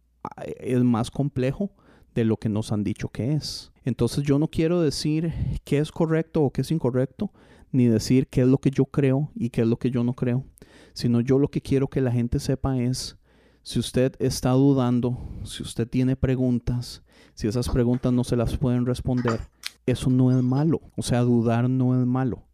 [0.61, 1.71] es más complejo
[2.15, 3.73] de lo que nos han dicho que es.
[3.85, 5.33] Entonces yo no quiero decir
[5.65, 7.33] qué es correcto o qué es incorrecto,
[7.73, 10.13] ni decir qué es lo que yo creo y qué es lo que yo no
[10.13, 10.45] creo,
[10.93, 13.17] sino yo lo que quiero que la gente sepa es
[13.63, 17.03] si usted está dudando, si usted tiene preguntas,
[17.35, 19.41] si esas preguntas no se las pueden responder,
[19.87, 20.81] eso no es malo.
[20.97, 22.45] O sea, dudar no es malo.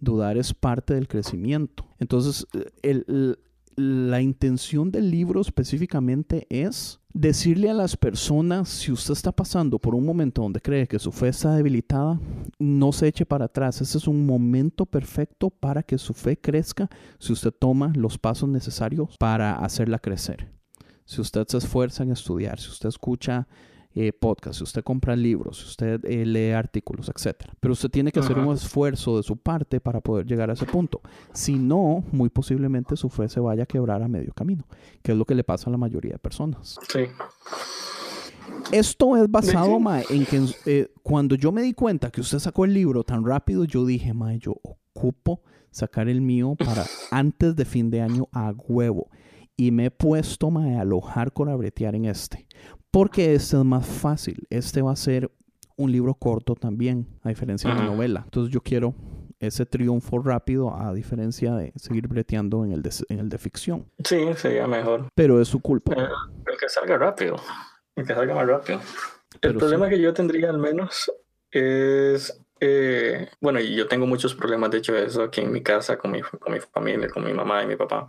[0.00, 1.86] Dudar es parte del crecimiento.
[1.98, 2.46] Entonces,
[3.76, 9.94] la intención del libro específicamente es decirle a las personas, si usted está pasando por
[9.94, 12.20] un momento donde cree que su fe está debilitada,
[12.58, 13.80] no se eche para atrás.
[13.80, 16.88] Ese es un momento perfecto para que su fe crezca
[17.18, 20.57] si usted toma los pasos necesarios para hacerla crecer
[21.08, 23.48] si usted se esfuerza en estudiar, si usted escucha
[23.94, 27.44] eh, podcasts, si usted compra libros, si usted eh, lee artículos, etc.
[27.58, 30.66] Pero usted tiene que hacer un esfuerzo de su parte para poder llegar a ese
[30.66, 31.00] punto.
[31.32, 34.66] Si no, muy posiblemente su fe se vaya a quebrar a medio camino,
[35.02, 36.78] que es lo que le pasa a la mayoría de personas.
[36.92, 37.06] Sí.
[38.70, 42.66] Esto es basado, ma, en que eh, cuando yo me di cuenta que usted sacó
[42.66, 45.40] el libro tan rápido, yo dije, ma, yo ocupo
[45.70, 49.08] sacar el mío para antes de fin de año a huevo
[49.58, 52.46] y me he puesto a alojar con abretear en este.
[52.90, 54.46] Porque este es más fácil.
[54.48, 55.30] Este va a ser
[55.76, 58.22] un libro corto también, a diferencia de la novela.
[58.24, 58.94] Entonces yo quiero
[59.40, 63.90] ese triunfo rápido a diferencia de seguir breteando en el de, en el de ficción.
[64.04, 65.08] Sí, sería mejor.
[65.14, 65.92] Pero es su culpa.
[65.92, 66.08] Eh,
[66.46, 67.36] el, que salga rápido.
[67.96, 68.80] El que salga más rápido.
[69.42, 71.12] el problema que yo tendría al menos
[71.50, 76.10] es eh, bueno, yo tengo muchos problemas, de hecho, eso aquí en mi casa, con
[76.12, 78.08] mi, con mi familia, con mi mamá y mi papá.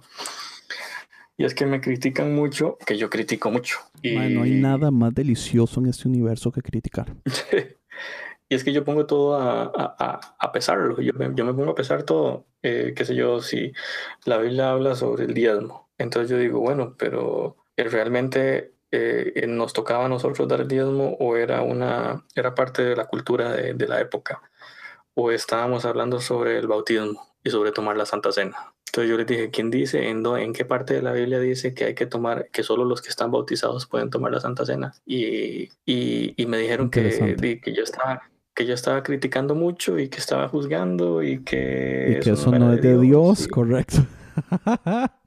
[1.39, 3.79] Y es que me critican mucho, que yo critico mucho.
[4.01, 4.13] Y...
[4.13, 7.15] no hay nada más delicioso en este universo que criticar.
[8.49, 10.99] y es que yo pongo todo a, a, a pesarlo.
[10.99, 12.45] Yo, yo, me pongo a pesar todo.
[12.61, 13.71] Eh, qué sé yo, si
[14.25, 15.89] la Biblia habla sobre el diezmo.
[15.97, 21.37] Entonces yo digo, bueno, pero realmente eh, nos tocaba a nosotros dar el diezmo o
[21.37, 24.41] era, una, era parte de la cultura de, de la época.
[25.13, 28.73] O estábamos hablando sobre el bautismo y sobre tomar la Santa Cena.
[28.89, 31.85] Entonces yo les dije, ¿quién dice, en, en qué parte de la Biblia dice que
[31.85, 34.95] hay que tomar, que solo los que están bautizados pueden tomar la Santa Cena?
[35.05, 38.23] Y, y, y me dijeron que, que yo estaba
[38.55, 42.17] que yo estaba criticando mucho y que estaba juzgando y que...
[42.17, 43.99] Y que eso, no, es de Dios, correcto.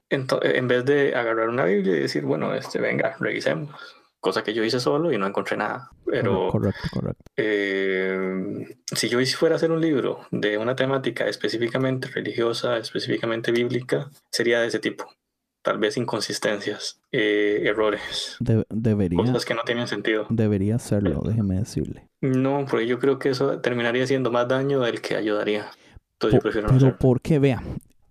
[0.09, 4.53] Entonces, en vez de agarrar una Biblia y decir, bueno, este, venga, revisemos cosa que
[4.53, 5.91] yo hice solo y no encontré nada.
[6.05, 7.23] Pero correcto, correcto.
[7.35, 14.09] Eh, si yo fuera a hacer un libro de una temática específicamente religiosa, específicamente bíblica,
[14.31, 15.13] sería de ese tipo.
[15.61, 18.37] Tal vez inconsistencias, eh, errores.
[18.69, 19.17] debería.
[19.17, 20.25] Cosas que no tienen sentido.
[20.29, 22.07] Debería hacerlo, déjeme decirle.
[22.21, 25.69] No, porque yo creo que eso terminaría siendo más daño del que ayudaría.
[26.13, 27.61] Entonces yo prefiero no Pero porque vea,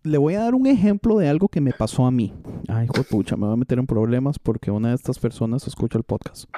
[0.04, 2.32] le voy a dar un ejemplo de algo que me pasó a mí.
[2.68, 5.66] Ay, hijo de pucha, me voy a meter en problemas porque una de estas personas
[5.66, 6.48] escucha el podcast.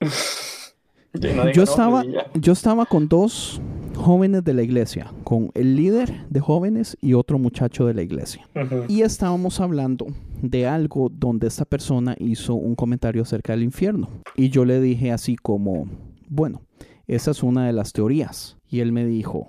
[1.54, 2.04] yo, estaba,
[2.34, 3.60] yo estaba con dos
[3.96, 8.46] jóvenes de la iglesia, con el líder de jóvenes y otro muchacho de la iglesia.
[8.88, 10.06] Y estábamos hablando
[10.42, 14.08] de algo donde esta persona hizo un comentario acerca del infierno.
[14.36, 15.88] Y yo le dije así como,
[16.28, 16.62] bueno,
[17.06, 18.58] esa es una de las teorías.
[18.68, 19.48] Y él me dijo,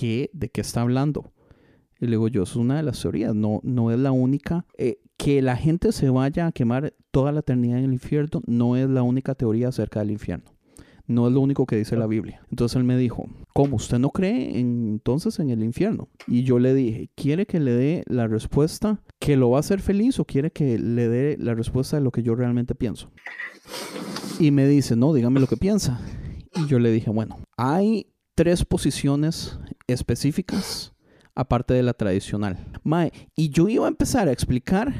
[0.00, 0.30] ¿qué?
[0.32, 1.32] ¿De qué está hablando?
[2.00, 4.66] Y le digo yo, es una de las teorías, no, no es la única.
[4.76, 8.76] Eh, que la gente se vaya a quemar toda la eternidad en el infierno no
[8.76, 10.52] es la única teoría acerca del infierno.
[11.06, 12.44] No es lo único que dice la Biblia.
[12.50, 13.76] Entonces él me dijo, ¿cómo?
[13.76, 16.08] ¿Usted no cree entonces en el infierno?
[16.26, 19.80] Y yo le dije, ¿quiere que le dé la respuesta que lo va a hacer
[19.80, 23.12] feliz o quiere que le dé la respuesta de lo que yo realmente pienso?
[24.40, 26.00] Y me dice, no, dígame lo que piensa.
[26.56, 30.92] Y yo le dije, bueno, hay tres posiciones específicas
[31.36, 32.58] aparte de la tradicional.
[32.82, 34.92] Mae, y yo iba a empezar a explicar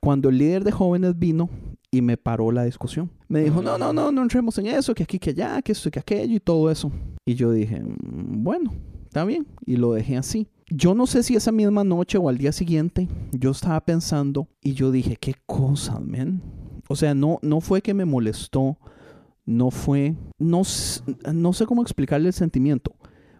[0.00, 1.48] cuando el líder de jóvenes vino
[1.90, 3.10] y me paró la discusión.
[3.28, 5.90] Me dijo, no, no, no, no entremos en eso, que aquí, que allá, que esto,
[5.90, 6.90] que aquello y todo eso.
[7.24, 8.74] Y yo dije, mm, bueno,
[9.04, 9.46] está bien.
[9.66, 10.48] Y lo dejé así.
[10.70, 14.72] Yo no sé si esa misma noche o al día siguiente yo estaba pensando y
[14.72, 16.42] yo dije, qué cosa, man.
[16.88, 18.78] O sea, no, no fue que me molestó,
[19.46, 20.62] no fue, no,
[21.32, 22.94] no sé cómo explicarle el sentimiento.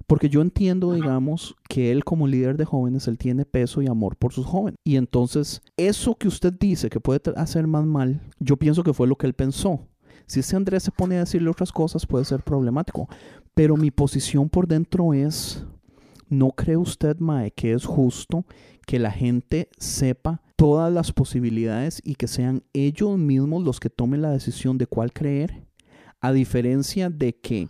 [0.08, 4.16] Porque yo entiendo, digamos, que él como líder de jóvenes, él tiene peso y amor
[4.16, 4.78] por sus jóvenes.
[4.82, 9.06] Y entonces, eso que usted dice que puede hacer más mal, yo pienso que fue
[9.06, 9.86] lo que él pensó.
[10.24, 13.06] Si ese Andrés se pone a decirle otras cosas, puede ser problemático.
[13.52, 15.66] Pero mi posición por dentro es,
[16.30, 18.46] ¿no cree usted, Mae, que es justo
[18.86, 24.22] que la gente sepa todas las posibilidades y que sean ellos mismos los que tomen
[24.22, 25.66] la decisión de cuál creer?
[26.22, 27.68] A diferencia de que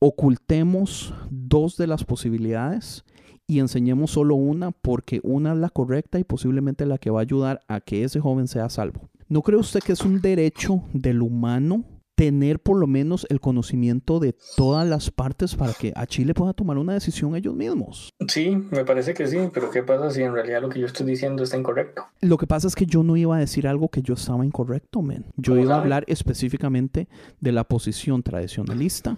[0.00, 3.04] ocultemos dos de las posibilidades
[3.46, 7.22] y enseñemos solo una porque una es la correcta y posiblemente la que va a
[7.22, 9.10] ayudar a que ese joven sea salvo.
[9.28, 14.20] ¿No cree usted que es un derecho del humano tener por lo menos el conocimiento
[14.20, 18.10] de todas las partes para que a Chile pueda tomar una decisión ellos mismos?
[18.28, 21.06] Sí, me parece que sí, pero ¿qué pasa si en realidad lo que yo estoy
[21.06, 22.04] diciendo está incorrecto?
[22.20, 25.02] Lo que pasa es que yo no iba a decir algo que yo estaba incorrecto,
[25.02, 25.26] men.
[25.36, 27.08] Yo iba a hablar específicamente
[27.40, 29.16] de la posición tradicionalista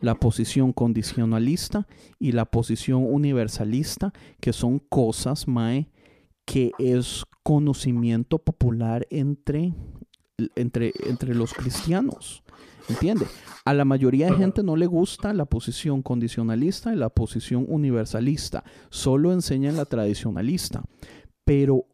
[0.00, 1.86] la posición condicionalista
[2.18, 5.88] y la posición universalista, que son cosas, Mae,
[6.44, 9.74] que es conocimiento popular entre,
[10.56, 12.42] entre, entre los cristianos.
[12.88, 13.26] ¿Entiende?
[13.66, 18.64] A la mayoría de gente no le gusta la posición condicionalista y la posición universalista.
[18.88, 20.82] Solo enseñan la tradicionalista.
[21.44, 21.84] Pero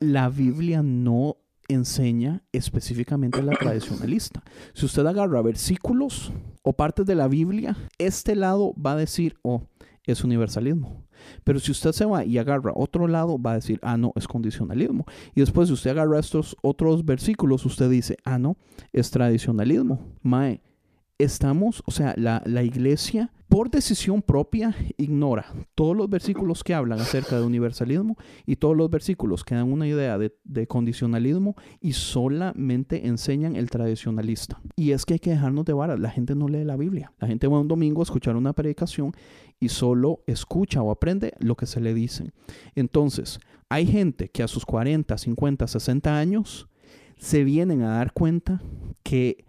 [0.00, 4.42] la Biblia no enseña específicamente la tradicionalista.
[4.72, 6.32] Si usted agarra versículos
[6.62, 9.62] o partes de la Biblia, este lado va a decir, oh,
[10.04, 11.04] es universalismo.
[11.44, 14.28] Pero si usted se va y agarra otro lado, va a decir, ah, no, es
[14.28, 15.06] condicionalismo.
[15.34, 18.56] Y después, si usted agarra estos otros versículos, usted dice, ah, no,
[18.92, 20.00] es tradicionalismo.
[20.22, 20.62] Mae,
[21.18, 25.46] estamos, o sea, la, la iglesia por decisión propia ignora
[25.76, 28.16] todos los versículos que hablan acerca de universalismo
[28.46, 34.60] y todos los versículos que dan una idea de, condicionalismo y solamente enseñan el tradicionalista.
[34.74, 36.00] Y es que hay que dejarnos de varas.
[36.00, 37.12] La gente no lee la Biblia.
[37.20, 39.12] La gente va un domingo a escuchar una predicación
[39.60, 42.32] y solo escucha o aprende lo que se le dice.
[42.74, 43.38] Entonces,
[43.68, 46.68] hay gente que a sus 40, 50, 60 años
[47.18, 48.60] se vienen a dar cuenta
[49.04, 49.44] que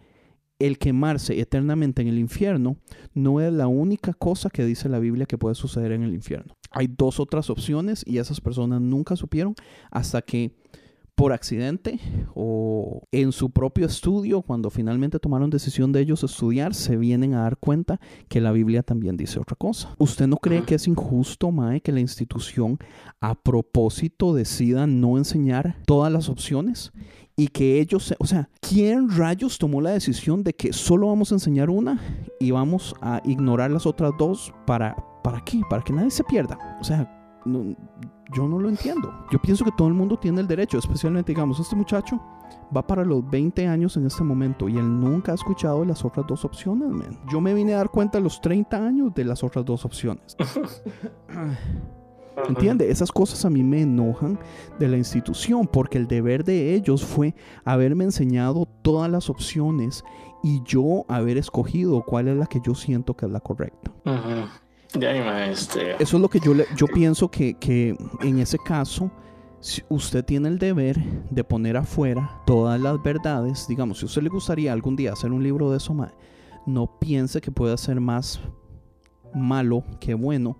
[0.58, 2.76] el quemarse eternamente en el infierno
[3.14, 6.54] no es la única cosa que dice la Biblia que puede suceder en el infierno.
[6.70, 9.54] Hay dos otras opciones y esas personas nunca supieron
[9.90, 10.52] hasta que
[11.16, 11.98] por accidente
[12.34, 17.40] o en su propio estudio, cuando finalmente tomaron decisión de ellos estudiar, se vienen a
[17.40, 19.94] dar cuenta que la Biblia también dice otra cosa.
[19.98, 22.78] ¿Usted no cree que es injusto, Mae, que la institución
[23.18, 26.92] a propósito decida no enseñar todas las opciones?
[27.36, 31.34] Y que ellos, o sea, ¿quién rayos tomó la decisión de que solo vamos a
[31.34, 32.00] enseñar una
[32.40, 35.60] y vamos a ignorar las otras dos para, ¿para qué?
[35.68, 36.78] Para que nadie se pierda.
[36.80, 37.12] O sea,
[38.34, 39.12] yo no lo entiendo.
[39.30, 42.20] Yo pienso que todo el mundo tiene el derecho, especialmente, digamos, este muchacho
[42.74, 46.26] va para los 20 años en este momento y él nunca ha escuchado las otras
[46.26, 47.18] dos opciones, man.
[47.30, 50.36] Yo me vine a dar cuenta a los 30 años de las otras dos opciones.
[52.48, 52.90] ¿Entiende?
[52.90, 54.38] Esas cosas a mí me enojan
[54.78, 57.34] de la institución porque el deber de ellos fue
[57.64, 60.04] haberme enseñado todas las opciones
[60.42, 63.90] y yo haber escogido cuál es la que yo siento que es la correcta.
[65.50, 69.10] Este, Eso es lo que yo, yo pienso que, que en ese caso
[69.88, 70.98] usted tiene el deber
[71.30, 73.66] de poner afuera todas las verdades.
[73.68, 75.94] Digamos, si a usted le gustaría algún día hacer un libro de eso,
[76.66, 78.40] no piense que pueda ser más
[79.34, 80.58] malo que bueno,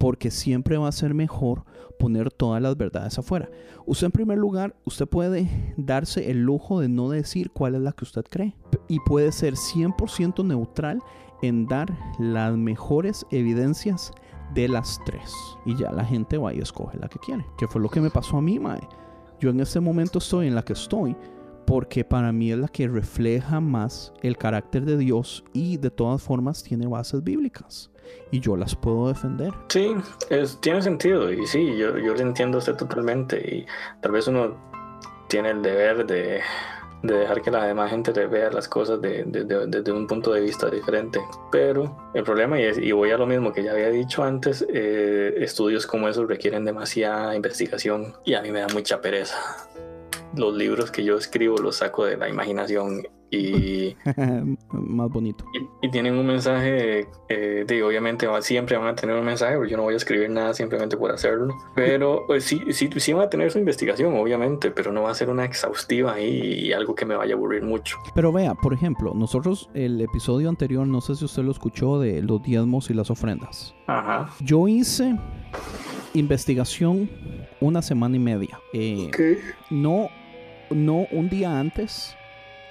[0.00, 1.64] porque siempre va a ser mejor
[1.98, 3.50] poner todas las verdades afuera.
[3.84, 7.92] Usted en primer lugar, usted puede darse el lujo de no decir cuál es la
[7.92, 8.56] que usted cree
[8.88, 11.00] y puede ser 100% neutral
[11.42, 14.10] en dar las mejores evidencias
[14.54, 15.34] de las tres.
[15.66, 17.44] Y ya la gente va y escoge la que quiere.
[17.58, 18.80] Que fue lo que me pasó a mí, Mae.
[19.38, 21.14] Yo en este momento estoy en la que estoy
[21.66, 26.22] porque para mí es la que refleja más el carácter de Dios y de todas
[26.22, 27.89] formas tiene bases bíblicas
[28.30, 29.52] y yo las puedo defender.
[29.68, 29.94] Sí,
[30.28, 33.66] es, tiene sentido y sí, yo, yo lo entiendo usted totalmente y
[34.00, 34.56] tal vez uno
[35.28, 36.40] tiene el deber de
[37.02, 41.20] de dejar que la demás gente vea las cosas desde un punto de vista diferente.
[41.50, 44.66] Pero el problema, y, es, y voy a lo mismo que ya había dicho antes,
[44.72, 49.38] eh, estudios como esos requieren demasiada investigación y a mí me da mucha pereza.
[50.36, 53.96] Los libros que yo escribo los saco de la imaginación y
[54.72, 55.44] más bonito.
[55.82, 59.76] Y, tienen un mensaje, eh, de, obviamente siempre van a tener un mensaje, porque yo
[59.76, 63.30] no voy a escribir nada simplemente por hacerlo, pero pues, sí, sí, sí van a
[63.30, 67.16] tener su investigación, obviamente, pero no va a ser una exhaustiva y, algo que me
[67.16, 67.98] vaya a aburrir mucho.
[68.14, 72.22] Pero vea, por ejemplo, nosotros el episodio anterior, no sé si usted lo escuchó, de
[72.22, 73.74] los diezmos y las ofrendas.
[73.86, 74.30] Ajá.
[74.40, 75.16] Yo hice
[76.14, 77.10] investigación
[77.60, 78.60] una semana y media.
[78.72, 79.10] Eh,
[79.70, 80.08] no,
[80.70, 82.16] no un día antes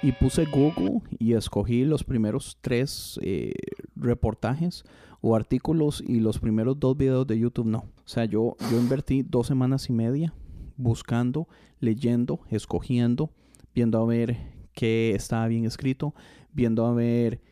[0.02, 3.52] y puse Google y escogí los primeros tres eh,
[3.96, 4.84] reportajes
[5.20, 7.78] o artículos y los primeros dos videos de YouTube no.
[7.78, 10.32] O sea, yo, yo invertí dos semanas y media
[10.76, 11.48] buscando,
[11.78, 13.30] leyendo, escogiendo,
[13.74, 14.38] viendo a ver
[14.72, 16.14] qué estaba bien escrito,
[16.52, 17.42] viendo a ver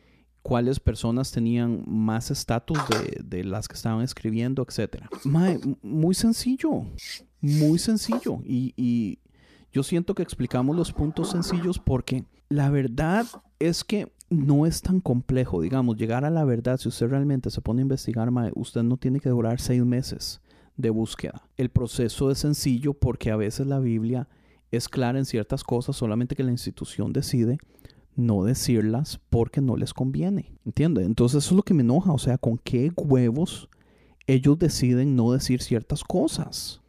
[0.41, 2.79] cuáles personas tenían más estatus
[3.23, 5.03] de, las que estaban escribiendo, etc.
[5.83, 6.85] muy sencillo,
[7.39, 8.39] muy sencillo.
[8.43, 9.19] Y, y
[9.71, 13.25] yo siento que explicamos los puntos sencillos porque la verdad
[13.59, 16.77] es que no es tan complejo, digamos, llegar a la verdad.
[16.77, 20.41] Si usted realmente se pone a investigar, usted no tiene que durar seis meses
[20.77, 21.43] de búsqueda.
[21.57, 24.27] El proceso es sencillo porque a veces la Biblia
[24.71, 27.57] es clara en ciertas cosas, solamente que la institución decide
[28.15, 30.53] no decirlas porque no les conviene.
[30.65, 31.03] ¿Entiende?
[31.03, 32.11] Entonces eso es lo que me enoja.
[32.11, 33.69] O sea, ¿con qué huevos
[34.27, 36.81] ellos deciden no decir ciertas cosas?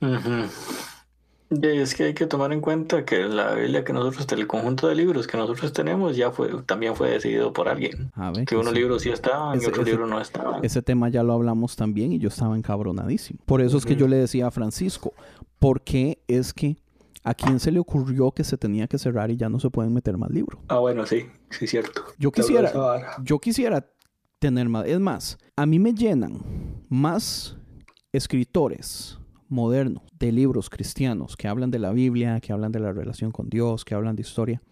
[1.51, 4.94] Es que hay que tomar en cuenta que la Biblia que nosotros, el conjunto de
[4.94, 8.12] libros que nosotros tenemos, ya fue, también fue decidido por alguien.
[8.47, 10.64] que unos libros sí estaban y otros libros no estaban.
[10.64, 13.40] Ese tema ya lo hablamos también y yo estaba encabronadísimo.
[13.47, 15.12] Por eso es que yo le decía a Francisco,
[15.59, 16.77] ¿por qué es que
[17.24, 19.93] a quién se le ocurrió que se tenía que cerrar y ya no se pueden
[19.93, 20.60] meter más libros?
[20.68, 22.05] Ah, bueno, sí, sí, cierto.
[22.16, 22.72] Yo quisiera,
[23.24, 23.85] yo quisiera
[24.39, 24.86] tener más.
[24.86, 26.40] Es más, a mí me llenan
[26.89, 27.56] más
[28.12, 29.19] escritores
[29.51, 33.51] moderno de libros cristianos que hablan de la Biblia, que hablan de la relación con
[33.51, 34.62] Dios, que hablan de historia,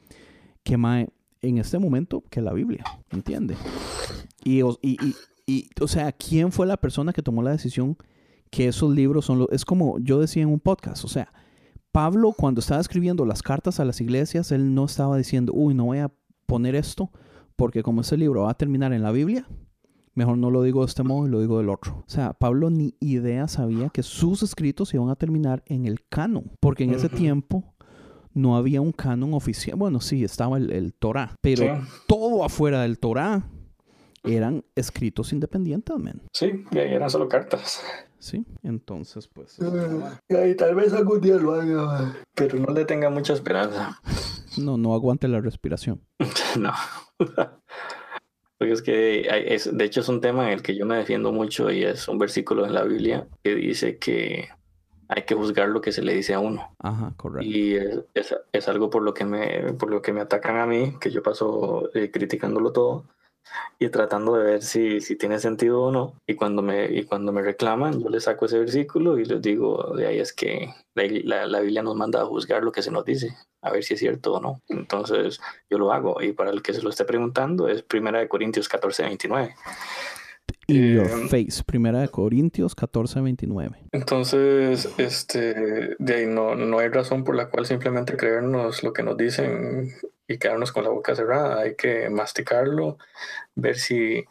[0.62, 1.08] que mae,
[1.42, 3.56] en este momento que la Biblia, ¿entiende?
[4.44, 5.14] Y, y,
[5.46, 7.96] y, o sea, ¿quién fue la persona que tomó la decisión
[8.50, 9.48] que esos libros son los...
[9.50, 11.32] Es como yo decía en un podcast, o sea,
[11.92, 15.86] Pablo cuando estaba escribiendo las cartas a las iglesias, él no estaba diciendo, uy, no
[15.86, 16.12] voy a
[16.46, 17.10] poner esto
[17.56, 19.46] porque como ese libro va a terminar en la Biblia,
[20.18, 22.02] mejor no lo digo de este modo y lo digo del otro.
[22.04, 26.50] O sea, Pablo ni idea sabía que sus escritos iban a terminar en el canon,
[26.60, 27.72] porque en ese tiempo
[28.34, 29.76] no había un canon oficial.
[29.76, 33.48] Bueno, sí, estaba el, Torah, pero todo afuera del Torah
[34.24, 36.20] eran escritos independientes, men.
[36.32, 37.80] Sí, y ahí eran solo cartas.
[38.18, 39.56] Sí, entonces pues...
[40.28, 44.00] Y ahí tal vez algún día lo haga, pero no le tenga mucha esperanza.
[44.56, 46.02] No, no aguante la respiración.
[46.58, 46.72] no.
[48.58, 50.96] Porque es que, hay- es, de hecho, es un tema en el que yo me
[50.96, 54.48] defiendo mucho y es un versículo en la Biblia que dice que
[55.08, 56.74] hay que juzgar lo que se le dice a uno.
[56.80, 57.48] Ajá, correcto.
[57.48, 60.66] Y es, es- es algo por lo que me, por lo que me atacan a
[60.66, 63.04] mí, que yo paso eh, criticándolo todo
[63.78, 66.14] y tratando de ver si, si tiene sentido o no.
[66.26, 69.94] Y cuando, me, y cuando me reclaman, yo les saco ese versículo y les digo,
[69.96, 73.04] de ahí es que la, la- Biblia nos manda a juzgar lo que se nos
[73.04, 74.60] dice, a ver si es cierto o no.
[74.68, 76.20] Entonces yo lo hago.
[76.22, 79.54] Y para el que se lo esté preguntando, es Primera de Corintios 14, 29.
[80.70, 81.62] In your face.
[81.64, 83.84] Primera de Corintios 14, 29.
[83.92, 89.02] Entonces, este, de ahí no, no hay razón por la cual simplemente creernos lo que
[89.02, 89.90] nos dicen
[90.28, 91.62] y quedarnos con la boca cerrada.
[91.62, 92.98] Hay que masticarlo,
[93.54, 94.24] ver si,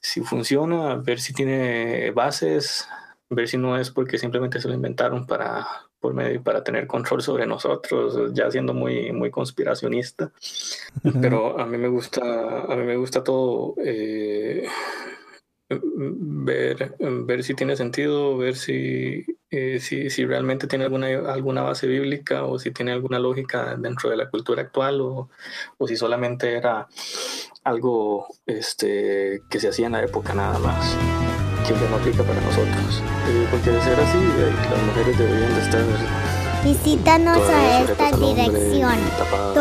[0.00, 2.88] si funciona, ver si tiene bases,
[3.30, 5.66] ver si no es porque simplemente se lo inventaron para,
[6.00, 10.32] por medio, para tener control sobre nosotros, ya siendo muy, muy conspiracionista.
[11.20, 12.20] Pero a mí me gusta,
[12.68, 14.66] a mí me gusta todo eh,
[15.68, 21.86] ver, ver si tiene sentido, ver si, eh, si, si realmente tiene alguna, alguna base
[21.86, 25.28] bíblica o si tiene alguna lógica dentro de la cultura actual o,
[25.78, 26.86] o si solamente era
[27.64, 30.96] algo este, que se hacía en la época nada más,
[31.66, 33.02] que ya no aplica para nosotros.
[33.28, 35.82] Eh, porque de ser así, eh, las mujeres deberían de estar
[36.64, 39.54] Visítanos a esta dirección tapadas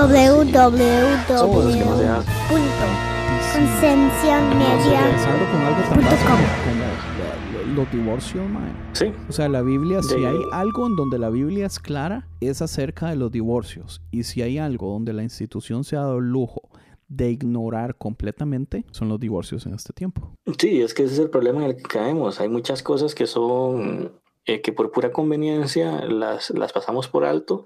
[5.52, 8.72] con algo tan básico como la- los divorcios, mae.
[8.94, 12.28] Sí, O sea, la Biblia, si De- hay algo en donde la Biblia es clara,
[12.42, 14.02] es acerca de los divorcios.
[14.12, 16.62] Y si hay algo donde la institución se ha dado el lujo
[17.08, 20.32] de ignorar completamente, son los divorcios en este tiempo.
[20.58, 22.40] Sí, es que ese es el problema en el que caemos.
[22.42, 24.12] Hay muchas cosas que son
[24.46, 27.66] eh, que por pura conveniencia las, las pasamos por alto,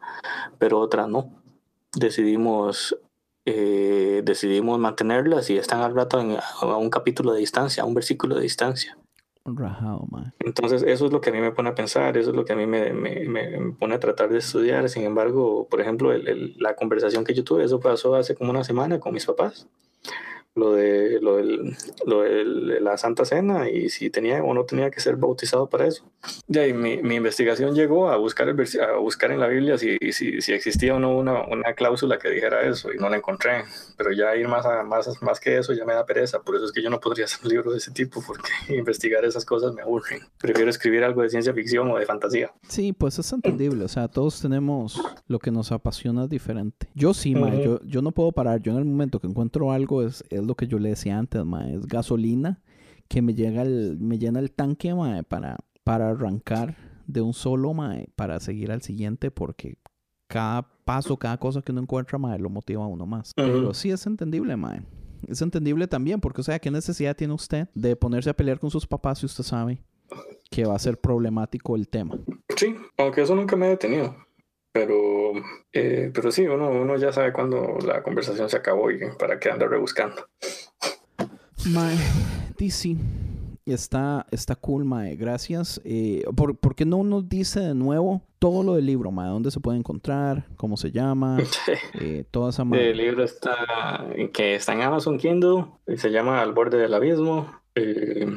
[0.60, 1.30] pero otras no.
[1.96, 2.96] Decidimos
[3.46, 7.94] eh, decidimos mantenerlas y están al rato en- a un capítulo de distancia, a un
[7.94, 8.98] versículo de distancia.
[10.40, 12.54] Entonces, eso es lo que a mí me pone a pensar, eso es lo que
[12.54, 14.88] a mí me, me- me- me pone a tratar de estudiar.
[14.90, 18.52] Sin embargo, por ejemplo, el- el- la conversación que yo tuve, eso pasó hace como
[18.52, 19.68] una semana con mis papás.
[20.56, 21.76] Lo de, lo del-
[22.06, 25.88] lo de la Santa Cena y si tenía o no tenía que ser bautizado para
[25.88, 26.04] eso.
[26.48, 29.98] De ahí mi, mi investigación llegó a buscar, el a buscar en la Biblia si,
[30.12, 33.64] si, si existía o no una, una cláusula que dijera eso y no la encontré.
[33.98, 36.42] Pero ya ir más, a, más, más que eso ya me da pereza.
[36.42, 39.24] Por eso es que yo no podría hacer un libro de ese tipo porque investigar
[39.24, 40.22] esas cosas me aburren.
[40.40, 42.52] Prefiero escribir algo de ciencia ficción o de fantasía.
[42.68, 43.86] Sí, pues es entendible.
[43.86, 46.90] O sea, todos tenemos lo que nos apasiona diferente.
[46.96, 47.54] Yo sí, mae.
[47.54, 47.64] Ujú.
[47.64, 48.62] yo, yo no puedo parar.
[48.62, 51.46] Yo en el momento que encuentro algo, es, es lo que yo le decía antes,
[51.46, 51.76] mae.
[51.76, 52.60] Es gasolina
[53.10, 55.58] que me, llega el, me llena el tanque, mae, para,
[55.90, 56.76] para arrancar
[57.08, 59.80] de un solo, mae, para seguir al siguiente, porque
[60.28, 63.34] cada paso, cada cosa que uno encuentra, mae, lo motiva a uno más.
[63.36, 63.48] Ujú.
[63.48, 64.84] Pero sí es entendible, mae.
[65.28, 68.70] Es entendible también, porque, o sea, ¿qué necesidad tiene usted de ponerse a pelear con
[68.70, 69.82] sus papás si usted sabe
[70.52, 72.20] que va a ser problemático el tema?
[72.56, 74.16] Sí, aunque eso nunca me ha detenido.
[74.72, 75.32] Pero,
[75.74, 79.50] eh, pero sí, uno, uno ya sabe cuándo la conversación se acabó y para qué
[79.50, 80.28] anda rebuscando.
[81.66, 81.98] Mae,
[82.60, 82.96] DC.
[83.72, 85.16] Está, está cool, Mae.
[85.16, 85.82] Gracias.
[85.84, 89.30] Eh, ¿por, por qué no nos dice de nuevo todo lo del libro, Mae?
[89.30, 90.46] ¿Dónde se puede encontrar?
[90.58, 91.38] ¿Cómo se llama?
[92.02, 92.64] Eh, toda esa.
[92.64, 97.52] El libro está, que está en Amazon Kindle y se llama Al borde del abismo.
[97.76, 98.28] Eh,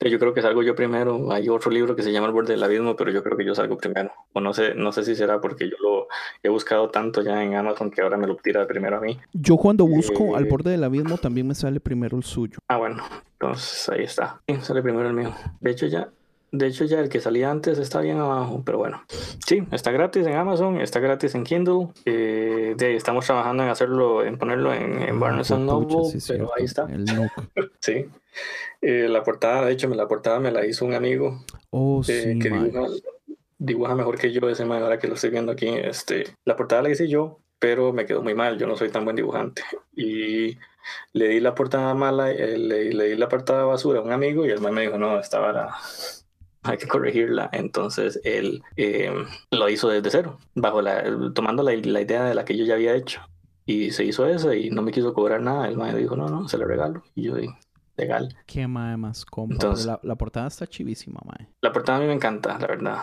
[0.00, 1.32] yo creo que salgo yo primero.
[1.32, 3.54] Hay otro libro que se llama Al borde del abismo, pero yo creo que yo
[3.54, 4.12] salgo primero.
[4.32, 6.08] O no sé, no sé si será porque yo lo
[6.42, 9.18] he buscado tanto ya en Amazon que ahora me lo tira primero a mí.
[9.32, 12.58] Yo cuando busco al Eh, borde del abismo también me sale primero el suyo.
[12.68, 13.02] Ah, bueno,
[13.32, 14.40] entonces ahí está.
[14.46, 15.34] Sí, sale primero el mío.
[15.60, 16.08] De hecho ya,
[16.50, 19.02] de hecho ya el que salía antes está bien abajo, pero bueno.
[19.46, 21.88] Sí, está gratis en Amazon, está gratis en Kindle.
[22.04, 25.94] Eh, de ahí estamos trabajando en hacerlo, en ponerlo en, en Barnes Ah, and pucha,
[25.96, 26.86] Noble, sí, pero ahí está.
[26.90, 27.04] El.
[27.80, 28.06] Sí.
[28.80, 32.38] Eh, la portada, de hecho, la portada me la hizo un amigo Oh, eh, sí,
[32.38, 32.86] que dibuja,
[33.58, 35.68] dibuja mejor que yo ese man, ahora que lo estoy viendo aquí.
[35.68, 39.04] Este, la portada la hice yo, pero me quedó muy mal, yo no soy tan
[39.04, 39.62] buen dibujante.
[39.94, 40.56] Y
[41.12, 44.46] le di la portada mala, eh, le, le di la portada basura a un amigo
[44.46, 45.70] y el man me dijo, no, esta vara
[46.62, 47.48] hay que corregirla.
[47.52, 49.12] Entonces él eh,
[49.50, 51.04] lo hizo desde cero, bajo la,
[51.34, 53.20] tomando la, la idea de la que yo ya había hecho.
[53.64, 55.68] Y se hizo esa y no me quiso cobrar nada.
[55.68, 57.02] El man dijo, no, no, se la regalo.
[57.14, 57.54] Y yo dije,
[57.98, 58.34] legal.
[58.46, 59.52] Qué mae más cómodo.
[59.52, 61.48] Entonces- la, la portada está chivísima, mae.
[61.60, 62.98] La portada a mí me encanta, la verdad.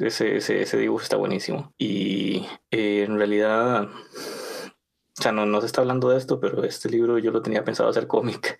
[0.00, 1.72] Ese, ese, ese dibujo está buenísimo.
[1.78, 6.88] Y eh, en realidad, o sea, no, no se está hablando de esto, pero este
[6.88, 8.58] libro yo lo tenía pensado hacer cómic.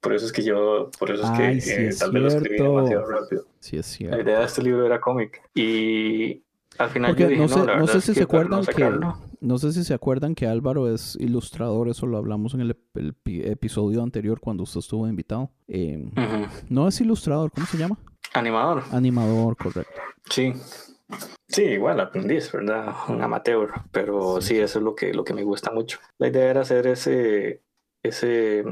[0.00, 2.28] Por eso es que yo, por eso es que sí, eh, es tal vez lo
[2.28, 3.44] escribí demasiado rápido.
[3.58, 4.20] Sí, es La cierto.
[4.22, 5.42] idea de este libro era cómic.
[5.54, 6.42] Y
[6.78, 8.24] al final Porque yo dije, no no, sé, la no es si que se no
[8.24, 9.00] acuerdan que
[9.40, 12.78] No sé si se acuerdan que Álvaro es ilustrador, eso lo hablamos en el, ep-
[13.00, 15.50] el pi- episodio anterior cuando usted estuvo invitado.
[15.68, 16.46] Eh, Ujú.
[16.70, 17.98] no es ilustrador, ¿cómo se llama?
[18.32, 18.84] Animador.
[18.92, 20.00] Animador, correcto.
[20.30, 20.54] Sí.
[21.48, 22.94] Sí, igual aprendiz, ¿verdad?
[23.08, 25.98] Un amateur, pero sí, eso es lo que, lo que me gusta mucho.
[26.18, 27.60] La idea era hacer ese,
[28.04, 28.62] ese,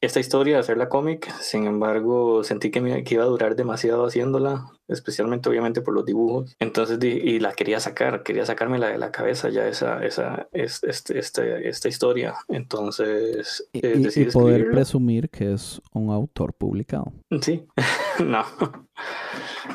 [0.00, 4.66] esta historia, hacerla cómic, sin embargo, sentí que, me, que iba a durar demasiado haciéndola,
[4.88, 6.54] especialmente obviamente por los dibujos.
[6.60, 11.18] Entonces, y la quería sacar, quería sacármela de la cabeza ya esa, esa, es- este,
[11.18, 12.34] este- esta historia.
[12.48, 14.74] Entonces, Y, eh, y- y decidí poder escribirlo.
[14.74, 17.12] presumir que es un autor publicado.
[17.40, 17.66] Sí,
[18.24, 18.44] no,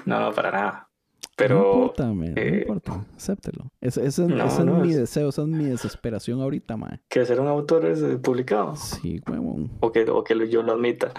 [0.05, 0.89] no, no, para nada.
[1.33, 3.05] No Pero importa, man, no eh, importa.
[3.15, 3.71] Acéptelo.
[3.81, 7.01] Ese, ese- no, ese es no, mi es- deseo, esa es mi desesperación ahorita, man.
[7.09, 9.71] que ser un autor es eh, publicado Sí, huevón.
[9.79, 11.11] o que, o que yo lo admita.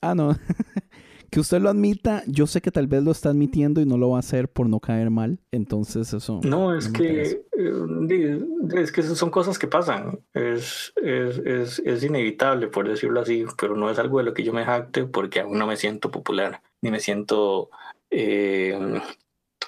[0.00, 0.36] Ah, no.
[1.30, 4.10] que usted lo admita, yo sé que tal vez lo está admitiendo y no lo
[4.10, 5.40] va a hacer por no caer mal.
[5.50, 6.40] Entonces, eso.
[6.44, 7.22] No, es que
[7.58, 8.40] eh,
[8.76, 10.20] es que son cosas que pasan.
[10.32, 14.44] Es, es, es, es inevitable, por decirlo así, pero no es algo de lo que
[14.44, 17.68] yo me jacte porque aún no me siento popular, ni me siento
[18.10, 18.78] eh,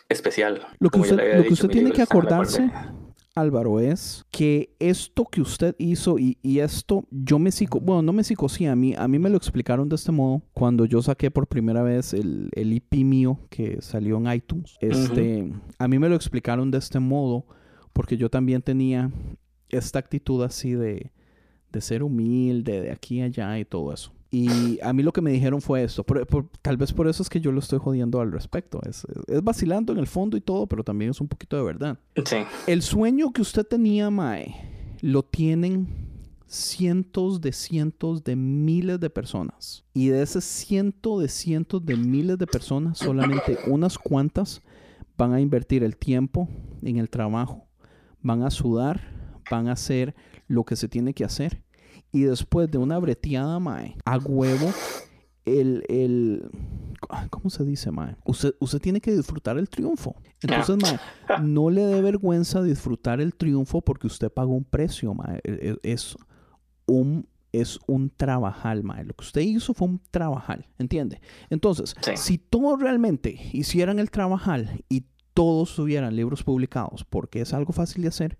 [0.08, 0.66] especial.
[0.78, 2.70] Lo que usted, lo que usted tiene que acordarse.
[3.36, 8.14] Álvaro, es que esto que usted hizo y, y esto, yo me psico, bueno, no
[8.14, 11.30] me psicosí, a mí, a mí me lo explicaron de este modo cuando yo saqué
[11.30, 14.78] por primera vez el, el IP mío que salió en iTunes.
[14.80, 17.44] Este, a mí me lo explicaron de este modo
[17.92, 19.10] porque yo también tenía
[19.68, 21.12] esta actitud así de,
[21.70, 24.15] de ser humilde, de aquí a allá y todo eso.
[24.30, 26.02] Y a mí lo que me dijeron fue esto.
[26.04, 28.80] Por- por- tal vez por eso es que yo lo estoy jodiendo al respecto.
[28.88, 31.98] Es, es vacilando en el fondo y todo, pero también es un poquito de verdad.
[32.24, 32.36] Sí,
[32.66, 34.54] El sueño que usted tenía, Mae,
[35.00, 35.86] lo tienen
[36.46, 39.84] cientos de cientos de miles de personas.
[39.94, 44.62] Y de ese ciento de cientos de miles de personas, solamente unas cuantas
[45.16, 46.48] van a invertir el tiempo
[46.82, 47.66] en el trabajo,
[48.22, 49.00] van a sudar,
[49.50, 50.14] van a hacer
[50.48, 51.62] lo que se tiene que hacer.
[52.12, 54.70] Y después de una breteada, Mae, a huevo,
[55.44, 56.50] el, el,
[57.30, 58.16] ¿cómo se dice, Mae?
[58.24, 60.16] Usted, usted tiene que disfrutar el triunfo.
[60.42, 65.40] Entonces, Mae, no le dé vergüenza disfrutar el triunfo porque usted pagó un precio, mae.
[65.44, 66.16] E- e- Es
[66.86, 69.04] un, es un trabajal, mae.
[69.04, 71.20] Lo que usted hizo fue un trabajal, ¿entiende?
[71.50, 72.12] Entonces, Sí.
[72.16, 75.04] si todos realmente hicieran el trabajal y
[75.34, 78.38] todos tuvieran libros publicados, porque es algo fácil de hacer,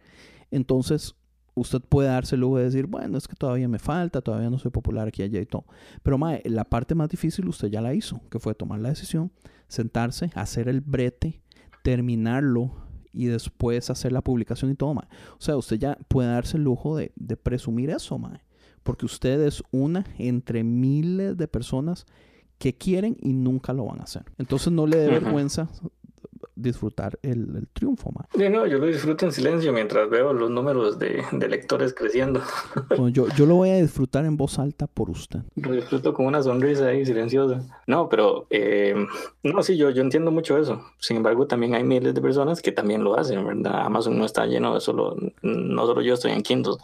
[0.51, 1.15] entonces
[1.57, 4.71] usted puede darse luego de decir, bueno, es que todavía me falta, todavía no soy
[4.71, 5.65] popular aquí, allá y todo.
[6.03, 9.33] Pero, mae, la parte más difícil usted ya la hizo, que fue tomar la decisión,
[9.67, 11.41] sentarse, hacer el brete,
[11.83, 12.73] terminarlo
[13.13, 15.09] y después hacer la publicación y todo, mae.
[15.33, 18.43] O sea, usted ya puede darse el lujo de, de presumir eso, mae.
[18.83, 22.07] Porque usted es una entre miles de personas
[22.59, 24.25] que quieren y nunca lo van a hacer.
[24.39, 25.69] Entonces no le dé vergüenza
[26.57, 28.27] disfrutar el, el triunfo, mae.
[28.35, 32.41] Sí, no, yo lo disfruto en silencio mientras veo los números de, de lectores creciendo.
[32.89, 35.41] Bueno, yo, yo lo voy a disfrutar en voz alta por usted.
[35.57, 37.61] Lo disfruto con una sonrisa ahí silenciosa.
[37.87, 38.95] No, pero eh,
[39.43, 40.83] no, sí, yo, yo entiendo mucho eso.
[40.99, 43.83] Sin embargo, también hay miles de personas que también lo hacen, ¿verdad?
[43.85, 46.77] Amazon no está lleno de solo, no solo yo estoy en Kindle.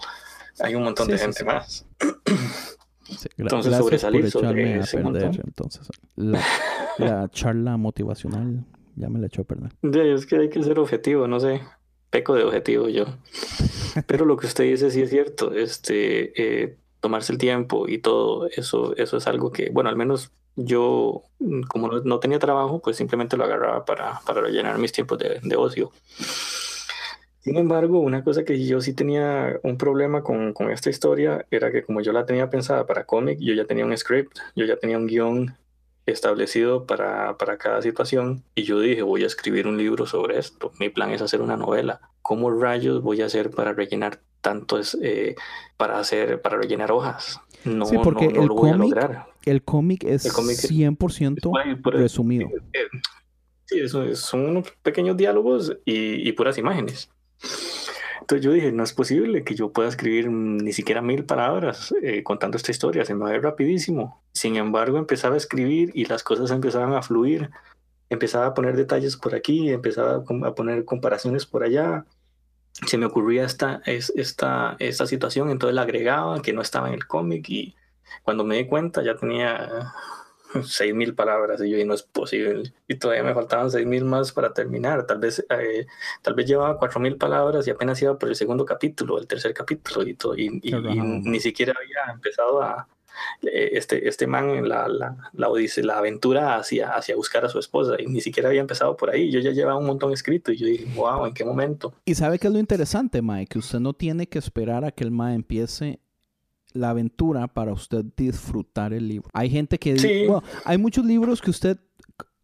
[0.60, 1.44] Hay un montón Sí, de sí, gente sí.
[1.46, 1.86] más.
[3.36, 5.24] Entonces, sobresalir sobre ese perder.
[5.26, 5.42] montón.
[5.46, 6.40] Entonces, la,
[6.98, 8.64] la charla motivacional
[8.96, 9.44] ya me la echó.
[9.82, 11.60] Sí, es que hay que ser objetivo, no sé.
[12.10, 13.06] Peco de objetivo yo.
[14.06, 15.54] Pero lo que usted dice sí es cierto.
[15.54, 20.30] Este, eh, tomarse el tiempo y todo eso, eso es algo que, bueno, al menos
[20.54, 24.92] yo, mm, como no, no tenía trabajo, pues simplemente lo agarraba para, para rellenar mis
[24.92, 25.90] tiempos de, de ocio.
[27.40, 31.72] Sin embargo, una cosa que yo sí tenía un problema con, con esta historia era
[31.72, 34.76] que como yo la tenía pensada para cómic, yo ya tenía un script, yo ya
[34.76, 35.56] tenía un guion
[36.06, 40.72] establecido para, para cada situación y yo dije, voy a escribir un libro sobre esto.
[40.80, 42.00] Mi plan es hacer una novela.
[42.22, 45.36] ¿Cómo rayos voy a hacer para rellenar tantos, eh,
[45.76, 47.40] para hacer, para rellenar hojas?
[47.64, 49.26] No, Sí, porque no, no el lo voy a cómic lograr.
[49.44, 52.48] El cómic es El cómic es- 100% Por- por- resumido.
[52.72, 52.86] eh,
[53.66, 57.08] Sí, eso es- son unos pequeños diálogos y, y puras imágenes.
[58.22, 62.22] Entonces yo dije, no es posible que yo pueda escribir ni siquiera mil palabras eh,
[62.22, 64.22] contando esta historia, se me va a ir rapidísimo.
[64.32, 67.50] Sin embargo, empezaba a escribir y las cosas empezaban a fluir.
[68.10, 72.06] Empezaba a poner detalles por aquí, empezaba a poner comparaciones por allá.
[72.86, 76.94] Se me ocurría esta, es, esta, esta situación, entonces la agregaba que no estaba en
[76.94, 77.74] el cómic y
[78.22, 79.92] cuando me di cuenta ya tenía
[80.64, 84.04] seis mil palabras y yo y no es posible y todavía me faltaban seis mil
[84.04, 85.86] más para terminar tal vez eh,
[86.22, 89.54] tal vez llevaba cuatro mil palabras y apenas iba por el segundo capítulo el tercer
[89.54, 92.88] capítulo y todo y, y- y ni siquiera había empezado a,
[93.42, 97.58] eh, este, este man, la, la, la, odise, la aventura hacia, hacia buscar a su
[97.58, 99.30] esposa y ni siquiera había empezado por ahí.
[99.30, 101.92] Yo ya llevaba un montón escrito y yo dije, wow, ¿en qué momento?
[102.06, 105.04] Y sabe qué es lo interesante, Mae, que usted no tiene que esperar a que
[105.04, 106.00] el Mae empiece
[106.74, 109.28] la aventura para usted disfrutar el libro.
[109.32, 110.26] Hay gente que Sí.
[110.26, 111.78] bueno, hay muchos libros que usted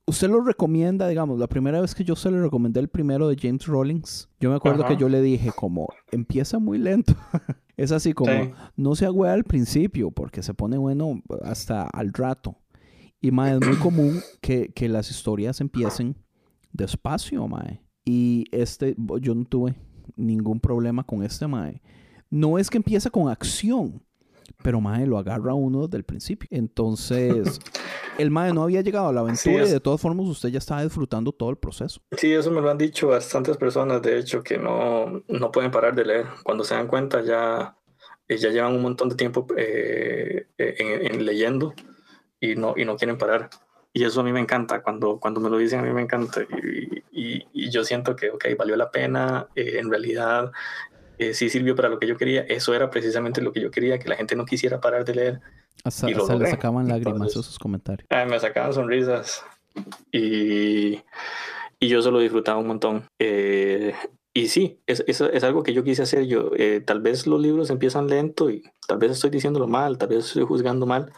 [0.06, 3.36] usted los recomienda, digamos, la primera vez que yo se le recomendé el primero de
[3.38, 4.94] James Rawlings, yo me acuerdo Ajá.
[4.94, 7.14] que yo le dije como empieza muy lento.
[7.76, 8.50] es así como Sí.
[8.76, 12.56] no se agüea al principio porque se pone bueno hasta al rato.
[13.20, 16.16] Y mae, es muy común que, que las historias empiecen
[16.72, 17.82] despacio, mae.
[18.04, 19.74] Y este, yo no tuve
[20.16, 21.82] ningún problema con este mae.
[22.30, 24.02] No es que empieza con acción,
[24.62, 26.48] pero mae lo agarra uno desde el principio.
[26.50, 27.60] Entonces,
[28.18, 30.82] el mae no había llegado a la aventura y de todas formas usted ya estaba
[30.82, 32.00] disfrutando todo el proceso.
[32.16, 35.94] Sí, eso me lo han dicho bastantes personas, de hecho, que no, no pueden parar
[35.94, 36.26] de leer.
[36.42, 37.76] Cuando se dan cuenta ya,
[38.28, 41.74] eh, ya llevan un montón de tiempo eh, eh, en, en leyendo
[42.40, 43.50] y no, y no quieren parar.
[43.92, 46.42] Y eso a mí me encanta, cuando, cuando me lo dicen a mí me encanta.
[46.42, 50.52] Y, y- y yo siento que, ok, valió la pena, eh, en realidad
[51.18, 52.42] eh, sí sirvió para lo que yo quería.
[52.42, 55.40] Eso era precisamente lo que yo quería, que la gente no quisiera parar de leer.
[55.84, 58.06] Hasta, Y lo hasta le sacaban lágrimas Entonces- esos comentarios.
[58.10, 59.42] Ay, me sacaban sonrisas
[60.12, 60.94] y,
[61.80, 63.04] y yo solo disfrutaba un montón.
[63.18, 63.94] Eh,
[64.34, 66.50] y sí, es, es, es algo que yo quise hacer yo.
[66.56, 70.26] Eh, tal vez los libros empiezan lento y tal vez estoy diciéndolo mal, tal vez
[70.26, 71.12] estoy juzgando mal,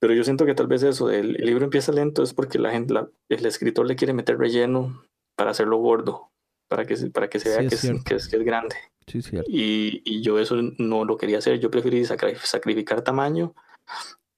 [0.00, 2.70] pero yo siento que tal vez eso, el, el libro empieza lento es porque la
[2.72, 5.04] gente, la- el escritor le quiere meter relleno
[5.36, 6.30] para hacerlo gordo,
[6.68, 8.02] para que, para que se Sí, vea es que, es, cierto.
[8.04, 8.74] que, es, que es grande.
[9.06, 9.50] Sí, cierto.
[9.50, 11.58] Y, y yo eso no lo quería hacer.
[11.60, 13.54] Yo preferí sacri- sacrificar tamaño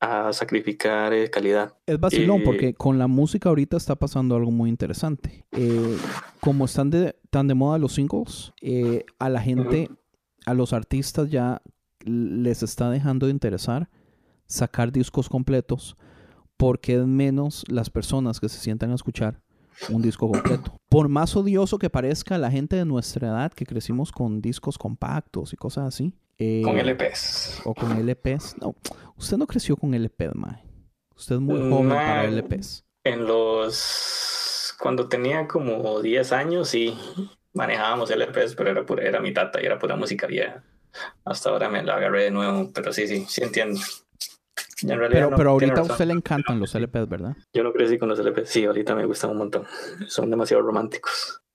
[0.00, 1.76] a sacrificar eh, calidad.
[1.86, 5.46] Es vacilón Eh, porque con la música ahorita está pasando algo muy interesante.
[5.52, 5.96] Eh,
[6.40, 8.52] como están de, tan de moda los singles,
[9.18, 9.88] a la gente,
[10.46, 11.62] a los artistas ya
[12.04, 13.88] les está dejando de interesar
[14.46, 15.96] sacar discos completos
[16.58, 19.40] porque es menos las personas que se sientan a escuchar
[19.90, 20.76] un disco completo.
[20.88, 25.52] Por más odioso que parezca la gente de nuestra edad que crecimos con discos compactos
[25.52, 26.12] y cosas así.
[26.38, 27.62] eh, Con LPs.
[27.64, 28.56] o con LPs.
[28.60, 28.74] No,
[29.16, 30.62] usted no creció con LPs, mae.
[31.16, 32.84] Usted es muy joven para LPs.
[33.04, 34.74] En los.
[34.80, 36.96] Cuando tenía como 10 años, sí,
[37.52, 40.64] manejábamos LPs, pero era, pura, era mi tata y era pura música vieja.
[41.24, 43.80] Hasta ahora me la agarré de nuevo, pero sí, sí, sí entiendo.
[44.82, 47.36] Y en realidad Pero, no, pero ahorita a usted le encantan los LPs, ¿verdad?
[47.52, 48.48] Yo no crecí con los LPs.
[48.48, 49.64] Sí, ahorita me gustan un montón.
[50.08, 51.40] Son demasiado románticos.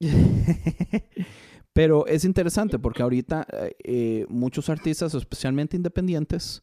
[1.72, 6.62] Pero es interesante porque ahorita eh, eh, muchos artistas, especialmente independientes,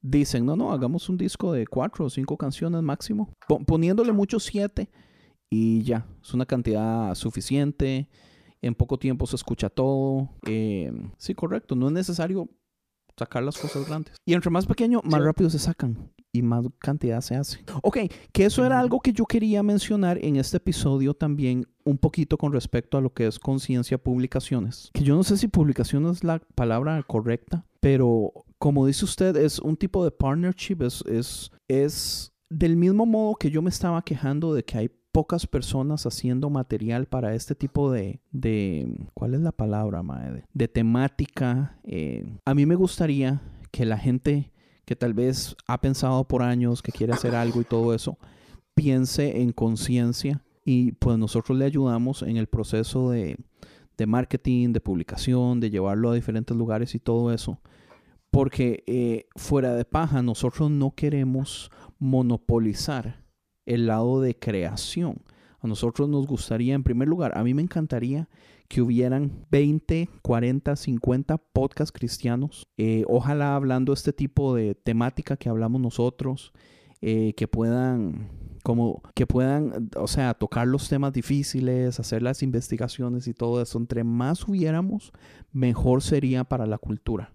[0.00, 4.44] dicen, no, no, hagamos un disco de cuatro o cinco canciones máximo, Po- poniéndole muchos
[4.44, 4.88] siete
[5.50, 8.08] y ya, es una cantidad suficiente,
[8.62, 10.30] en poco tiempo se escucha todo.
[10.46, 12.48] eh, sí, correcto, no es necesario
[13.18, 14.14] sacar las cosas grandes.
[14.24, 15.26] Y entre más pequeño, más Sí.
[15.26, 17.60] rápido se sacan y más cantidad se hace.
[17.82, 17.98] Ok,
[18.32, 22.52] que eso era algo que yo quería mencionar en este episodio también un poquito con
[22.52, 24.90] respecto a lo que es conciencia publicaciones.
[24.92, 29.58] Que yo no sé si publicaciones es la palabra correcta, pero como dice usted, es
[29.58, 34.52] un tipo de partnership, es, es, es del mismo modo que yo me estaba quejando
[34.54, 39.50] de que hay pocas personas haciendo material para este tipo de, de ¿cuál es la
[39.50, 40.44] palabra, madre?
[40.52, 41.78] De temática.
[41.84, 43.40] eh, a mí me gustaría
[43.70, 44.52] que la gente
[44.84, 48.18] que tal vez ha pensado por años que quiere hacer algo y todo eso,
[48.74, 53.38] piense en conciencia y pues nosotros le ayudamos en el proceso de,
[53.96, 57.58] de marketing, de publicación, de llevarlo a diferentes lugares y todo eso.
[58.30, 63.24] Porque eh, fuera de paja, nosotros no queremos monopolizar
[63.66, 65.20] el lado de creación.
[65.60, 68.28] A nosotros nos gustaría, en primer lugar, a mí me encantaría
[68.68, 72.66] que hubieran 20, 40, 50 podcasts cristianos.
[72.76, 76.52] eh, ojalá hablando este tipo de temática que hablamos nosotros,
[77.00, 78.30] eh, que puedan,
[78.62, 83.78] como, que puedan, o sea, tocar los temas difíciles, hacer las investigaciones y todo eso.
[83.78, 85.12] Entre más hubiéramos,
[85.52, 87.32] mejor sería para la cultura.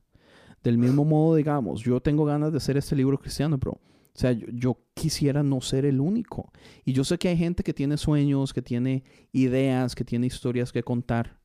[0.64, 3.80] Del mismo modo, digamos, yo tengo ganas de hacer este libro cristiano, pero,
[4.14, 6.52] o sea, yo, quisiera no ser el único.
[6.84, 10.72] Y yo sé que hay gente que tiene sueños, que tiene ideas, que tiene historias
[10.72, 11.40] que contar.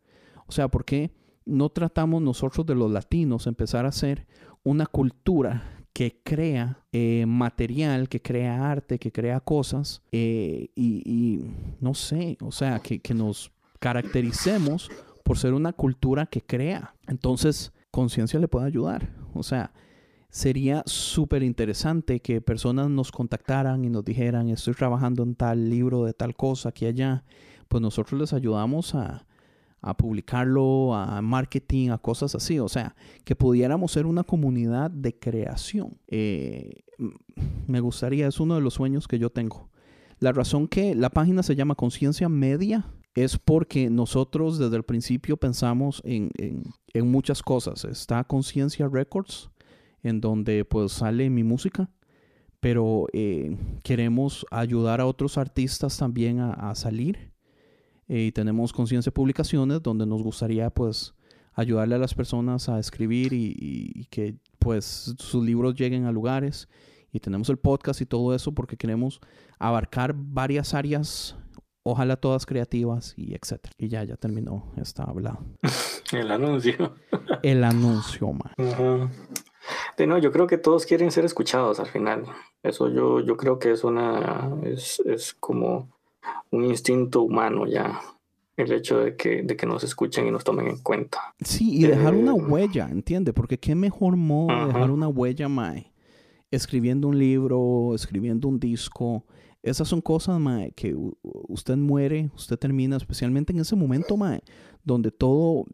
[0.47, 1.13] O sea, ¿por qué
[1.45, 4.27] no tratamos nosotros de los latinos empezar a hacer
[4.65, 11.51] una cultura que crea eh, material, que crea arte, que crea cosas eh, y, y
[11.81, 14.91] no sé, o sea, que, que nos caractericemos
[15.23, 16.95] por ser una cultura que crea?
[17.07, 19.09] Entonces, conciencia le puede ayudar.
[19.33, 19.73] O sea,
[20.37, 26.05] sería súper interesante que personas nos contactaran y nos dijeran, estoy trabajando en tal libro
[26.05, 27.25] de tal cosa aquí allá.
[27.69, 29.27] Pues nosotros les ayudamos a,
[29.81, 32.59] a publicarlo, a marketing, a cosas así.
[32.59, 32.95] O sea,
[33.25, 35.97] que pudiéramos ser una comunidad de creación.
[36.07, 36.85] Eh,
[37.67, 39.71] me gustaría, es uno de los sueños que yo tengo.
[40.19, 42.85] La razón que la página se llama Conciencia Media
[43.15, 47.87] es porque nosotros desde el principio pensamos en, en muchas cosas.
[47.87, 49.49] Está Conciencia Records,
[50.07, 51.91] en donde pues sale mi música
[52.67, 57.33] pero eh, queremos ayudar a otros artistas también a, salir.
[58.09, 61.15] Eh, y tenemos Conciencia Publicaciones, donde nos gustaría pues
[61.53, 66.69] ayudarle a las personas a escribir y, que pues sus libros lleguen a lugares.
[67.13, 69.21] Y tenemos el podcast y todo eso porque queremos
[69.61, 71.37] abarcar varias áreas,
[71.85, 73.73] ojalá todas creativas y etcétera.
[73.79, 75.39] Y ya, ya terminó, está hablado.
[76.13, 76.97] el anuncio.
[77.45, 79.11] el anuncio, man.
[79.97, 82.25] De no, yo creo que todos quieren ser escuchados al final.
[82.63, 85.89] Eso yo, yo creo que es una, es, es como
[86.51, 88.01] un instinto humano ya.
[88.57, 91.35] El hecho de que, de que nos escuchen y nos tomen en cuenta.
[91.45, 93.35] Sí, y dejar una eh, huella, ¿entiende?
[93.35, 95.93] Porque qué mejor modo de dejar una huella, Mae.
[96.51, 99.27] Escribiendo un libro, escribiendo un disco.
[99.63, 104.41] Esas son cosas, Mae, que usted muere, usted termina, especialmente en ese momento, Mae,
[104.83, 105.67] donde todo,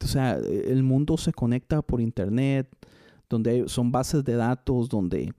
[0.00, 2.68] o sea, el mundo se conecta por internet,
[3.28, 5.32] donde son bases de datos, donde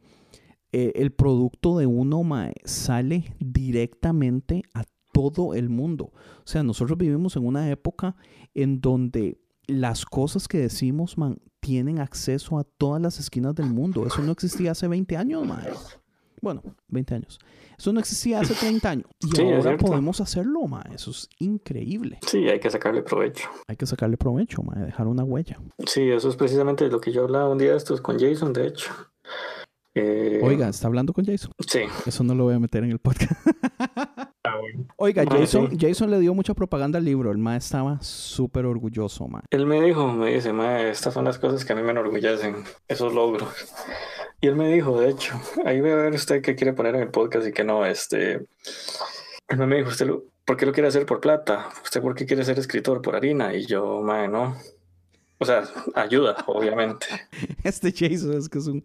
[0.71, 2.21] eh, el producto de uno
[2.65, 4.83] sale directamente a
[5.13, 6.11] todo el mundo.
[6.13, 8.15] O sea, nosotros vivimos en una época
[8.53, 14.05] en donde las cosas que decimos, man, tienen acceso a todas las esquinas del mundo.
[14.05, 15.63] Eso no existía hace 20 años, man.
[16.41, 17.39] Bueno, 20 años.
[17.77, 19.05] Eso no existía hace 30 años.
[19.19, 20.83] Y ahora podemos hacerlo, ma.
[20.93, 22.19] Eso es increíble.
[22.25, 23.49] Sí, hay que sacarle provecho.
[23.67, 24.75] Hay que sacarle provecho, ma.
[24.75, 25.59] Dejar una huella.
[25.85, 28.67] Sí, eso es precisamente lo que yo hablaba un día de estos con Jason, de
[28.67, 28.91] hecho.
[29.93, 31.51] Eh, Oiga, ¿está hablando con Jason?
[31.67, 31.81] Sí.
[32.05, 33.31] Eso no lo voy a meter en el podcast.
[34.97, 37.31] Oiga, Jason, Jason le dio mucha propaganda al libro.
[37.31, 39.43] El ma estaba súper orgulloso, ma.
[39.49, 42.63] Él me dijo, me dice, ma, estas son las cosas que a mí me enorgullecen,
[42.87, 43.49] esos logros.
[44.41, 47.01] Y él me dijo, de hecho, ahí voy a ver usted qué quiere poner en
[47.01, 47.85] el podcast y qué no.
[47.85, 48.45] Este,
[49.47, 50.09] él me dijo, ¿usted
[50.45, 51.69] por qué lo quiere hacer por plata?
[51.83, 53.55] ¿Usted por qué quiere ser escritor por harina?
[53.55, 54.55] Y yo, mae, no.
[55.37, 55.63] O sea,
[55.95, 57.07] ayuda, obviamente.
[57.63, 58.83] Este Jason es que es un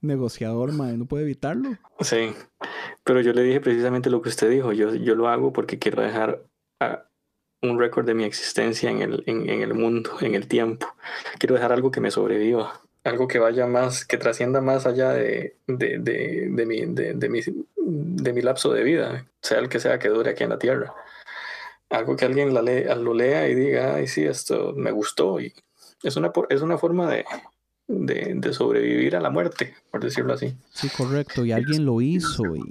[0.00, 1.70] negociador, mae, no puede evitarlo.
[2.00, 2.32] Sí,
[3.04, 4.72] pero yo le dije precisamente lo que usted dijo.
[4.72, 6.44] Yo, yo lo hago porque quiero dejar
[7.62, 10.86] un récord de mi existencia en el, en el mundo, en el tiempo.
[11.38, 15.56] Quiero dejar algo que me sobreviva algo que vaya más, que trascienda más allá de,
[15.66, 17.40] de, de, de mi, mi,
[17.76, 20.94] de mi lapso de vida, sea el que sea que dure aquí en la tierra.
[21.88, 25.40] Algo que alguien lo lea y diga, ay, sí, esto me gustó.
[25.40, 25.52] Y
[26.02, 27.24] es una, es una forma de,
[27.90, 30.54] de, sobrevivir a la muerte, por decirlo así.
[30.72, 31.44] Sí, correcto.
[31.44, 32.54] Y alguien lo hizo.
[32.54, 32.62] Y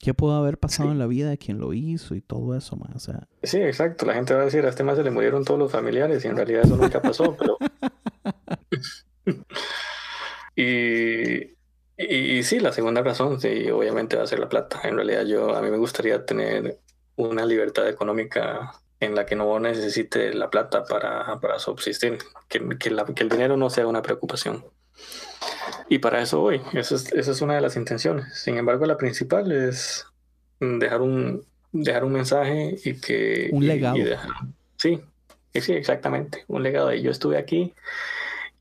[0.00, 2.94] qué pudo haber pasado en la vida de quien lo hizo y todo eso, más.
[2.94, 3.26] O sea.
[3.42, 4.06] Sí, exacto.
[4.06, 6.28] La gente va a decir, a este más se le murieron todos los familiares y
[6.28, 7.58] en realidad eso nunca pasó, pero.
[10.56, 11.56] y,
[11.96, 14.80] y, sí, la segunda razón, sí, obviamente va a ser la plata.
[14.84, 16.78] En realidad yo, a mí me gustaría tener
[17.16, 22.18] una libertad económica en la que no necesite la plata para, para subsistir,
[22.48, 24.64] que, que, el dinero no sea una preocupación.
[25.88, 28.38] Y para eso voy, esa es, esa es una de las intenciones.
[28.38, 30.06] Sin embargo, la principal es
[30.58, 33.48] dejar un, dejar un mensaje y que...
[33.52, 33.96] Un legado.
[34.76, 35.00] sí,
[35.54, 37.74] sí, exactamente, un legado de yo estuve aquí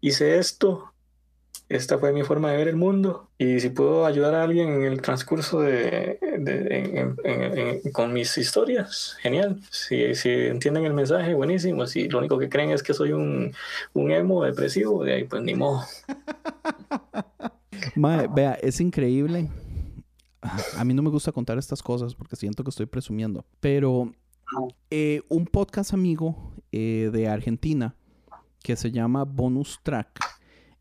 [0.01, 0.93] hice esto,
[1.69, 4.83] esta fue mi forma de ver el mundo y si puedo ayudar a alguien en
[4.83, 6.17] el transcurso de,
[7.91, 9.59] con mis historias, genial.
[9.69, 11.85] Si, si, entienden el mensaje, buenísimo.
[11.85, 13.53] Si lo único que creen es que soy un,
[13.93, 15.83] un emo depresivo, de ahí pues ni modo.
[18.33, 19.49] vea, es increíble.
[20.77, 24.11] A mí no me gusta contar estas cosas porque siento que estoy presumiendo, pero
[24.89, 27.95] eh, un podcast amigo eh, de Argentina
[28.63, 30.19] que se llama Bonus Track,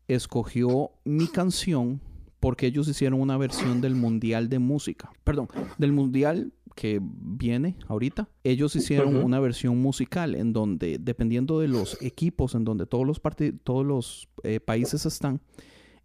[0.07, 2.01] escogió mi canción
[2.39, 5.11] porque ellos hicieron una versión del Mundial de Música.
[5.23, 8.29] Perdón, del Mundial que viene ahorita.
[8.43, 13.19] Ellos hicieron una versión musical en donde, dependiendo de los equipos en donde todos los,
[13.63, 15.41] todos los eh, países están,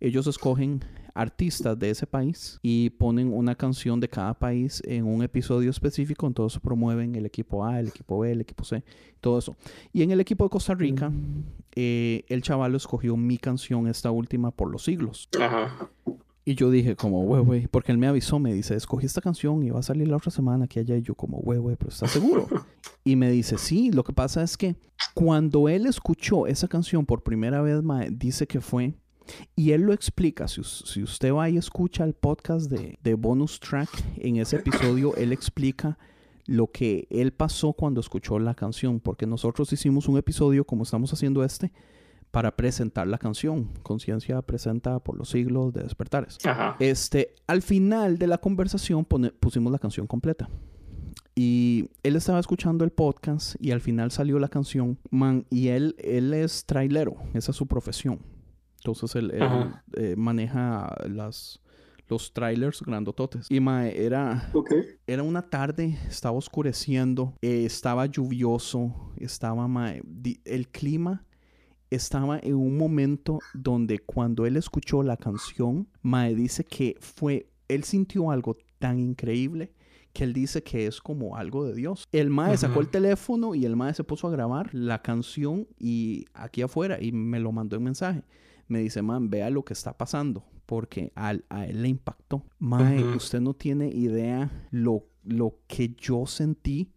[0.00, 0.80] ellos escogen
[1.14, 6.26] artistas de ese país y ponen una canción de cada país en un episodio específico,
[6.26, 8.82] entonces promueven el equipo A, el equipo B, el equipo C,
[9.20, 9.56] todo eso.
[9.92, 11.12] Y en el equipo de Costa Rica,
[11.74, 15.28] eh, el chaval escogió mi canción, esta última, por los siglos.
[16.44, 19.62] Y yo dije como, güey, güey, porque él me avisó, me dice, escogí esta canción
[19.62, 20.96] y va a salir la otra semana que allá.
[20.96, 22.48] Y yo como, güey, güey, pero ¿estás seguro?
[23.04, 24.74] y me dice, sí, lo que pasa es que
[25.14, 27.80] cuando él escuchó esa canción por primera vez,
[28.10, 28.94] dice que fue
[29.56, 30.60] y él lo explica, si,
[31.02, 33.88] usted va y escucha el podcast de, bonus track,
[34.18, 35.98] en ese episodio él explica
[36.46, 41.12] lo que él pasó cuando escuchó la canción, porque nosotros hicimos un episodio, como estamos
[41.12, 41.72] haciendo este,
[42.32, 43.68] para presentar la canción.
[43.82, 46.38] Conciencia presenta por los siglos de despertares.
[46.44, 46.76] Ajá.
[46.80, 50.48] Este, al final de la conversación pone- pusimos la canción completa.
[51.34, 55.94] Y él estaba escuchando el podcast y al final salió la canción, man, y él,
[55.98, 58.18] él es trailero, esa es su profesión.
[58.84, 59.48] Entonces él, él,
[59.96, 61.60] eh, maneja las,
[62.08, 63.46] los trailers grandototes.
[63.48, 64.72] Y mae, era, Ok.
[65.06, 71.24] era una tarde, estaba oscureciendo, eh, estaba lluvioso, estaba mae, di- el clima
[71.90, 77.84] estaba en un momento donde cuando él escuchó la canción, Mae dice que fue, él
[77.84, 79.72] sintió algo tan increíble
[80.14, 82.06] que él dice que es como algo de Dios.
[82.10, 86.24] El Mae sacó el teléfono y el Mae se puso a grabar la canción y
[86.34, 88.22] aquí afuera y me lo mandó en mensaje.
[88.72, 92.46] Me dice, man, vea lo que está pasando porque al- a él le impactó.
[92.58, 96.92] Mae, usted no tiene idea lo, lo que yo sentí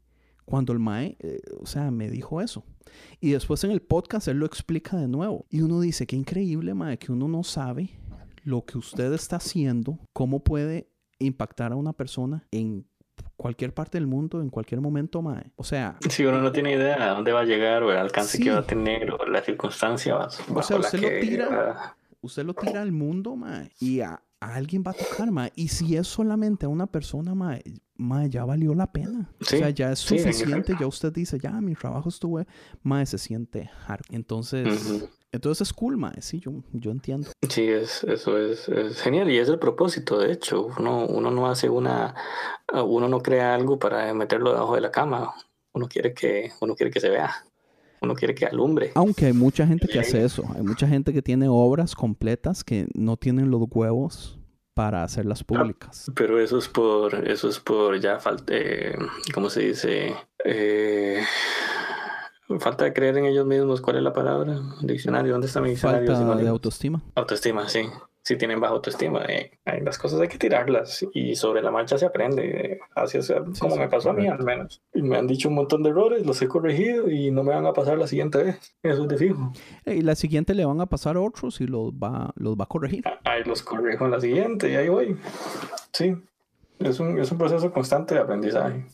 [0.46, 2.64] cuando el Mae, eh, o sea, me dijo eso.
[3.20, 5.46] Y después en el podcast él lo explica de nuevo.
[5.50, 7.90] Y uno dice, qué increíble, Mae, que uno no sabe
[8.44, 10.90] lo que usted está haciendo, cómo puede
[11.20, 12.88] impactar a una persona en
[13.38, 15.52] cualquier parte del mundo, en cualquier momento, Mae.
[15.56, 18.38] O sea, Si uno no tiene idea a dónde va a llegar o el alcance
[18.38, 18.44] Sí.
[18.44, 21.96] que va a tener o la circunstancia bajo O sea, usted lo que tira.
[22.22, 25.52] usted lo tira al mundo, Mae, y a, a alguien va a tocar, Mae.
[25.56, 27.62] Y si es solamente a una persona, Mae,
[27.98, 29.30] Mae, ya valió la pena.
[29.42, 30.74] Sí, O sea, ya es suficiente.
[30.80, 32.42] ya usted dice, ya, mi trabajo estuvo,
[32.84, 34.02] Mae, se siente hard.
[34.12, 35.08] Entonces.
[35.36, 36.22] Entonces es cool, Mae.
[36.22, 37.30] Sí, yo, yo entiendo.
[37.50, 40.70] Sí, es, eso es, es genial y es el propósito, de hecho.
[40.80, 42.16] Uno, uno no hace una,
[42.74, 45.34] uno no crea algo para meterlo debajo de la cama.
[45.74, 47.34] Uno quiere que, uno quiere que se vea.
[48.02, 48.92] Uno quiere que alumbre.
[48.96, 50.44] Aunque hay mucha gente que hace eso.
[50.56, 54.40] Hay mucha gente que tiene obras completas que no tienen los huevos
[54.76, 56.12] para hacerlas públicas.
[56.16, 58.96] Pero eso es por, eso es por ya falta, eh,
[59.34, 60.14] ¿cómo se dice?
[60.44, 61.24] Eh,
[62.60, 63.82] falta de creer en ellos mismos.
[63.82, 64.60] ¿Cuál es la palabra?
[64.82, 65.32] Diccionario.
[65.34, 66.14] ¿Dónde está mi diccionario?
[66.16, 67.02] Falta de autoestima.
[67.16, 67.82] Autoestima, sí.
[68.22, 71.96] Si tienen baja autoestima, eh, hay- las cosas hay que tirarlas y sobre la marcha
[72.00, 72.44] se aprende.
[72.74, 74.82] eh, Así es como sí, me pasó a mí, al menos.
[74.96, 77.68] Y me han dicho un montón de errores, los he corregido y no me van
[77.68, 78.76] a pasar la siguiente vez.
[78.82, 79.54] Eso es de fijo.
[79.86, 82.68] Y la siguiente le van a pasar a otros y los va, los va a
[82.68, 83.04] corregir.
[83.26, 85.18] Ahí los corrijo en la siguiente y ahí voy.
[85.94, 86.16] Sí,
[86.80, 88.86] es un, es un proceso constante de aprendizaje.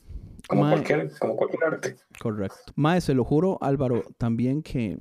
[0.51, 0.73] Como Mae.
[0.73, 1.95] cualquier, como cualquier arte.
[2.19, 2.73] Correcto.
[2.75, 4.99] Mae, se lo juro, Álvaro, también que,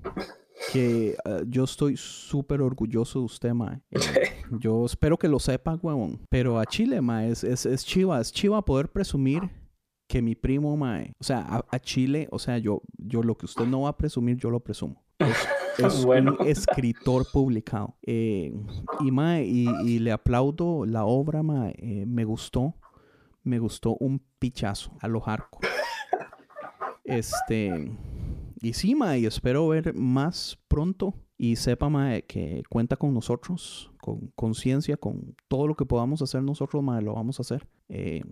[0.72, 3.80] que eh, yo estoy súper orgulloso de usted, Mae.
[3.90, 6.20] Eh, yo espero que lo sepa, huevón.
[6.28, 8.20] Pero a Chile, Mae, es, es, es chiva.
[8.20, 9.42] Es chiva poder presumir
[10.08, 11.12] que mi primo, Mae.
[11.20, 13.96] O sea, a, a Chile, o sea, yo, yo lo que usted no va a
[13.96, 15.04] presumir, yo lo presumo.
[15.18, 15.36] Es,
[15.78, 16.36] es Bueno.
[16.40, 17.96] un escritor publicado.
[18.02, 18.52] Eh,
[19.00, 21.74] y, Mae, y, y le aplaudo la obra, Mae.
[21.78, 22.74] Eh, me gustó.
[23.42, 25.68] Me gustó un pichazo a lo hardcore.
[27.04, 27.90] Este.
[28.62, 31.14] Y sí, Mae, espero ver más pronto.
[31.38, 36.42] Y sepa, Mae, que cuenta con nosotros, con conciencia, con todo lo que podamos hacer
[36.42, 37.66] nosotros, Mae, lo vamos a hacer.
[37.88, 38.22] Eh,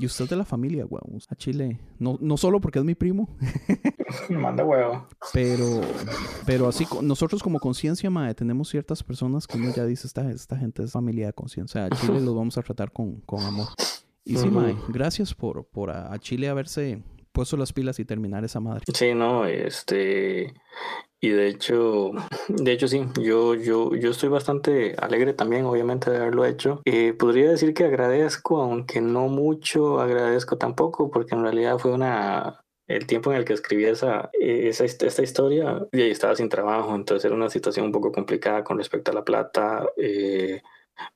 [0.00, 1.20] y usted es de la familia, weón.
[1.28, 1.78] A Chile.
[2.00, 3.28] No, no solo porque es mi primo,
[4.30, 5.06] Manda huevo.
[5.32, 5.80] pero,
[6.44, 10.56] pero así, nosotros como conciencia, Mae, tenemos ciertas personas que uno ya dice, esta, esta
[10.56, 11.86] gente es familia de conciencia.
[11.86, 13.68] O sea, a Chile los vamos a tratar con, con amor.
[14.30, 14.60] Y sí, Ujú.
[14.60, 17.02] Mae, gracias por, por a, a Chile haberse
[17.32, 18.84] puesto las pilas y terminar esa madre.
[18.94, 20.54] Sí, no, este,
[21.20, 22.12] y de hecho,
[22.48, 26.80] de hecho sí, yo, yo, yo estoy bastante alegre también, obviamente, de haberlo hecho.
[26.84, 32.60] Eh, podría decir que agradezco, aunque no mucho agradezco tampoco, porque en realidad fue una,
[32.86, 36.48] el tiempo en el que escribí esa, eh, esa esta historia, y ahí estaba sin
[36.48, 40.62] trabajo, entonces era una situación un poco complicada con respecto a la plata, eh,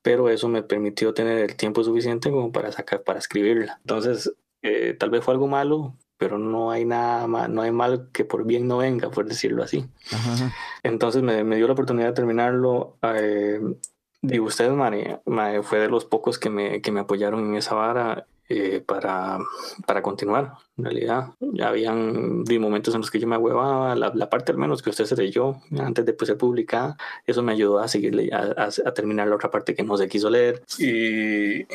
[0.03, 3.79] pero eso me permitió tener el tiempo suficiente como para sacar, para escribirla.
[3.81, 4.33] Entonces,
[4.63, 8.25] eh, tal vez fue algo malo, pero no hay nada mal, no hay mal que
[8.25, 9.87] por bien no venga, por decirlo así.
[10.13, 10.53] Ajá.
[10.83, 12.97] Entonces me, me dio la oportunidad de terminarlo.
[13.03, 13.61] Eh,
[14.23, 15.21] digo, usted, María,
[15.63, 19.39] fue de los pocos que me, que me apoyaron en esa vara eh, para,
[19.87, 20.53] para continuar.
[20.77, 24.53] En realidad, ya habían vi momentos en los que yo me huevaba, la, la parte
[24.53, 26.97] al menos que usted se leyó antes de pues, ser publicada,
[27.27, 30.09] eso me ayudó a seguirle, a, a, a terminar la otra parte que no se
[30.09, 30.63] quiso leer.
[30.79, 31.67] Y,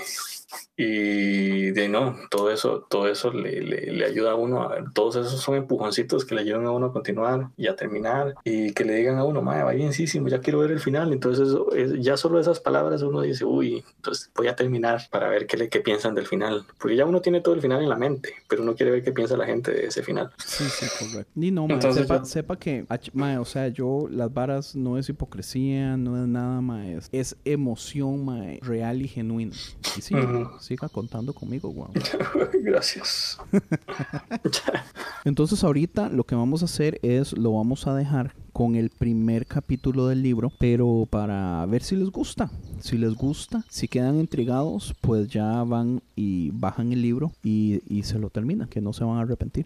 [0.82, 4.86] y de no, todo eso, todo eso le, le, le, ayuda a uno a ver,
[4.94, 8.72] todos esos son empujoncitos que le ayudan a uno a continuar y a terminar y
[8.72, 11.12] que le digan a uno, madre, va bienísimo, ya quiero ver el final.
[11.12, 15.48] Entonces, es, ya solo esas palabras uno dice, uy, entonces voy a terminar para ver
[15.48, 16.66] qué, le, qué piensan del final.
[16.80, 19.12] Porque ya uno tiene todo el final en la mente, pero uno quiere ver qué
[19.12, 20.32] piensa la gente de ese final.
[20.38, 21.30] Sí, sí, correcto.
[21.36, 22.26] Y no, mae, sepa, yo...
[22.26, 26.96] sepa, que, mae, o sea, yo, las varas no es hipocresía, no es nada, mae,
[26.96, 29.52] es, es emoción, mae, real y genuina.
[29.98, 30.69] Y sí, uh -huh.
[30.70, 31.92] Siga contando conmigo, weón.
[32.62, 33.40] Gracias.
[35.26, 39.48] Entonces ahorita lo que vamos a hacer es lo vamos a dejar con el primer
[39.48, 42.52] capítulo del libro, pero para ver si les gusta.
[42.82, 48.04] Si les gusta, si quedan intrigados, pues ya van y bajan el libro y, y
[48.04, 49.66] se lo terminan, que no se van a arrepentir.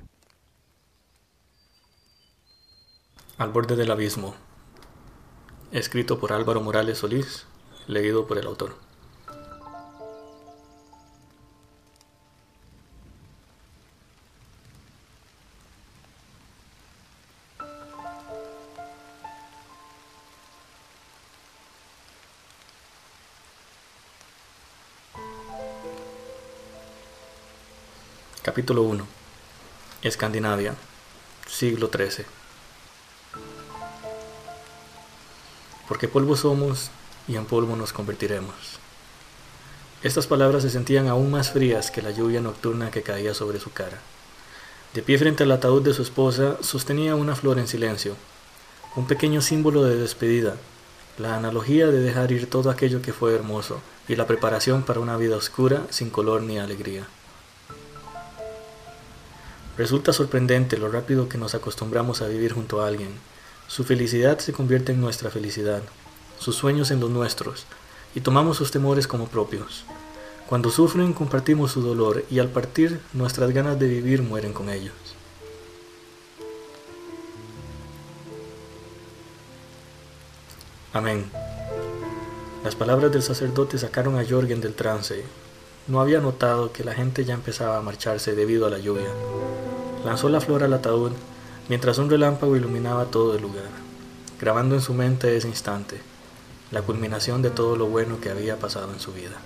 [3.37, 4.35] Al borde del abismo.
[5.73, 7.45] Escrito por Álvaro Morales Solís,
[7.87, 8.82] leído por el autor.
[28.53, 29.03] Capítulo 1.
[30.03, 30.75] Escandinavia,
[31.47, 32.23] siglo XIII.
[35.87, 36.91] Porque polvo somos
[37.27, 38.53] y en polvo nos convertiremos.
[40.03, 43.73] Estas palabras se sentían aún más frías que la lluvia nocturna que caía sobre su
[43.73, 43.97] cara.
[44.93, 48.15] De pie frente al ataúd de su esposa, sostenía una flor en silencio,
[48.95, 50.57] un pequeño símbolo de despedida,
[51.17, 55.17] la analogía de dejar ir todo aquello que fue hermoso y la preparación para una
[55.17, 57.07] vida oscura sin color ni alegría.
[59.77, 63.09] Resulta sorprendente lo rápido que nos acostumbramos a vivir junto a alguien.
[63.67, 65.81] Su felicidad se convierte en nuestra felicidad,
[66.37, 67.65] sus sueños en los nuestros,
[68.13, 69.83] y tomamos sus temores como propios.
[70.47, 74.93] Cuando sufren compartimos su dolor y al partir nuestras ganas de vivir mueren con ellos.
[80.91, 81.25] Amén.
[82.63, 85.23] Las palabras del sacerdote sacaron a Jorgen del trance.
[85.85, 89.09] No había notado que la gente ya empezaba a marcharse debido a la lluvia.
[90.05, 91.11] Lanzó la flor al ataúd
[91.67, 93.69] mientras un relámpago iluminaba todo el lugar,
[94.39, 95.99] grabando en su mente ese instante,
[96.71, 99.37] la culminación de todo lo bueno que había pasado en su vida.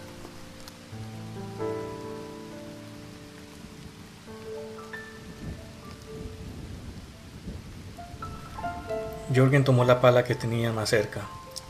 [9.35, 11.21] Jorgen tomó la pala que tenía más cerca,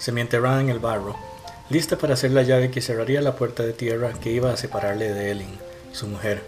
[0.05, 1.15] enterrada en el barro,
[1.69, 5.13] lista para hacer la llave que cerraría la puerta de tierra que iba a separarle
[5.13, 5.59] de Elin,
[5.91, 6.43] su mujer.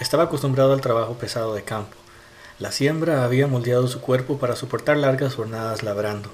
[0.00, 1.96] Estaba acostumbrado al trabajo pesado de campo.
[2.58, 6.30] La siembra había moldeado su cuerpo para soportar largas jornadas labrando.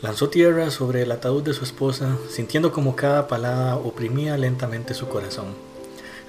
[0.00, 5.08] Lanzó tierra sobre el ataúd de su esposa, sintiendo como cada palada oprimía lentamente su
[5.08, 5.54] corazón.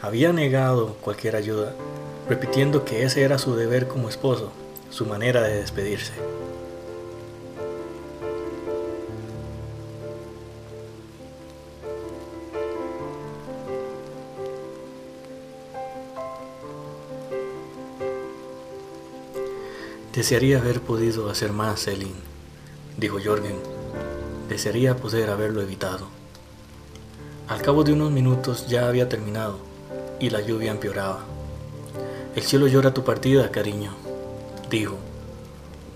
[0.02, 1.74] Había negado cualquier ayuda,
[2.30, 4.52] repitiendo que ese era su deber como esposo,
[4.90, 6.14] su manera de despedirse.
[20.18, 22.16] Desearía haber podido hacer más, Elin,
[22.98, 23.56] dijo Jorgen.
[24.50, 26.08] Desearía poder haberlo evitado.
[27.48, 29.60] Al cabo de unos minutos ya había terminado
[30.20, 31.24] y la lluvia empeoraba.
[32.36, 33.92] El cielo llora tu partida, cariño,
[34.72, 34.98] dijo,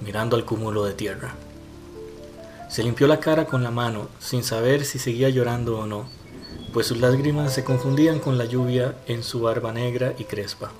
[0.05, 1.33] mirando al cúmulo de tierra.
[2.69, 6.05] Se limpió la cara con la mano sin saber si seguía llorando o no,
[6.73, 10.71] pues sus lágrimas se confundían con la lluvia en su barba negra y crespa.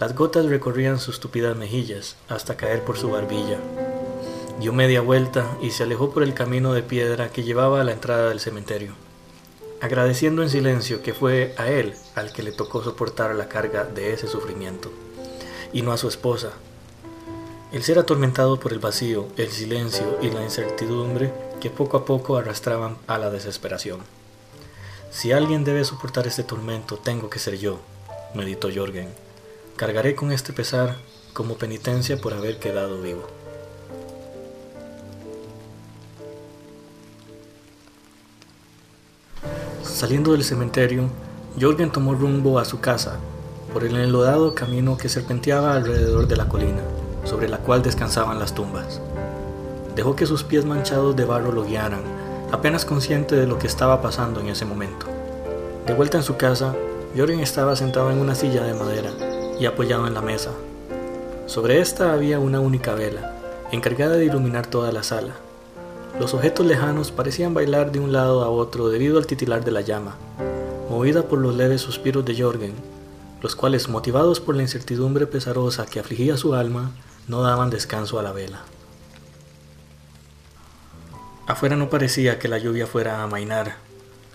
[0.00, 3.60] Las gotas recorrían sus tupidas mejillas hasta caer por su barbilla.
[4.58, 7.92] Dio media vuelta y se alejó por el camino de piedra que llevaba a la
[7.92, 8.94] entrada del cementerio,
[9.80, 14.12] agradeciendo en silencio que fue a él al que le tocó soportar la carga de
[14.12, 14.90] ese sufrimiento,
[15.72, 16.50] y no a su esposa.
[17.70, 22.36] El ser atormentado por el vacío, el silencio y la incertidumbre que poco a poco
[22.36, 24.00] arrastraban a la desesperación.
[25.12, 27.78] Si alguien debe soportar este tormento, tengo que ser yo,
[28.34, 29.23] meditó Jorgen
[29.76, 30.98] Cargaré con este pesar
[31.32, 33.26] como penitencia por haber quedado vivo.
[39.82, 41.08] Saliendo del cementerio,
[41.60, 43.16] Jorgen tomó rumbo a su casa
[43.72, 46.82] por el enlodado camino que serpenteaba alrededor de la colina,
[47.24, 49.00] sobre la cual descansaban las tumbas.
[49.96, 52.02] Dejó que sus pies manchados de barro lo guiaran,
[52.52, 55.06] apenas consciente de lo que estaba pasando en ese momento.
[55.84, 56.76] De vuelta en su casa,
[57.16, 59.10] Jorgen estaba sentado en una silla de madera,
[59.58, 60.50] y apoyado en la mesa.
[61.46, 63.34] Sobre esta había una única vela,
[63.70, 65.34] encargada de iluminar toda la sala.
[66.18, 69.80] Los objetos lejanos parecían bailar de un lado a otro debido al titilar de la
[69.80, 70.16] llama,
[70.88, 72.74] movida por los leves suspiros de Jorgen,
[73.42, 76.92] los cuales, motivados por la incertidumbre pesarosa que afligía su alma,
[77.28, 78.62] no daban descanso a la vela.
[81.46, 83.76] Afuera no parecía que la lluvia fuera a amainar.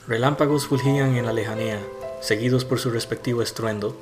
[0.08, 1.80] Relámpagos fulgían en la lejanía,
[2.22, 3.96] seguidos por su respectivo estruendo,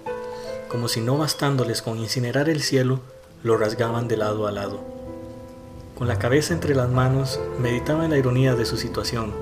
[0.69, 2.99] como si no bastándoles con incinerar el cielo,
[3.43, 4.79] lo rasgaban de lado a lado.
[5.97, 9.33] Con la cabeza entre las manos, meditaba en la ironía de su situación.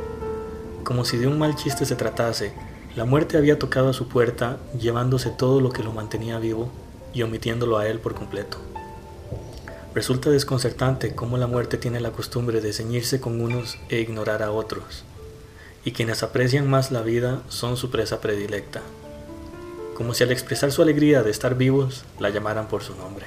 [0.84, 2.54] Como si de un mal chiste se tratase,
[2.96, 6.70] La muerte había tocado a su puerta, llevándose todo lo que lo mantenía vivo
[7.14, 8.58] y omitiéndolo a él por completo.
[9.94, 14.52] Resulta desconcertante cómo la muerte tiene la costumbre de ceñirse con unos e ignorar a
[14.52, 15.04] otros,
[15.84, 18.82] y quienes aprecian más la vida son su presa predilecta,
[19.96, 23.26] como si al expresar su alegría de estar vivos la llamaran por su nombre.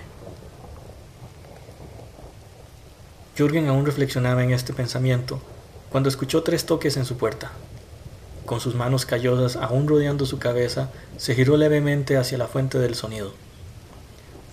[3.37, 5.41] Jürgen aún reflexionaba en este pensamiento
[5.91, 7.51] cuando escuchó tres toques en su puerta.
[8.45, 12.95] Con sus manos callosas aún rodeando su cabeza, se giró levemente hacia la fuente del
[12.95, 13.33] sonido.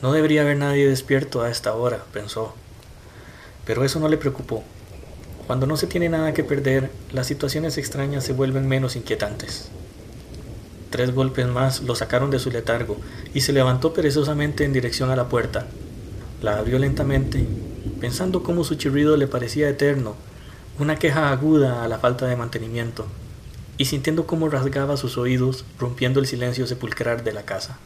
[0.02, 2.54] No debería haber nadie despierto a esta hora, pensó.
[3.66, 4.64] Pero eso no le preocupó.
[5.48, 9.70] Cuando no se tiene nada que perder, las situaciones extrañas se vuelven menos inquietantes.
[10.90, 12.98] Tres golpes más lo sacaron de su letargo
[13.34, 15.68] y se levantó perezosamente en dirección a la puerta.
[16.42, 17.48] La abrió lentamente,
[18.00, 20.16] pensando cómo su chirrido le parecía eterno,
[20.80, 23.06] una queja aguda a la falta de mantenimiento,
[23.78, 27.78] y sintiendo cómo rasgaba sus oídos, rompiendo el silencio sepulcral de la casa.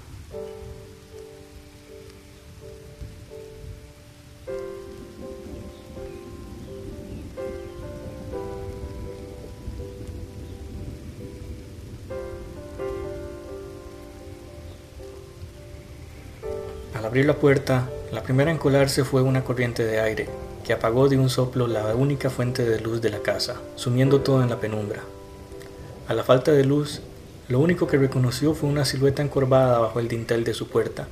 [17.24, 20.30] La puerta, la primera en colarse fue una corriente de aire,
[20.64, 24.44] que apagó de un soplo la única fuente de luz de la casa, sumiendo todo
[24.44, 25.02] en la penumbra.
[26.08, 27.02] A la falta de luz,
[27.48, 31.08] lo único que reconoció fue una silueta encorvada bajo el dintel de su puerta.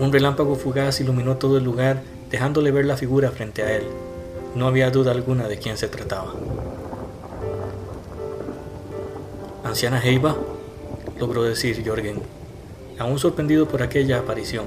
[0.00, 3.84] Un relámpago fugaz iluminó todo el lugar, dejándole ver la figura frente a él.
[4.56, 6.34] No había duda alguna de quién se trataba.
[9.62, 10.36] Anciana Heiba,
[11.18, 12.20] logró decir Jorgen,
[12.98, 14.66] aún sorprendido por aquella aparición.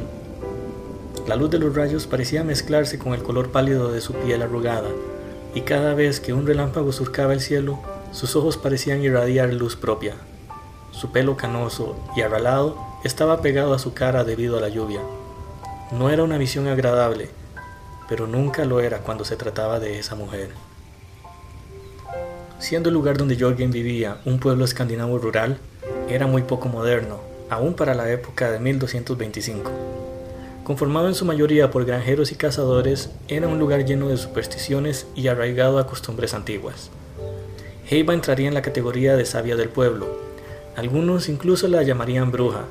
[1.27, 4.87] La luz de los rayos parecía mezclarse con el color pálido de su piel arrugada,
[5.53, 7.79] y cada vez que un relámpago surcaba el cielo,
[8.13, 10.15] sus ojos parecían irradiar luz propia.
[10.91, 15.01] Su pelo canoso y arralado estaba pegado a su cara debido a la lluvia.
[15.91, 17.29] No era una visión agradable,
[18.07, 20.51] pero nunca lo era cuando se trataba de esa mujer.
[22.57, 25.57] Siendo el lugar donde Jorgen vivía un pueblo escandinavo rural,
[26.07, 29.96] era muy poco moderno, aún para la época de 1225.
[30.67, 35.29] Conformado en su mayoría por granjeros y cazadores, era un lugar lleno de supersticiones y
[35.29, 36.89] arraigado a costumbres antiguas.
[37.89, 40.07] Heiba entraría en la categoría de sabia del pueblo.
[40.75, 42.65] Algunos incluso la llamarían bruja.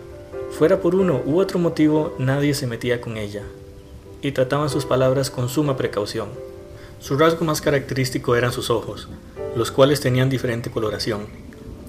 [0.51, 3.44] Fuera por uno u otro motivo, nadie se metía con ella,
[4.20, 6.28] y trataban sus palabras con suma precaución.
[7.01, 9.09] Su rasgo más característico eran sus ojos,
[9.56, 11.28] los cuales tenían diferente coloración,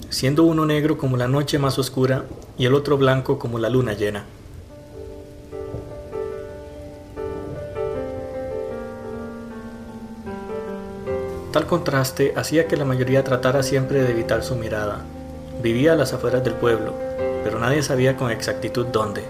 [0.10, 2.24] siendo uno negro como la noche más oscura
[2.58, 4.24] y el otro blanco como la luna llena.
[11.52, 15.00] Tal contraste hacía que la mayoría tratara siempre de evitar su mirada.
[15.62, 16.94] Vivía a las afueras del pueblo,
[17.44, 19.24] pero nadie sabía con exactitud dónde.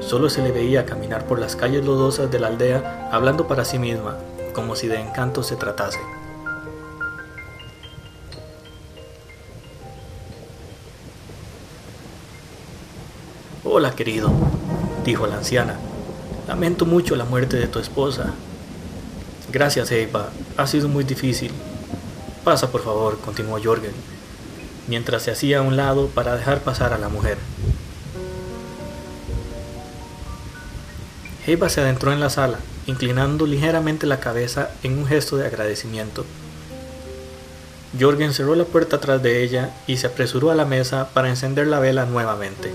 [0.00, 3.78] Solo se le veía caminar por las calles lodosas de la aldea hablando para sí
[3.78, 4.16] misma,
[4.52, 6.00] como si de encanto se tratase.
[13.62, 14.30] Hola, querido,
[15.04, 15.76] dijo la anciana.
[16.48, 18.34] Lamento mucho la muerte de tu esposa.
[19.52, 20.30] Gracias, Eva.
[20.56, 21.50] Ha sido muy difícil.
[22.44, 23.92] Pasa, por favor, continuó Jorgen,
[24.86, 27.36] mientras se hacía a un lado para dejar pasar a la mujer.
[31.46, 36.24] Eva se adentró en la sala, inclinando ligeramente la cabeza en un gesto de agradecimiento.
[37.98, 41.66] Jorgen cerró la puerta tras de ella y se apresuró a la mesa para encender
[41.66, 42.70] la vela nuevamente.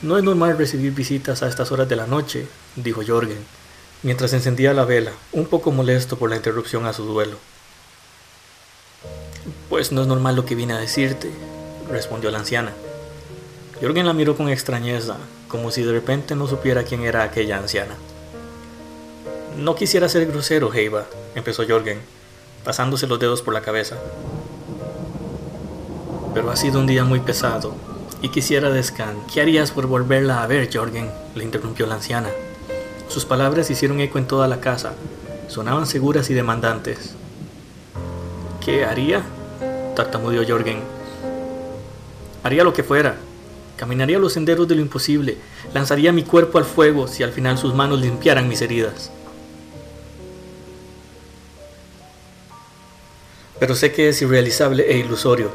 [0.00, 2.46] No es normal recibir visitas a estas horas de la noche,
[2.76, 3.57] dijo Jorgen,
[4.02, 7.36] mientras encendía la vela, un poco molesto por la interrupción a su duelo.
[9.68, 11.30] Pues no es normal lo que vine a decirte,
[11.90, 12.72] respondió la anciana.
[13.80, 15.16] Jorgen la miró con extrañeza,
[15.48, 17.94] como si de repente no supiera quién era aquella anciana.
[19.56, 22.00] No quisiera ser grosero, Heiba, empezó Jorgen,
[22.64, 23.96] pasándose los dedos por la cabeza.
[26.34, 27.74] Pero ha sido un día muy pesado,
[28.20, 29.26] y quisiera descansar.
[29.32, 31.10] ¿Qué harías por volverla a ver, Jorgen?
[31.34, 32.30] le interrumpió la anciana.
[33.08, 34.92] Sus palabras hicieron eco en toda la casa.
[35.48, 37.14] Sonaban seguras y demandantes.
[38.64, 39.22] ¿Qué haría?
[39.96, 40.80] tartamudeó Jorgen.
[42.42, 43.16] Haría lo que fuera.
[43.76, 45.38] Caminaría los senderos de lo imposible.
[45.72, 49.10] Lanzaría mi cuerpo al fuego si al final sus manos limpiaran mis heridas.
[53.58, 55.50] Pero sé que es irrealizable e ilusorio.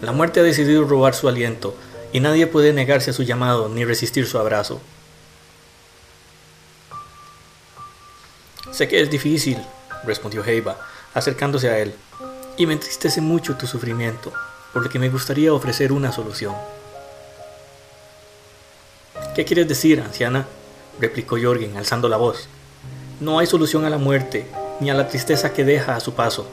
[0.00, 1.74] La muerte ha decidido robar su aliento,
[2.12, 4.80] y nadie puede negarse a su llamado ni resistir su abrazo.
[8.78, 9.58] Sé que es difícil,
[10.04, 10.78] respondió Heiba,
[11.12, 11.92] acercándose a él.
[12.56, 14.32] Y me entristece mucho tu sufrimiento,
[14.72, 16.54] por lo que me gustaría ofrecer una solución.
[19.34, 20.46] ¿Qué quieres decir, anciana?
[21.00, 22.46] replicó Jorgen, alzando la voz.
[23.18, 24.46] No hay solución a la muerte,
[24.78, 26.46] ni a la tristeza que deja a su paso.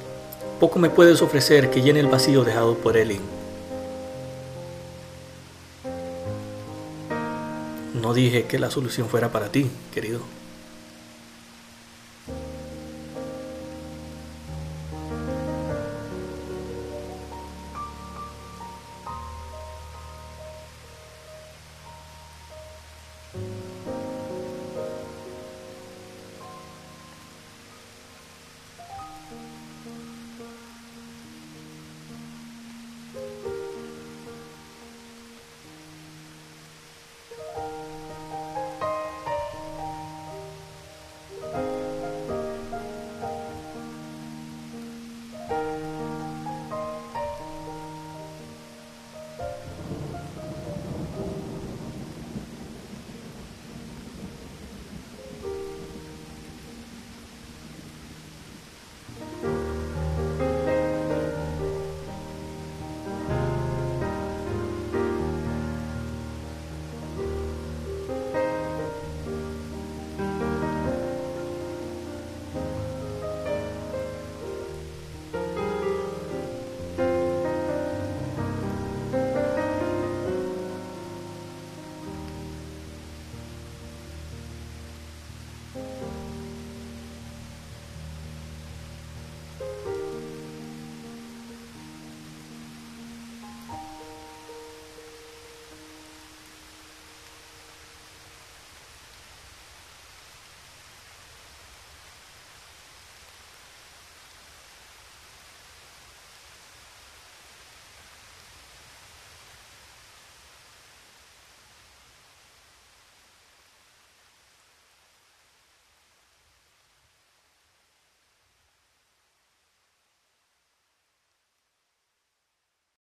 [0.60, 3.22] Poco me puedes ofrecer que llene el vacío dejado por Elin.
[7.94, 10.22] No dije que la solución fuera para ti, querido.